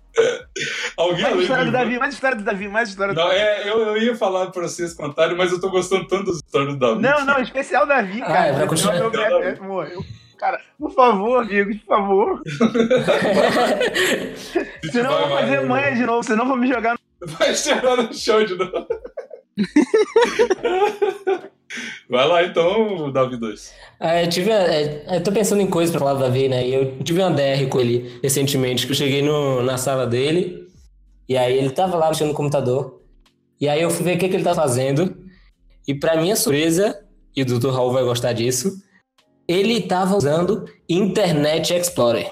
Alguém 0.95 1.23
mais 1.23 1.41
história 1.41 1.65
do 1.65 1.71
Davi, 1.71 1.99
mais 1.99 2.13
história 2.13 2.38
do 2.38 2.43
Davi, 2.43 2.67
mais 2.69 2.89
história 2.89 3.13
do 3.13 3.19
Não, 3.19 3.32
é, 3.32 3.69
eu, 3.69 3.80
eu 3.80 3.97
ia 3.97 4.15
falar 4.15 4.49
pra 4.49 4.63
vocês 4.63 4.93
contarem, 4.93 5.36
mas 5.36 5.51
eu 5.51 5.60
tô 5.60 5.69
gostando 5.69 6.08
tanto 6.08 6.28
das 6.28 6.38
histórias 6.38 6.73
do 6.73 6.80
Davi. 6.80 7.01
Não, 7.01 7.25
não, 7.25 7.41
especial 7.41 7.86
Davi, 7.86 8.21
cara. 8.21 8.49
Ah, 8.49 8.54
vai 8.54 8.67
continuar. 8.67 8.99
Meu 8.99 9.12
BFF 9.12 9.62
morreu. 9.62 10.06
Cara, 10.38 10.62
por 10.78 10.91
favor, 10.91 11.43
amigos, 11.43 11.78
por 11.80 11.97
favor. 11.97 12.41
senão 14.91 15.12
eu 15.12 15.28
vou 15.28 15.38
fazer 15.38 15.62
manha 15.62 15.95
de 15.95 16.06
novo, 16.06 16.23
senão 16.23 16.47
vou 16.47 16.58
me 16.58 16.67
jogar 16.67 16.93
no... 16.93 17.28
Vai 17.28 17.51
estourar 17.51 17.97
no 17.97 18.13
chão 18.13 18.43
de 18.43 18.56
novo. 18.56 18.88
Vai 22.10 22.28
lá 22.28 22.43
então, 22.43 23.12
Davi 23.12 23.38
2. 23.38 23.73
É, 23.99 24.23
eu, 24.23 24.30
tive, 24.30 24.51
é, 24.51 25.06
eu 25.12 25.23
tô 25.23 25.32
pensando 25.32 25.62
em 25.62 25.67
coisas 25.67 25.91
pra 25.91 25.99
falar 25.99 26.13
do 26.13 26.19
Davi, 26.19 26.47
né? 26.47 26.67
E 26.67 26.73
eu 26.73 26.97
tive 27.04 27.21
uma 27.21 27.32
DR 27.32 27.67
com 27.69 27.80
ele 27.80 28.19
recentemente, 28.21 28.86
que 28.86 28.91
eu 28.91 28.95
cheguei 28.95 29.21
no, 29.21 29.62
na 29.63 29.78
sala 29.78 30.06
dele, 30.06 30.67
e 31.28 31.36
aí 31.36 31.58
ele 31.58 31.71
tava 31.71 31.97
lá 31.97 32.10
mexendo 32.10 32.30
no 32.30 32.34
computador. 32.34 33.01
E 33.60 33.67
aí 33.67 33.82
eu 33.82 33.89
fui 33.89 34.04
ver 34.04 34.15
o 34.15 34.19
que, 34.19 34.30
que 34.30 34.36
ele 34.36 34.43
tava 34.43 34.62
fazendo. 34.62 35.15
E 35.88 35.93
pra 35.93 36.17
minha 36.17 36.36
surpresa, 36.36 37.04
e 37.36 37.41
o 37.41 37.45
Dr. 37.45 37.69
Raul 37.69 37.91
vai 37.91 38.04
gostar 38.04 38.34
disso, 38.34 38.71
ele 39.47 39.82
tava 39.82 40.15
usando 40.15 40.65
Internet 40.89 41.73
Explorer. 41.73 42.32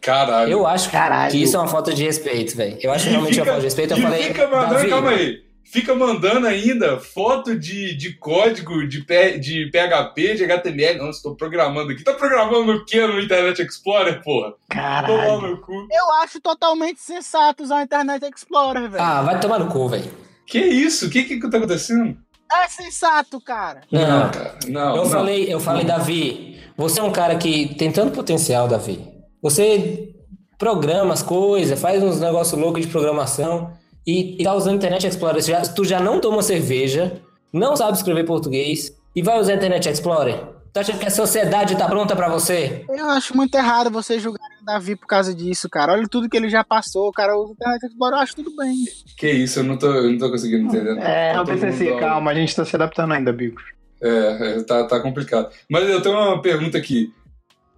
Caralho. 0.00 0.52
Eu 0.52 0.66
acho 0.66 0.90
Caralho. 0.90 1.32
que 1.32 1.42
isso 1.42 1.56
é 1.56 1.58
uma 1.58 1.68
falta 1.68 1.94
de 1.94 2.04
respeito, 2.04 2.54
velho. 2.54 2.76
Eu 2.82 2.92
acho 2.92 3.04
que 3.04 3.10
realmente 3.10 3.34
fica, 3.34 3.40
é 3.40 3.44
uma 3.44 3.52
falta 3.52 3.60
de 3.60 3.66
respeito. 3.66 3.94
Eu 3.94 4.02
falei. 4.02 4.22
Fica 4.24 4.48
mandando, 4.48 4.88
calma 4.88 5.10
aí 5.10 5.53
fica 5.64 5.94
mandando 5.94 6.46
ainda 6.46 7.00
foto 7.00 7.58
de, 7.58 7.94
de 7.96 8.12
código 8.14 8.86
de, 8.86 9.02
P, 9.02 9.38
de 9.38 9.70
PHP, 9.70 10.34
de 10.34 10.44
HTML. 10.44 10.98
Não, 10.98 11.10
estou 11.10 11.34
programando 11.34 11.92
aqui. 11.92 12.04
Tá 12.04 12.12
programando 12.12 12.72
o 12.72 12.84
que 12.84 13.04
no 13.06 13.20
Internet 13.20 13.62
Explorer, 13.62 14.22
porra? 14.22 14.54
Caralho. 14.68 15.40
no 15.40 15.60
cu. 15.60 15.72
Eu 15.90 16.12
acho 16.22 16.40
totalmente 16.40 17.00
sensato 17.00 17.62
usar 17.62 17.80
o 17.80 17.82
Internet 17.82 18.24
Explorer, 18.24 18.88
velho. 18.90 19.02
Ah, 19.02 19.22
vai 19.22 19.40
tomar 19.40 19.58
no 19.58 19.68
cu, 19.68 19.88
velho. 19.88 20.10
Que 20.46 20.58
isso? 20.58 21.06
O 21.06 21.10
que 21.10 21.24
que 21.24 21.40
tá 21.40 21.56
acontecendo? 21.56 22.16
É 22.52 22.68
sensato, 22.68 23.40
cara. 23.40 23.80
Não, 23.90 24.30
cara, 24.30 24.58
não. 24.68 24.96
Eu 24.96 25.04
não. 25.04 25.10
falei, 25.10 25.52
eu 25.52 25.58
falei, 25.58 25.84
Davi, 25.84 26.62
você 26.76 27.00
é 27.00 27.02
um 27.02 27.10
cara 27.10 27.36
que 27.36 27.74
tem 27.74 27.90
tanto 27.90 28.12
potencial, 28.12 28.68
Davi. 28.68 29.04
Você 29.42 30.14
programa 30.58 31.12
as 31.12 31.22
coisas, 31.22 31.80
faz 31.80 32.02
uns 32.02 32.20
negócios 32.20 32.58
loucos 32.58 32.82
de 32.82 32.92
programação 32.92 33.72
e, 34.06 34.40
e 34.40 34.44
tá 34.44 34.54
usando 34.54 34.76
Internet 34.76 35.06
Explorer, 35.06 35.42
já, 35.42 35.60
tu 35.62 35.84
já 35.84 36.00
não 36.00 36.20
toma 36.20 36.42
cerveja, 36.42 37.20
não 37.52 37.76
sabe 37.76 37.96
escrever 37.96 38.24
português 38.24 38.94
e 39.14 39.22
vai 39.22 39.38
usar 39.40 39.54
Internet 39.54 39.88
Explorer? 39.88 40.54
Tu 40.72 40.80
acha 40.80 40.92
que 40.98 41.06
a 41.06 41.10
sociedade 41.10 41.76
tá 41.76 41.86
pronta 41.86 42.16
para 42.16 42.28
você? 42.28 42.84
Eu 42.88 43.08
acho 43.10 43.36
muito 43.36 43.54
errado 43.54 43.92
você 43.92 44.18
julgar 44.18 44.48
o 44.60 44.64
Davi 44.64 44.96
por 44.96 45.06
causa 45.06 45.32
disso, 45.32 45.70
cara. 45.70 45.92
Olha 45.92 46.08
tudo 46.08 46.28
que 46.28 46.36
ele 46.36 46.48
já 46.48 46.64
passou, 46.64 47.08
o 47.08 47.12
cara 47.12 47.38
usa 47.38 47.52
Internet 47.52 47.86
Explorer, 47.86 48.18
eu 48.18 48.22
acho 48.22 48.34
tudo 48.34 48.56
bem. 48.56 48.84
Que 49.16 49.30
isso, 49.30 49.60
eu 49.60 49.64
não 49.64 49.76
tô, 49.78 49.86
eu 49.86 50.10
não 50.10 50.18
tô 50.18 50.30
conseguindo 50.30 50.66
entender. 50.66 50.98
É, 50.98 51.32
não 51.32 51.44
pensei 51.44 51.68
assim, 51.68 51.96
calma, 52.00 52.32
a 52.32 52.34
gente 52.34 52.56
tá 52.56 52.64
se 52.64 52.74
adaptando 52.74 53.12
ainda, 53.12 53.32
Bicos. 53.32 53.62
É, 54.02 54.58
é, 54.58 54.62
tá, 54.64 54.84
tá 54.84 55.00
complicado. 55.00 55.48
Mas 55.70 55.88
eu 55.88 56.02
tenho 56.02 56.16
uma 56.16 56.42
pergunta 56.42 56.76
aqui. 56.76 57.12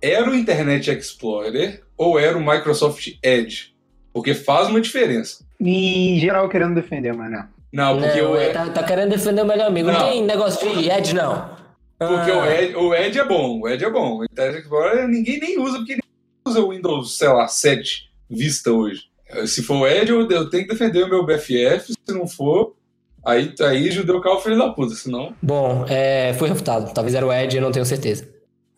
Era 0.01 0.31
o 0.31 0.35
Internet 0.35 0.91
Explorer 0.91 1.85
ou 1.99 2.19
era 2.19 2.37
o 2.37 2.41
Microsoft 2.45 3.19
Edge? 3.23 3.76
Porque 4.17 4.33
faz 4.33 4.69
uma 4.69 4.81
diferença. 4.81 5.45
E 5.61 6.19
geral 6.19 6.49
querendo 6.49 6.75
defender, 6.75 7.13
mano. 7.13 7.47
Não, 7.71 8.01
porque 8.01 8.23
não, 8.23 8.33
o 8.33 8.41
Ed... 8.41 8.55
tá, 8.55 8.71
tá, 8.71 8.83
querendo 8.83 9.11
defender 9.11 9.43
o 9.43 9.47
melhor 9.47 9.67
amigo. 9.67 9.89
Não, 9.89 10.01
não 10.01 10.09
tem 10.09 10.25
negócio 10.25 10.75
de 10.75 10.89
Ed, 10.89 11.15
não. 11.15 11.51
Porque 11.99 12.31
ah. 12.31 12.39
o, 12.39 12.47
Ed, 12.47 12.77
o 12.77 12.95
Ed 12.95 13.19
é 13.19 13.25
bom, 13.27 13.61
o 13.61 13.69
Ed 13.69 13.85
é 13.85 13.91
bom. 13.91 14.21
O 14.21 14.25
Internet 14.25 14.63
Explorer 14.63 15.07
ninguém 15.07 15.39
nem 15.39 15.61
usa, 15.61 15.77
porque 15.77 15.93
ninguém 15.93 16.41
usa 16.47 16.61
o 16.63 16.71
Windows, 16.71 17.19
sei 17.19 17.29
lá, 17.29 17.47
7 17.47 18.11
Vista 18.31 18.73
hoje. 18.73 19.03
Se 19.47 19.63
for 19.63 19.81
o 19.83 19.87
Ed, 19.87 20.11
eu, 20.11 20.27
eu 20.31 20.49
tenho 20.49 20.67
que 20.67 20.73
defender 20.73 21.05
o 21.05 21.11
meu 21.11 21.27
BFF. 21.27 21.93
Se 21.93 22.15
não 22.15 22.27
for, 22.27 22.75
aí, 23.23 23.55
aí 23.61 23.91
judeu 23.91 24.17
o 24.17 24.41
filho 24.41 24.57
da 24.57 24.71
puta, 24.71 24.95
senão. 24.95 25.35
Bom, 25.43 25.85
é, 25.91 26.33
foi 26.39 26.49
refutado. 26.49 26.91
Talvez 26.95 27.15
era 27.15 27.27
o 27.27 27.31
Ed, 27.31 27.55
eu 27.55 27.63
não 27.63 27.71
tenho 27.71 27.85
certeza. 27.85 28.27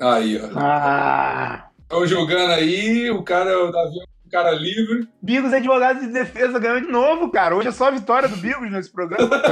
Aí, 0.00 0.36
ó. 0.36 0.48
Ah. 0.56 1.68
Tô 1.88 2.04
jogando 2.08 2.50
aí, 2.54 3.08
o 3.08 3.22
cara, 3.22 3.64
o 3.64 3.70
Davi 3.70 4.00
cara 4.28 4.52
livre. 4.52 5.08
Bigos 5.20 5.52
advogado 5.52 6.00
de 6.00 6.08
defesa 6.08 6.58
ganhou 6.58 6.80
de 6.80 6.88
novo, 6.88 7.30
cara. 7.30 7.56
Hoje 7.56 7.68
é 7.68 7.72
só 7.72 7.88
a 7.88 7.90
vitória 7.90 8.28
do 8.28 8.36
Bigos 8.36 8.70
nesse 8.70 8.90
programa. 8.90 9.28
tá 9.40 9.48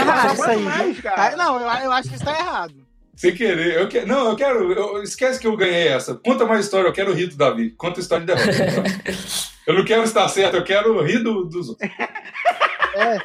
errado 0.00 0.34
isso 0.34 0.44
aí. 0.44 0.62
Mais, 0.62 1.00
cara. 1.00 1.36
não, 1.36 1.60
eu, 1.60 1.68
eu 1.84 1.92
acho 1.92 2.08
que 2.08 2.16
está 2.16 2.38
errado. 2.38 2.74
Sem 3.14 3.34
querer. 3.34 3.80
Eu 3.80 3.88
que... 3.88 4.02
Não, 4.02 4.30
eu 4.30 4.36
quero. 4.36 4.72
Eu... 4.72 5.02
Esquece 5.02 5.40
que 5.40 5.46
eu 5.46 5.56
ganhei 5.56 5.88
essa. 5.88 6.14
Conta 6.14 6.44
mais 6.44 6.64
história, 6.64 6.88
eu 6.88 6.92
quero 6.92 7.14
rir 7.14 7.28
do 7.28 7.36
Davi. 7.36 7.70
Conta 7.70 7.98
a 7.98 8.02
história 8.02 8.26
de 8.26 8.34
derrota. 8.34 8.82
eu 9.66 9.74
não 9.74 9.84
quero 9.84 10.04
estar 10.04 10.28
certo, 10.28 10.56
eu 10.56 10.64
quero 10.64 11.02
rir 11.02 11.20
do, 11.20 11.44
dos 11.44 11.70
outros. 11.70 11.90
É. 12.94 13.20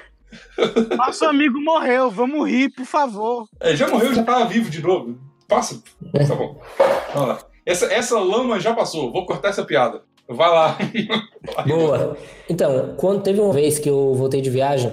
Nosso 0.95 1.25
amigo 1.25 1.59
morreu, 1.59 2.09
vamos 2.09 2.49
rir, 2.49 2.69
por 2.69 2.85
favor. 2.85 3.47
É, 3.59 3.75
já 3.75 3.87
morreu, 3.87 4.13
já 4.13 4.23
tava 4.23 4.45
vivo 4.45 4.69
de 4.69 4.81
novo. 4.81 5.19
Passa. 5.47 5.81
Tá 6.27 6.35
bom. 6.35 6.61
Vamos 7.13 7.29
lá. 7.29 7.50
Essa, 7.71 7.85
essa 7.85 8.19
lama 8.19 8.59
já 8.59 8.73
passou, 8.73 9.11
vou 9.13 9.25
cortar 9.25 9.49
essa 9.49 9.63
piada. 9.63 10.01
Vai 10.27 10.49
lá. 10.49 10.77
Boa. 11.65 12.17
Então, 12.49 12.95
quando 12.97 13.23
teve 13.23 13.39
uma 13.39 13.53
vez 13.53 13.79
que 13.79 13.89
eu 13.89 14.13
voltei 14.13 14.41
de 14.41 14.49
viagem 14.49 14.91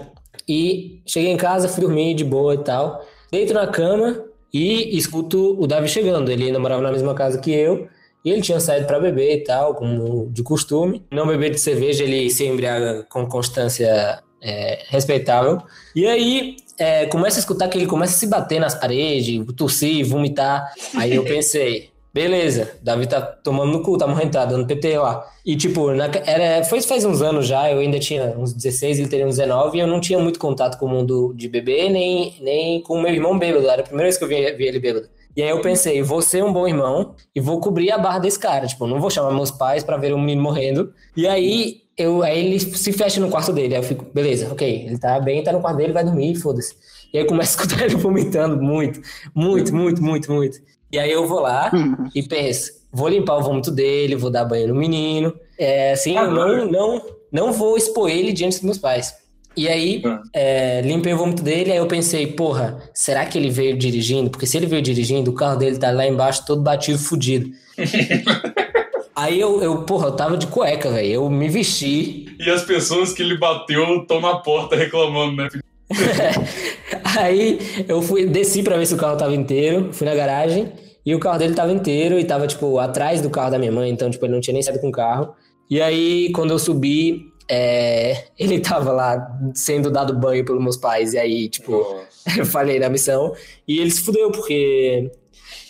e 0.49 1.03
cheguei 1.05 1.31
em 1.31 1.37
casa, 1.37 1.69
fui 1.69 1.83
dormir 1.83 2.15
de 2.15 2.25
boa 2.25 2.55
e 2.55 2.59
tal, 2.59 3.05
deito 3.31 3.53
na 3.53 3.67
cama 3.67 4.25
e 4.53 4.97
escuto 4.97 5.61
o 5.61 5.67
Davi 5.67 5.89
chegando. 5.89 6.31
Ele 6.31 6.45
ainda 6.45 6.59
morava 6.59 6.81
na 6.81 6.93
mesma 6.93 7.15
casa 7.15 7.41
que 7.41 7.53
eu. 7.53 7.89
E 8.25 8.31
ele 8.31 8.43
tinha 8.43 8.61
saído 8.61 8.87
para 8.87 9.01
beber 9.01 9.39
e 9.39 9.45
tal, 9.45 9.75
como 9.75 10.29
de 10.31 10.43
costume. 10.43 11.05
Não 11.11 11.27
beber 11.27 11.51
de 11.51 11.59
cerveja, 11.59 12.05
ele 12.05 12.31
se 12.31 12.47
embriaga 12.47 13.05
com 13.09 13.27
constância 13.27 14.23
é, 14.41 14.85
respeitável. 14.89 15.63
E 15.95 16.07
aí, 16.07 16.57
é, 16.79 17.07
começa 17.07 17.39
a 17.39 17.41
escutar 17.41 17.69
que 17.69 17.77
ele 17.77 17.87
começa 17.87 18.15
a 18.15 18.19
se 18.19 18.27
bater 18.27 18.61
nas 18.61 18.75
paredes, 18.75 19.45
tossir, 19.57 20.07
vomitar. 20.07 20.73
Aí 20.97 21.15
eu 21.15 21.25
pensei, 21.27 21.91
Beleza, 22.19 22.73
Davi 22.83 23.07
tá 23.07 23.21
tomando 23.21 23.71
no 23.71 23.81
cu, 23.81 23.97
tá 23.97 24.05
morrendo, 24.05 24.33
tá 24.33 24.45
dando 24.45 24.67
PT 24.67 24.99
lá. 24.99 25.25
E, 25.47 25.55
tipo, 25.55 25.93
na, 25.93 26.07
era, 26.27 26.65
foi 26.65 26.83
faz 26.83 27.05
uns 27.05 27.23
anos 27.23 27.47
já, 27.47 27.71
eu 27.71 27.79
ainda 27.79 28.01
tinha 28.01 28.35
uns 28.37 28.53
16, 28.53 28.99
ele 28.99 29.09
teria 29.09 29.25
uns 29.25 29.37
19, 29.37 29.79
e 29.79 29.81
eu 29.81 29.87
não 29.87 30.01
tinha 30.01 30.19
muito 30.19 30.37
contato 30.37 30.77
com 30.79 30.87
o 30.87 30.89
mundo 30.89 31.33
de 31.37 31.49
bebê, 31.49 31.89
nem, 31.89 32.35
nem 32.41 32.83
com 32.83 32.95
o 32.95 33.01
meu 33.01 33.15
irmão 33.15 33.39
bêbado. 33.39 33.71
Era 33.71 33.83
a 33.83 33.85
primeira 33.85 34.07
vez 34.07 34.19
que 34.19 34.25
eu 34.25 34.29
vi, 34.29 34.53
vi 34.55 34.65
ele 34.65 34.81
bêbado. 34.81 35.09
E 35.37 35.41
aí 35.41 35.49
eu 35.49 35.61
pensei, 35.61 36.03
vou 36.03 36.21
ser 36.21 36.43
um 36.43 36.53
bom 36.53 36.67
irmão 36.67 37.15
e 37.33 37.41
vou 37.41 37.61
cobrir 37.61 37.93
a 37.93 37.99
barra 37.99 38.19
desse 38.19 38.41
cara. 38.41 38.67
Tipo, 38.67 38.89
não 38.89 39.01
vou 39.01 39.11
chamar 39.11 39.31
meus 39.31 39.53
pais 39.53 39.85
para 39.85 39.97
ver 39.97 40.13
o 40.13 40.19
menino 40.19 40.43
morrendo. 40.43 40.93
E 41.17 41.25
aí, 41.25 41.83
eu, 41.97 42.25
aí 42.25 42.45
ele 42.45 42.59
se 42.59 42.93
fecha 42.93 43.21
no 43.21 43.31
quarto 43.31 43.53
dele. 43.53 43.77
Aí 43.77 43.81
eu 43.81 43.85
fico, 43.85 44.05
beleza, 44.13 44.51
ok, 44.51 44.87
ele 44.87 44.99
tá 44.99 45.21
bem, 45.21 45.45
tá 45.45 45.53
no 45.53 45.61
quarto 45.61 45.77
dele, 45.77 45.93
vai 45.93 46.03
dormir, 46.03 46.35
foda-se. 46.35 46.75
E 47.15 47.19
aí 47.19 47.25
começa 47.25 47.61
a 47.61 47.63
escutar 47.63 47.85
ele 47.87 47.95
vomitando 47.95 48.61
muito, 48.61 49.01
muito, 49.33 49.73
muito, 49.73 50.03
muito, 50.03 50.33
muito. 50.33 50.59
E 50.91 50.99
aí 50.99 51.11
eu 51.11 51.27
vou 51.27 51.41
lá 51.41 51.71
uhum. 51.73 52.09
e 52.15 52.23
penso, 52.23 52.71
vou 52.93 53.09
limpar 53.09 53.37
o 53.39 53.43
vômito 53.43 53.71
dele, 53.71 54.17
vou 54.17 54.31
dar 54.31 54.45
banho 54.45 54.69
no 54.69 54.75
menino. 54.75 55.35
É, 55.59 55.93
assim, 55.93 56.17
eu 56.17 56.31
não, 56.31 56.67
não, 56.71 57.03
não 57.31 57.53
vou 57.53 57.77
expor 57.77 58.09
ele 58.09 58.33
diante 58.33 58.57
dos 58.57 58.65
meus 58.65 58.79
pais. 58.79 59.15
E 59.57 59.69
aí, 59.69 60.03
Ah. 60.05 60.23
é, 60.33 60.81
limpei 60.83 61.13
o 61.13 61.19
vômito 61.19 61.43
dele, 61.43 61.73
aí 61.73 61.79
eu 61.79 61.87
pensei, 61.87 62.29
porra, 62.29 62.81
será 62.95 63.27
que 63.27 63.37
ele 63.37 63.51
veio 63.51 63.77
dirigindo? 63.77 64.31
Porque 64.31 64.47
se 64.47 64.57
ele 64.57 64.67
veio 64.67 64.81
dirigindo, 64.81 65.31
o 65.33 65.35
carro 65.35 65.57
dele 65.57 65.77
tá 65.77 65.91
lá 65.91 66.07
embaixo 66.07 66.47
todo 66.47 66.63
batido, 66.63 66.99
fudido. 66.99 67.51
aí 69.17 69.41
eu, 69.41 69.61
eu, 69.61 69.83
porra, 69.83 70.07
eu 70.07 70.13
tava 70.13 70.37
de 70.37 70.47
cueca, 70.47 70.91
velho. 70.91 71.09
Eu 71.09 71.29
me 71.31 71.49
vesti. 71.49 72.37
E 72.39 72.49
as 72.49 72.63
pessoas 72.63 73.13
que 73.13 73.21
ele 73.21 73.37
bateu 73.37 74.03
estão 74.03 74.21
na 74.21 74.37
porta 74.37 74.77
reclamando, 74.77 75.37
né? 75.37 75.49
aí 77.19 77.59
eu 77.89 78.03
fui, 78.03 78.27
desci 78.27 78.63
pra 78.63 78.77
ver 78.77 78.87
se 78.87 78.95
o 78.95 78.99
carro 78.99 79.17
tava 79.17 79.35
inteiro, 79.35 79.93
fui 79.93 80.07
na 80.07 80.15
garagem, 80.15 80.73
e 81.05 81.15
o 81.15 81.19
carro 81.19 81.39
dele 81.39 81.55
tava 81.55 81.73
inteiro 81.73 82.19
e 82.19 82.25
tava, 82.25 82.47
tipo, 82.47 82.79
atrás 82.79 83.21
do 83.21 83.31
carro 83.31 83.51
da 83.51 83.59
minha 83.59 83.73
mãe, 83.73 83.91
então, 83.91 84.11
tipo, 84.11 84.25
ele 84.27 84.35
não 84.35 84.41
tinha 84.41 84.53
nem 84.53 84.63
saído 84.63 84.81
com 84.81 84.89
o 84.89 84.93
carro. 84.93 85.35
E 85.71 85.81
aí, 85.81 86.31
quando 86.33 86.51
eu 86.51 86.59
subi, 86.59 87.33
é, 87.49 88.25
ele 88.39 88.61
tava 88.61 88.93
lá 88.93 89.39
sendo 89.55 89.91
dado 89.91 90.15
banho 90.15 90.45
pelos 90.45 90.63
meus 90.63 90.77
pais, 90.77 91.15
e 91.15 91.19
aí, 91.19 91.49
tipo, 91.49 91.73
Nossa. 91.73 92.07
eu 92.39 92.47
falei 92.47 92.79
da 92.79 92.91
missão, 92.91 93.33
e 93.67 93.79
ele 93.79 93.91
se 93.91 94.03
fudeu, 94.03 94.31
porque 94.31 95.11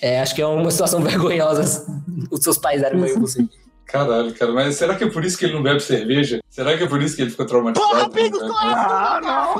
é, 0.01 0.21
acho 0.21 0.35
que 0.35 0.43
é 0.43 0.47
uma 0.47 0.71
situação 0.71 1.01
vergonhosa 1.01 1.87
os 2.31 2.41
seus 2.41 2.59
pais 2.59 2.83
darem 2.83 3.01
banho 3.01 3.17
em 3.17 3.21
você. 3.21 3.45
Caralho, 3.89 4.35
cara, 4.35 4.53
mas 4.53 4.77
será 4.77 4.95
que 4.95 5.05
é 5.05 5.11
por 5.11 5.25
isso 5.25 5.39
que 5.39 5.47
ele 5.47 5.55
não 5.55 5.63
bebe 5.63 5.81
cerveja? 5.81 6.41
Será 6.51 6.77
que 6.77 6.85
é 6.85 6.87
por 6.87 7.01
isso 7.01 7.17
que 7.17 7.23
ele 7.23 7.31
ficou 7.31 7.47
traumatizado? 7.47 7.91
Porra, 7.91 8.09
Bigos, 8.11 8.41
Não, 8.43 8.49
claro! 8.49 8.77
Ah, 8.79 9.21
não. 9.23 9.55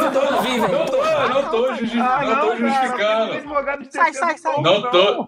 Não 0.00 0.12
tô, 0.12 0.20
não 0.68 0.86
tô, 0.86 1.28
não 1.28 1.50
tô, 1.50 1.74
justi- 1.74 1.98
Ah, 1.98 2.22
não 2.24 2.40
tô 2.40 2.56
justificando. 2.56 3.90
Sai, 3.90 4.12
sai, 4.14 4.38
sai. 4.38 4.54
ponto, 4.54 4.62
Não 4.64 4.90
tô- 4.90 5.26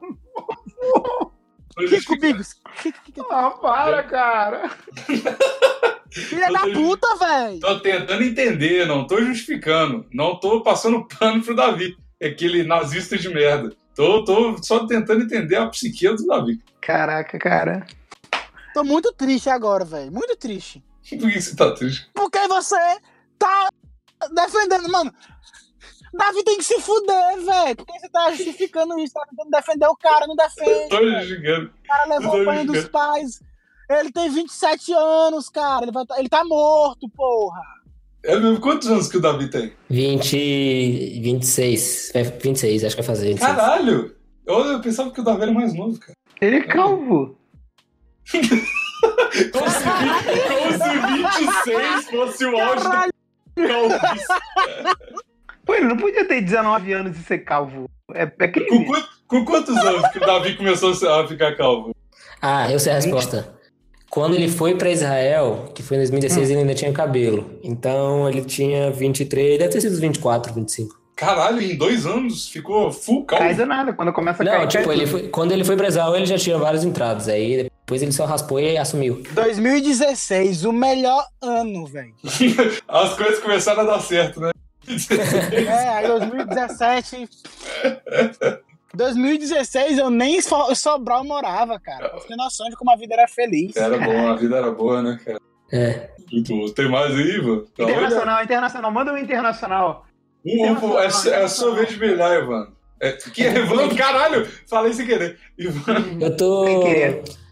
Tô 1.76 1.84
Kiko. 1.88 2.18
Bigos. 2.20 2.54
Ah, 3.30 3.50
para, 3.50 4.02
cara. 4.04 4.70
Filha 6.10 6.50
da 6.52 6.60
puta, 6.60 7.16
velho. 7.16 7.60
Tô 7.60 7.80
tentando 7.80 8.22
entender, 8.22 8.86
não 8.86 9.06
tô 9.06 9.20
justificando. 9.22 10.06
Não 10.12 10.38
tô 10.38 10.62
passando 10.62 11.06
pano 11.18 11.42
pro 11.42 11.54
Davi. 11.56 11.96
Aquele 12.22 12.62
nazista 12.62 13.18
de 13.18 13.28
merda. 13.28 13.74
Tô, 13.94 14.24
tô 14.24 14.56
só 14.62 14.86
tentando 14.86 15.24
entender 15.24 15.56
a 15.56 15.66
psique 15.66 16.08
do 16.08 16.24
Davi. 16.26 16.60
Caraca, 16.80 17.38
cara. 17.38 17.86
Tô 18.76 18.84
muito 18.84 19.10
triste 19.14 19.48
agora, 19.48 19.86
velho. 19.86 20.12
Muito 20.12 20.36
triste. 20.36 20.84
Por 21.18 21.30
que 21.30 21.40
você 21.40 21.56
tá 21.56 21.72
triste? 21.72 22.10
Porque 22.12 22.46
você 22.46 22.76
tá 23.38 23.70
defendendo, 24.34 24.86
mano. 24.90 25.10
Davi 26.12 26.44
tem 26.44 26.58
que 26.58 26.62
se 26.64 26.78
fuder, 26.82 27.42
velho. 27.42 27.74
Por 27.74 27.86
que 27.86 27.98
você 27.98 28.08
tá 28.10 28.30
justificando 28.32 28.98
isso? 28.98 29.14
Tá 29.14 29.24
tentando 29.30 29.50
defender 29.50 29.86
o 29.86 29.96
cara, 29.96 30.26
não 30.26 30.36
defende. 30.36 30.90
Tô 30.90 30.98
velho. 30.98 31.20
justificando. 31.20 31.70
O 31.70 31.88
cara 31.88 32.04
levou 32.04 32.32
Tô 32.32 32.42
o 32.42 32.44
banho 32.44 32.66
dos 32.66 32.84
pais. 32.88 33.40
Ele 33.88 34.12
tem 34.12 34.28
27 34.28 34.92
anos, 34.92 35.48
cara. 35.48 35.84
Ele, 35.84 35.92
vai 35.92 36.04
tá, 36.04 36.18
ele 36.18 36.28
tá 36.28 36.44
morto, 36.44 37.08
porra. 37.08 37.62
É 38.22 38.38
mesmo, 38.38 38.60
quantos 38.60 38.88
anos 38.88 39.08
que 39.08 39.16
o 39.16 39.22
Davi 39.22 39.48
tem? 39.48 39.72
20, 39.88 41.20
26, 41.22 42.10
vai- 42.12 42.24
26, 42.24 42.84
acho 42.84 42.94
que 42.94 43.00
vai 43.00 43.06
fazer. 43.06 43.28
26. 43.28 43.56
Caralho! 43.56 44.14
Eu, 44.44 44.58
eu 44.66 44.80
pensava 44.82 45.10
que 45.10 45.20
o 45.22 45.24
Davi 45.24 45.44
era 45.44 45.52
mais 45.52 45.72
novo, 45.72 45.98
cara. 45.98 46.12
Ele 46.42 46.56
é 46.56 46.62
calvo. 46.66 47.38
Como 49.52 49.70
se, 49.70 49.84
como 50.48 50.72
se 50.72 51.44
26 51.44 52.10
fosse 52.10 52.44
o 52.46 52.56
auge 52.58 52.82
Caralho. 52.82 53.12
do 53.56 53.98
calvície. 54.00 54.26
Pô, 55.64 55.74
ele 55.74 55.86
não 55.86 55.96
podia 55.96 56.24
ter 56.26 56.40
19 56.40 56.92
anos 56.92 57.18
e 57.18 57.22
ser 57.22 57.38
calvo. 57.38 57.88
É, 58.14 58.22
é 58.22 58.48
Com, 58.48 58.52
crime. 58.52 58.86
quant- 58.86 59.06
com 59.26 59.44
quantos 59.44 59.76
anos 59.76 60.08
que 60.10 60.18
o 60.18 60.20
Davi 60.20 60.56
começou 60.56 60.92
a 60.92 61.26
ficar 61.28 61.54
calvo? 61.56 61.94
Ah, 62.40 62.70
eu 62.72 62.78
sei 62.78 62.92
a 62.92 62.96
resposta. 62.96 63.54
Quando 64.08 64.34
ele 64.34 64.48
foi 64.48 64.74
pra 64.76 64.90
Israel, 64.90 65.70
que 65.74 65.82
foi 65.82 65.96
em 65.96 66.00
2016, 66.00 66.50
ele 66.50 66.60
ainda 66.60 66.74
tinha 66.74 66.92
cabelo. 66.92 67.58
Então 67.62 68.28
ele 68.28 68.42
tinha 68.44 68.90
23, 68.90 69.58
deve 69.58 69.70
ter 69.72 69.80
sido 69.80 69.92
uns 69.92 70.00
24, 70.00 70.54
25. 70.54 70.94
Caralho, 71.16 71.60
em 71.60 71.76
dois 71.76 72.06
anos 72.06 72.48
ficou 72.48 72.90
full 72.92 73.24
Cai 73.24 73.38
calvo. 73.38 73.54
do 73.56 73.66
nada. 73.66 73.92
Quando 73.92 74.12
começa 74.12 74.42
a 74.42 74.46
Não, 74.46 74.52
cair. 74.52 74.68
tipo, 74.68 74.84
cai 74.84 74.94
ele 74.96 75.06
foi, 75.06 75.28
quando 75.28 75.52
ele 75.52 75.64
foi 75.64 75.76
pra 75.76 75.88
Israel, 75.88 76.14
ele 76.16 76.26
já 76.26 76.38
tinha 76.38 76.56
vários 76.56 76.84
entrados. 76.84 77.28
Aí 77.28 77.68
depois 77.86 78.02
ele 78.02 78.10
só 78.10 78.24
raspou 78.24 78.58
e 78.58 78.76
assumiu. 78.76 79.22
2016, 79.30 80.64
o 80.64 80.72
melhor 80.72 81.24
ano, 81.40 81.86
velho. 81.86 82.12
As 82.88 83.14
coisas 83.14 83.38
começaram 83.38 83.82
a 83.82 83.84
dar 83.84 84.00
certo, 84.00 84.40
né? 84.40 84.50
É, 85.68 85.88
aí 85.90 86.06
2017. 86.08 87.28
2016 88.92 89.98
eu 89.98 90.10
nem 90.10 90.38
em 90.38 90.42
So- 90.42 90.74
Sobral 90.74 91.22
morava, 91.24 91.78
cara. 91.78 92.10
Eu 92.14 92.20
tenho 92.20 92.36
noção 92.36 92.68
de 92.68 92.74
como 92.74 92.90
a 92.90 92.96
vida 92.96 93.14
era 93.14 93.28
feliz. 93.28 93.76
Era 93.76 93.96
bom, 93.98 94.28
a 94.30 94.34
vida 94.34 94.56
era 94.56 94.70
boa, 94.72 95.00
né, 95.02 95.20
cara? 95.24 95.38
É. 95.72 96.10
Muito 96.32 96.56
bom. 96.56 96.68
Tem 96.72 96.90
mais 96.90 97.14
aí, 97.14 97.36
Ivan? 97.36 97.60
Tá, 97.76 97.84
olha. 97.84 97.92
Internacional, 97.92 98.42
internacional. 98.42 98.90
Manda 98.90 99.12
um 99.12 99.18
internacional. 99.18 100.06
Um, 100.44 100.72
um, 100.72 100.98
é, 100.98 101.04
é 101.04 101.42
a 101.44 101.48
sua 101.48 101.72
vez 101.74 101.88
de 101.90 101.96
brilhar, 101.96 102.42
Ivan. 102.42 102.68
É, 103.00 103.12
que 103.12 103.44
é 103.46 103.58
Ivan? 103.58 103.94
Caralho! 103.94 104.44
Falei 104.66 104.92
sem 104.92 105.06
querer. 105.06 105.38
Ivan. 105.56 106.18
Eu 106.20 106.36
tô. 106.36 106.64
Sem 106.66 106.80
querer. 106.82 107.45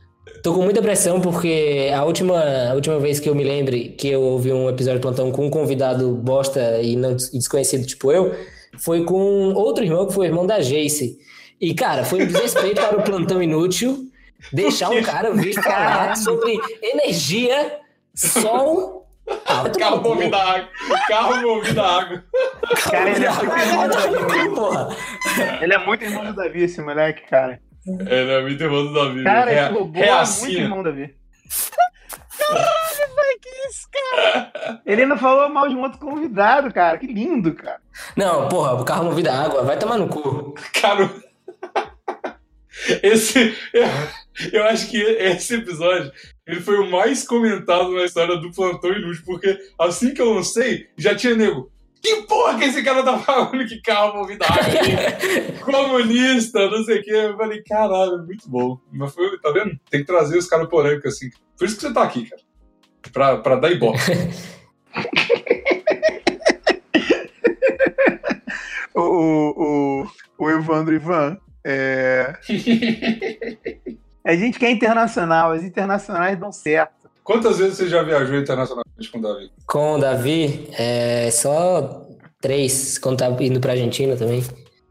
Tô 0.45 0.53
com 0.53 0.61
muita 0.61 0.83
pressão 0.83 1.23
porque 1.23 1.91
a 1.91 2.05
última, 2.05 2.39
a 2.69 2.75
última 2.75 2.99
vez 2.99 3.19
que 3.19 3.31
eu 3.31 3.35
me 3.35 3.43
lembre 3.43 3.95
que 3.97 4.09
eu 4.09 4.21
ouvi 4.21 4.53
um 4.53 4.69
episódio 4.69 4.99
de 4.99 5.03
plantão 5.03 5.33
com 5.33 5.47
um 5.47 5.49
convidado 5.49 6.13
bosta 6.17 6.83
e, 6.83 6.97
não, 6.97 7.13
e 7.13 7.39
desconhecido 7.39 7.87
tipo 7.87 8.13
eu, 8.13 8.37
foi 8.79 9.05
com 9.05 9.55
outro 9.55 9.83
irmão 9.83 10.07
que 10.07 10.13
foi 10.13 10.27
o 10.27 10.29
irmão 10.29 10.47
da 10.47 10.61
Jace. 10.61 11.19
E, 11.59 11.73
cara, 11.73 12.05
foi 12.05 12.25
um 12.25 12.27
desrespeito 12.27 12.79
para 12.79 12.99
o 12.99 13.03
plantão 13.03 13.43
inútil 13.43 14.07
deixar 14.53 14.91
um 14.91 15.03
cara 15.03 15.33
vir 15.33 15.55
falar 15.55 16.15
sobre 16.15 16.61
energia, 16.83 17.79
sol. 18.15 19.09
Ah, 19.47 19.65
Carro 19.79 20.03
movido 20.03 20.37
a 20.37 20.43
água. 20.43 20.69
Carro 21.09 21.41
movido 21.41 21.81
a 21.81 22.03
água. 22.03 22.25
Cara, 22.91 23.11
ele 23.11 23.25
é 23.25 23.33
muito 23.33 23.57
irmão 23.57 23.89
do 23.89 23.95
Davi. 23.95 24.55
Porra. 24.55 24.97
Ele 25.63 25.73
é 25.73 25.79
muito 25.79 26.05
irmão 26.05 26.25
do 26.27 26.35
Davi, 26.35 26.65
esse 26.65 26.83
moleque, 26.83 27.23
cara. 27.31 27.59
Ele 27.87 28.31
é 28.33 28.43
muito 28.43 28.63
irmão 28.63 28.87
do 28.87 28.93
Davi. 28.95 29.25
Cara, 29.25 29.51
Rea- 29.51 29.65
esse 29.65 29.73
robô 29.73 29.99
é 30.01 30.25
muito 30.41 30.53
irmão 30.53 30.83
do 30.83 30.91
Davi. 30.91 31.15
Que 33.43 33.49
isso, 33.69 33.89
cara? 33.93 34.81
Ele 34.87 35.03
ainda 35.03 35.17
falou 35.17 35.49
mal 35.49 35.69
de 35.69 35.75
um 35.75 35.83
outro 35.83 35.99
convidado, 35.99 36.73
cara. 36.73 36.97
Que 36.99 37.07
lindo, 37.07 37.55
cara. 37.55 37.81
Não, 38.17 38.49
porra, 38.49 38.75
o 38.75 38.85
carro 38.85 39.05
movido 39.05 39.29
a 39.29 39.45
água, 39.45 39.63
vai 39.65 39.79
tomar 39.79 39.99
no 39.99 40.09
cu. 40.09 40.55
Cara, 40.81 41.11
esse. 43.03 43.57
Eu, 43.73 43.87
eu 44.53 44.65
acho 44.65 44.89
que 44.91 45.01
esse 45.01 45.55
episódio 45.57 46.11
ele 46.47 46.61
foi 46.61 46.79
o 46.79 46.91
mais 46.91 47.27
comentado 47.27 47.91
na 47.93 48.05
história 48.05 48.37
do 48.37 48.51
Plantão 48.53 48.93
Inútil, 48.93 49.23
porque 49.27 49.59
assim 49.79 50.13
que 50.15 50.21
eu 50.23 50.33
lancei, 50.33 50.89
já 50.97 51.15
tinha 51.15 51.35
nego. 51.35 51.71
Que 52.05 52.23
porra 52.25 52.59
que 52.59 52.65
esse 52.65 52.83
cara 52.85 53.03
tá 53.03 53.19
falando 53.19 53.67
que 53.67 53.81
carro 53.81 54.19
movido 54.19 54.45
a 54.45 54.53
água 54.53 54.79
aí? 54.79 55.59
Comunista, 55.61 56.69
não 56.69 56.85
sei 56.85 57.01
o 57.01 57.03
quê. 57.03 57.11
Eu 57.13 57.37
falei, 57.39 57.63
caralho, 57.63 58.19
muito 58.27 58.47
bom. 58.47 58.79
Mas 58.93 59.15
foi, 59.15 59.41
tá 59.41 59.51
vendo? 59.51 59.81
Tem 59.89 60.01
que 60.01 60.07
trazer 60.07 60.37
os 60.37 60.47
caras 60.47 60.69
polêmicos 60.69 61.15
assim. 61.15 61.31
Por 61.57 61.65
isso 61.65 61.77
que 61.77 61.81
você 61.81 61.95
tá 61.95 62.03
aqui, 62.03 62.29
cara. 62.29 62.43
Pra, 63.11 63.39
pra 63.39 63.57
dar 63.57 63.71
ibope. 63.71 63.99
O, 68.97 69.01
o, 69.01 70.05
o, 70.05 70.07
o 70.39 70.51
Evandro 70.51 70.95
Ivan. 70.95 71.37
É... 71.65 72.33
A 74.25 74.37
gente 74.37 74.59
quer 74.59 74.71
internacional, 74.71 75.51
as 75.51 75.65
internacionais 75.65 76.39
dão 76.39 76.53
certo. 76.53 77.04
Quantas 77.25 77.57
vezes 77.59 77.79
você 77.79 77.89
já 77.89 78.03
viajou 78.03 78.37
internacionalmente 78.37 79.11
com 79.11 79.19
o 79.19 79.23
Davi? 79.23 79.51
Com 79.67 79.95
o 79.95 79.99
Davi, 79.99 80.69
é 80.79 81.31
só 81.31 82.07
três, 82.41 82.99
quando 82.99 83.17
tá 83.19 83.29
indo 83.41 83.59
pra 83.61 83.73
Argentina 83.73 84.15
também. 84.15 84.45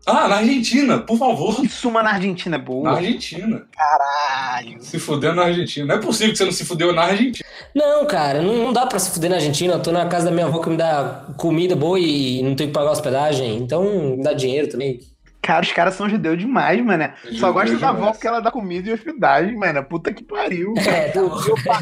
Ah, 0.06 0.28
na 0.28 0.38
Argentina, 0.38 0.98
por 1.00 1.18
favor. 1.18 1.64
Isso, 1.64 1.88
uma 1.88 2.04
na 2.04 2.12
Argentina 2.14 2.56
é 2.56 2.60
Na 2.60 2.66
boa. 2.66 2.92
Argentina. 2.92 3.66
Caralho. 3.72 4.82
Se 4.82 5.00
fudendo 5.00 5.36
na 5.36 5.44
Argentina. 5.44 5.86
Não 5.86 5.96
é 5.96 5.98
possível 6.00 6.32
que 6.34 6.38
você 6.40 6.44
não 6.46 6.52
se 6.52 6.66
fudeu 6.66 6.92
na 6.92 7.04
Argentina. 7.04 7.46
Não, 7.74 8.06
cara, 8.06 8.42
não, 8.42 8.54
não 8.56 8.74
dá 8.74 8.86
pra 8.86 9.00
se 9.00 9.12
fuder 9.12 9.30
na 9.30 9.38
Argentina. 9.38 9.74
Eu 9.76 9.82
tô 9.82 9.92
na 9.94 10.06
casa 10.08 10.26
da 10.26 10.32
minha 10.32 10.46
avó 10.48 10.60
que 10.60 10.70
me 10.70 10.76
dá 10.76 11.28
comida 11.38 11.74
boa 11.76 11.98
e 12.00 12.42
não 12.44 12.54
tenho 12.56 12.70
que 12.70 12.74
pagar 12.74 12.92
hospedagem. 12.92 13.56
Então, 13.56 14.18
me 14.18 14.24
dá 14.24 14.34
dinheiro 14.34 14.68
também. 14.68 15.00
Cara, 15.44 15.62
os 15.62 15.74
caras 15.74 15.96
são 15.96 16.08
judeus 16.10 16.40
demais, 16.40 16.82
mano. 16.82 17.12
Só 17.38 17.52
gosta 17.52 17.76
da 17.76 17.90
avó 17.90 18.12
porque 18.12 18.26
ela 18.26 18.40
dá 18.40 18.50
comida 18.50 18.90
e 18.90 18.94
hospedagem, 18.94 19.58
mano. 19.58 19.84
Puta 19.84 20.14
que 20.14 20.24
pariu. 20.24 20.74
É, 20.94 21.10
tá. 21.10 21.20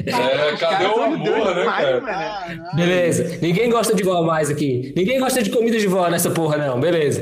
É, 0.06 0.58
cadê 0.58 0.86
o 0.86 1.02
amor, 1.02 1.20
né, 1.20 1.62
demais, 1.62 2.04
cara? 2.04 2.70
Beleza. 2.74 3.38
Ninguém 3.42 3.70
gosta 3.70 3.94
de 3.94 4.04
vó 4.04 4.24
mais 4.24 4.50
aqui. 4.50 4.94
Ninguém 4.96 5.20
gosta 5.20 5.44
de 5.44 5.52
comida 5.52 5.78
de 5.78 5.88
vó 5.88 6.10
nessa 6.10 6.32
porra, 6.32 6.58
não. 6.58 6.80
Beleza. 6.80 7.22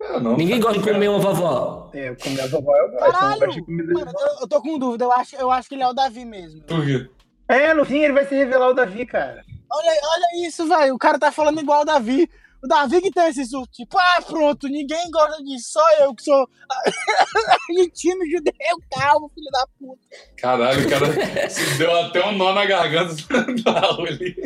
É, 0.00 0.20
não. 0.20 0.36
Ninguém 0.36 0.58
gosta 0.58 0.78
de 0.78 0.90
comer 0.90 1.08
uma 1.08 1.18
vovó. 1.18 1.90
É, 1.92 2.14
comer 2.14 2.40
a 2.40 2.46
vovó 2.46 2.74
eu 2.76 2.90
gosto. 2.90 3.12
Caralho. 3.12 3.64
Mano, 3.68 4.12
eu, 4.18 4.40
eu 4.42 4.48
tô 4.48 4.62
com 4.62 4.78
dúvida. 4.78 5.04
Eu 5.04 5.12
acho, 5.12 5.36
eu 5.36 5.50
acho 5.50 5.68
que 5.68 5.74
ele 5.74 5.82
é 5.82 5.88
o 5.88 5.92
Davi 5.92 6.24
mesmo. 6.24 6.62
Por 6.62 6.84
quê? 6.84 7.08
É, 7.48 7.74
no 7.74 7.84
fim 7.84 7.98
ele 7.98 8.14
vai 8.14 8.24
se 8.26 8.34
revelar 8.34 8.70
o 8.70 8.74
Davi, 8.74 9.04
cara. 9.04 9.42
Olha, 9.70 9.90
olha 9.90 10.46
isso, 10.46 10.66
velho. 10.66 10.94
O 10.94 10.98
cara 10.98 11.18
tá 11.18 11.30
falando 11.30 11.60
igual 11.60 11.82
o 11.82 11.84
Davi. 11.84 12.28
O 12.64 12.66
Davi 12.66 13.02
que 13.02 13.10
tem 13.10 13.28
esse 13.28 13.44
surto. 13.44 13.70
Tipo, 13.72 13.98
ah, 13.98 14.22
pronto, 14.26 14.66
ninguém 14.68 15.10
gosta 15.10 15.42
disso. 15.44 15.72
Só 15.72 15.82
eu 16.00 16.14
que 16.14 16.22
sou 16.22 16.48
argentino, 17.68 18.24
judeu, 18.24 18.54
calmo, 18.90 19.30
filho 19.34 19.50
da 19.52 19.66
puta. 19.78 20.00
Caralho, 20.38 20.86
o 20.86 20.88
cara 20.88 21.50
se 21.50 21.76
deu 21.76 21.94
até 21.94 22.26
um 22.26 22.32
nó 22.32 22.54
na 22.54 22.64
garganta 22.64 23.14
da 23.62 23.90
ali. 23.90 24.44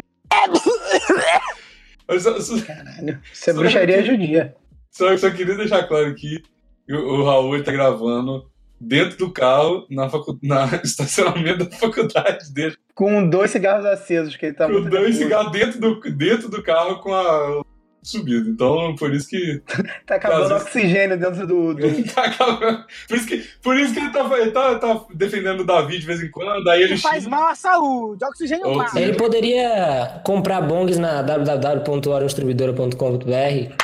Mas 2.09 2.25
só, 2.25 2.41
só, 2.41 2.61
Caralho, 2.61 3.23
isso 3.33 3.51
é 3.51 3.53
bruxaria 3.53 4.05
judia. 4.05 4.57
só, 4.91 5.17
só 5.17 5.31
queria 5.31 5.57
deixar 5.57 5.87
claro 5.87 6.09
aqui 6.09 6.43
que 6.87 6.93
o, 6.93 7.21
o 7.21 7.25
Raul 7.25 7.63
tá 7.63 7.71
gravando 7.71 8.51
dentro 8.81 9.17
do 9.17 9.33
carro, 9.33 9.87
na, 9.89 10.09
facu, 10.09 10.37
na 10.43 10.67
estacionamento 10.83 11.69
da 11.69 11.77
faculdade 11.77 12.53
dele, 12.53 12.77
Com 12.97 13.29
dois 13.29 13.53
cigarros 13.53 13.87
acesos 13.87 14.35
que 14.35 14.47
ele 14.47 14.55
tá 14.55 14.67
com 14.67 14.83
dois 14.83 15.17
cigarros 15.17 15.53
dentro 15.53 15.81
do, 15.81 16.01
dentro 16.01 16.49
do 16.49 16.61
carro 16.65 16.99
com 17.01 17.15
a 17.15 17.63
subido. 18.03 18.51
Então, 18.51 18.95
por 18.97 19.15
isso 19.15 19.29
que 19.29 19.63
Tá 20.07 20.17
acabando 20.17 20.49
vezes- 20.49 20.63
oxigênio 20.65 21.19
dentro 21.19 21.47
do. 21.47 21.75
do... 21.75 21.87
ele 21.87 22.03
tá 22.13 22.23
acabando. 22.25 22.85
Por 23.09 23.17
isso 23.17 23.27
que, 23.27 23.45
por 23.63 23.77
isso 23.77 23.93
que 23.95 24.01
ele, 24.01 24.11
tá, 24.11 24.29
ele 24.39 24.51
tá, 24.51 24.79
tá 24.79 25.01
defendendo 25.15 25.61
o 25.61 25.65
Davi 25.65 25.99
de 25.99 26.07
vez 26.07 26.23
em 26.23 26.31
quando, 26.31 26.69
aí 26.69 26.83
ele 26.83 26.97
faz 26.99 27.27
mal 27.27 27.49
à 27.49 27.55
saúde. 27.55 28.25
Oxigênio 28.25 28.75
mal. 28.75 28.87
Ele 28.97 29.15
poderia 29.15 30.21
comprar 30.25 30.61
bongs 30.63 30.99
na 30.99 31.23
www.oriondistribuidora.com.br 31.23 33.75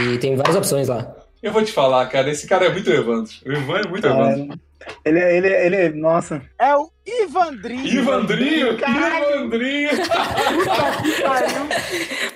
e 0.00 0.18
tem 0.18 0.36
várias 0.36 0.56
opções 0.56 0.88
lá. 0.88 1.14
Eu 1.42 1.52
vou 1.52 1.62
te 1.62 1.70
falar, 1.72 2.06
cara, 2.06 2.30
esse 2.30 2.46
cara 2.46 2.66
é 2.66 2.72
muito 2.72 2.90
Evandro. 2.90 3.30
O 3.44 3.52
Ivan 3.52 3.78
é 3.78 3.86
muito 3.88 4.06
Evandro. 4.06 4.58
Ele, 5.04 5.18
ele, 5.20 5.48
ele, 5.48 5.88
nossa. 6.00 6.40
É 6.55 6.55
o 6.55 6.55
Ivandrinho. 7.06 7.86
Ivandrinho! 7.86 8.76
Ivandrinho! 8.78 9.90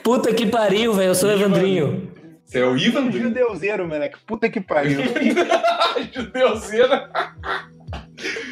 Puta 0.03 0.33
que 0.33 0.47
pariu, 0.47 0.95
velho. 0.95 1.09
Eu 1.09 1.15
sou 1.15 1.29
o 1.29 1.33
Evandrinho. 1.33 2.11
Você 2.47 2.61
é 2.61 2.65
o 2.67 2.77
Ivandrinho? 2.77 3.25
Judeuzeiro, 3.25 3.89
moleque. 3.89 4.19
Puta 4.27 4.49
que 4.49 4.61
pariu. 4.61 5.01
Judeuzeira. 6.15 7.11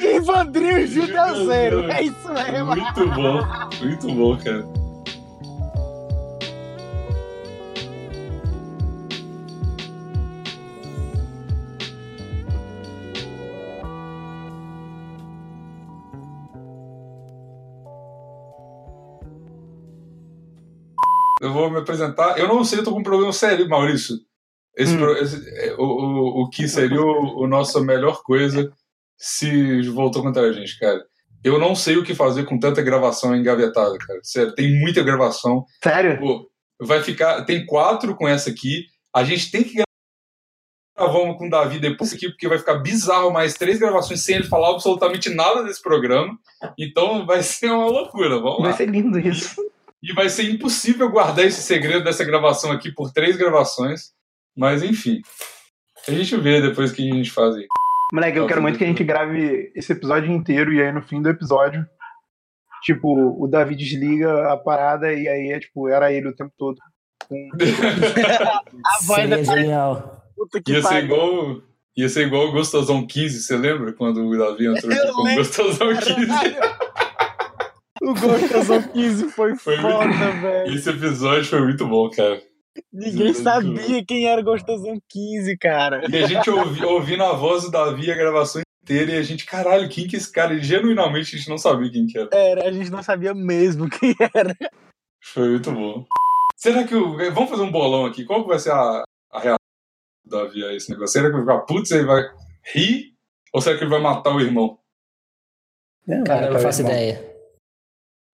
Ivandrinho 0.01 0.87
Judeuzeiro. 0.87 1.91
É 1.91 2.03
isso 2.03 2.29
mesmo. 2.33 2.67
Muito 2.67 3.07
bom, 3.07 3.41
muito 3.81 4.09
bom, 4.09 4.37
cara. 4.37 4.65
Eu 21.41 21.53
vou 21.53 21.71
me 21.71 21.79
apresentar. 21.79 22.39
Eu 22.39 22.49
não 22.49 22.65
sei, 22.65 22.81
eu 22.81 22.85
tô 22.85 22.93
com 22.93 23.01
um 23.01 23.05
problema 23.05 23.33
sério, 23.33 23.69
Maurício. 23.69 24.17
Esse, 24.77 24.97
Hum. 24.97 25.11
esse- 25.17 25.49
é, 25.59 25.75
o, 25.75 25.83
o, 25.83 26.43
o 26.43 26.51
que 26.51 26.69
seria 26.69 27.01
o, 27.01 27.43
o 27.43 27.47
nossa 27.47 27.81
melhor 27.81 28.23
coisa 28.23 28.73
se 29.17 29.83
voltou 29.91 30.23
contra 30.23 30.43
a 30.43 30.53
gente, 30.53 30.79
cara. 30.79 31.05
Eu 31.43 31.59
não 31.59 31.75
sei 31.75 31.97
o 31.97 32.05
que 32.05 32.15
fazer 32.15 32.45
com 32.45 32.59
tanta 32.59 32.83
gravação 32.83 33.35
engavetada, 33.35 33.97
cara. 33.99 34.21
Sério, 34.23 34.55
tem 34.55 34.79
muita 34.81 35.03
gravação. 35.03 35.65
Sério? 35.83 36.19
Pô, 36.19 36.51
vai 36.81 37.03
ficar. 37.03 37.45
Tem 37.45 37.65
quatro 37.67 38.15
com 38.17 38.27
essa 38.29 38.51
aqui. 38.51 38.87
A 39.15 39.23
gente 39.25 39.51
tem 39.51 39.63
que 39.65 39.83
gravar 40.97 41.19
uma 41.21 41.37
com 41.37 41.47
o 41.47 41.51
Davi 41.51 41.79
depois 41.79 42.13
aqui, 42.13 42.29
porque 42.29 42.49
vai 42.49 42.59
ficar 42.59 42.75
bizarro 42.79 43.31
mais 43.33 43.55
três 43.55 43.79
gravações 43.79 44.21
sem 44.23 44.37
ele 44.37 44.45
falar 44.49 44.71
absolutamente 44.71 45.31
nada 45.31 45.63
desse 45.63 45.81
programa. 45.83 46.37
Então 46.79 47.25
vai 47.25 47.43
ser 47.43 47.71
uma 47.71 47.87
loucura. 47.87 48.41
Vamos 48.41 48.59
lá. 48.61 48.65
Vai 48.69 48.77
ser 48.77 48.89
lindo 48.89 49.19
isso. 49.19 49.61
E 50.03 50.13
vai 50.13 50.29
ser 50.29 50.45
impossível 50.51 51.11
guardar 51.11 51.45
esse 51.45 51.61
segredo 51.63 52.05
dessa 52.05 52.25
gravação 52.25 52.71
aqui 52.71 52.93
por 52.93 53.13
três 53.13 53.37
gravações. 53.37 54.13
Mas 54.57 54.83
enfim. 54.83 55.21
A 56.07 56.13
gente 56.13 56.37
vê 56.37 56.61
depois 56.63 56.91
o 56.91 56.95
que 56.95 57.11
a 57.11 57.15
gente 57.15 57.31
faz 57.31 57.55
aí. 57.57 57.67
Moleque, 58.13 58.39
eu 58.39 58.43
Nossa, 58.43 58.49
quero 58.55 58.63
muito 58.63 58.79
que 58.79 58.85
a 58.85 58.87
gente 58.87 59.05
grave 59.05 59.71
esse 59.75 59.93
episódio 59.93 60.33
inteiro 60.33 60.73
e 60.73 60.81
aí 60.83 60.91
no 60.93 61.03
fim 61.03 61.21
do 61.21 61.29
episódio, 61.29 61.85
tipo, 62.83 63.09
o 63.43 63.47
Davi 63.47 63.75
desliga 63.77 64.51
a 64.53 64.57
parada 64.57 65.13
e 65.13 65.29
aí 65.29 65.53
é 65.53 65.61
tipo, 65.61 65.89
era 65.89 66.11
ele 66.13 66.29
o 66.29 66.35
tempo 66.35 66.53
todo. 66.57 66.79
Com- 67.29 67.51
A 68.87 69.05
voz 69.07 69.21
Seria 69.21 69.37
da 69.37 69.43
genial. 69.43 70.23
puta 70.35 70.63
que 70.63 70.73
Ia 70.73 70.83
ser 70.83 71.05
igual. 71.05 71.61
Ia 71.97 72.09
ser 72.09 72.27
igual 72.29 72.47
o 72.49 72.53
Gostosão 72.53 73.05
15, 73.07 73.43
você 73.43 73.57
lembra? 73.57 73.93
Quando 73.93 74.25
o 74.25 74.39
Davi 74.39 74.67
entrou 74.69 74.93
aqui 74.93 75.07
como 75.09 75.25
lembro. 75.25 75.43
Gostosão 75.45 75.89
15. 75.97 76.27
O 78.11 78.15
Gostosão 78.15 78.83
15 78.83 79.29
foi, 79.31 79.57
Foi 79.57 79.77
foda, 79.77 80.07
muito- 80.07 80.41
velho. 80.41 80.75
Esse 80.75 80.91
episódio 80.91 81.45
foi 81.45 81.61
muito 81.61 81.87
bom, 81.87 82.09
cara. 82.11 82.43
Ninguém 82.93 83.35
sabia 83.35 84.05
quem 84.05 84.27
era 84.27 84.41
Gostosão 84.41 84.99
15, 85.09 85.57
cara. 85.59 86.03
E 86.09 86.17
a 86.17 86.27
gente 86.27 86.49
ouvi, 86.49 86.85
ouvindo 86.85 87.23
a 87.25 87.33
voz 87.33 87.65
do 87.65 87.71
Davi 87.71 88.11
a 88.11 88.15
gravação 88.15 88.63
inteira 88.83 89.13
e 89.13 89.19
a 89.19 89.23
gente, 89.23 89.45
caralho, 89.45 89.89
quem 89.89 90.07
que 90.07 90.17
é 90.17 90.19
esse 90.19 90.31
cara? 90.33 90.55
E 90.55 90.63
genuinamente 90.63 91.35
a 91.35 91.39
gente 91.39 91.51
não 91.51 91.59
sabia 91.59 91.91
quem 91.91 92.07
que 92.07 92.17
era. 92.19 92.29
Era, 92.33 92.69
a 92.69 92.73
gente 92.73 92.91
não 92.91 93.03
sabia 93.03 93.35
mesmo 93.35 93.91
quem 93.91 94.15
era. 94.35 94.57
Foi 95.23 95.49
muito 95.51 95.71
bom. 95.73 96.07
Será 96.57 96.85
que 96.85 96.95
o. 96.95 97.17
Vamos 97.35 97.51
fazer 97.51 97.63
um 97.63 97.71
bolão 97.71 98.07
aqui. 98.07 98.25
Qual 98.25 98.43
que 98.43 98.49
vai 98.49 98.59
ser 98.59 98.71
a, 98.71 99.03
a 99.33 99.39
reação 99.41 99.59
do 100.25 100.31
Davi 100.31 100.65
a 100.65 100.73
esse 100.73 100.91
negócio? 100.91 101.13
Será 101.13 101.29
que 101.31 101.37
ele 101.37 101.45
vai 101.45 101.55
ficar 101.57 101.67
putz, 101.67 101.91
ele 101.91 102.07
vai 102.07 102.23
rir? 102.75 103.13
Ou 103.53 103.61
será 103.61 103.77
que 103.77 103.85
ele 103.85 103.91
vai 103.91 104.01
matar 104.01 104.35
o 104.35 104.41
irmão? 104.41 104.79
Cara, 106.27 106.47
eu 106.47 106.53
não 106.55 106.61
faço 106.61 106.83
bom. 106.83 106.89
ideia. 106.89 107.28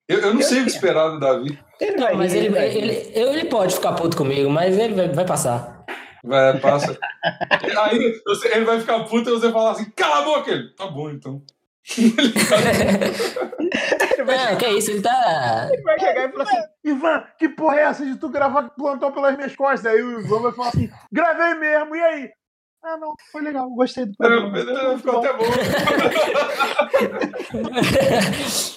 Eu, 0.07 0.19
eu 0.19 0.33
não 0.33 0.41
sei 0.41 0.61
o 0.61 0.65
que 0.65 0.71
esperar 0.71 1.09
do 1.09 1.19
Davi. 1.19 1.59
Ele 1.81 1.95
Não, 1.97 2.03
vai 2.07 2.15
mas 2.15 2.33
ele, 2.33 2.47
rir. 2.49 2.77
ele, 2.77 3.11
ele 3.13 3.45
pode 3.45 3.75
ficar 3.75 3.93
puto 3.93 4.15
comigo, 4.15 4.49
mas 4.49 4.77
ele 4.77 4.93
vai, 4.93 5.09
vai 5.09 5.25
passar. 5.25 5.83
Vai, 6.23 6.57
passa. 6.59 6.97
Aí 7.81 8.21
você- 8.25 8.47
ele 8.55 8.65
vai 8.65 8.79
ficar 8.79 9.03
puto 9.05 9.29
e 9.29 9.33
você 9.33 9.51
falar 9.51 9.71
assim: 9.71 9.89
cala 9.95 10.19
a 10.19 10.21
boca! 10.23 10.51
Ele, 10.51 10.69
tá 10.75 10.87
bom 10.87 11.09
então. 11.09 11.41
Não, 14.25 14.57
que 14.57 14.67
isso, 14.69 14.91
ele 14.91 15.01
tá. 15.01 15.69
Ele 15.71 15.81
vai 15.83 15.99
chegar 15.99 16.29
e 16.29 16.31
falar 16.31 16.43
assim: 16.43 16.57
Ivan, 16.83 17.23
que 17.37 17.49
porra 17.49 17.79
é 17.79 17.83
essa 17.83 18.05
de 18.05 18.15
tu 18.17 18.29
gravar 18.29 18.63
plantão 18.69 19.11
pelas 19.11 19.35
minhas 19.35 19.55
costas? 19.55 19.85
Aí 19.91 20.01
o 20.01 20.21
Ivan 20.21 20.41
vai 20.41 20.51
falar 20.51 20.69
assim: 20.69 20.89
gravei 21.11 21.53
mesmo, 21.55 21.95
e 21.95 22.01
aí? 22.01 22.29
Ah, 22.83 22.97
não, 22.97 23.13
foi 23.31 23.41
legal, 23.41 23.67
gostei 23.71 24.05
do 24.05 24.15
programa. 24.15 24.97
Ficou 24.97 25.17
até 25.19 25.33
bom. 25.33 25.45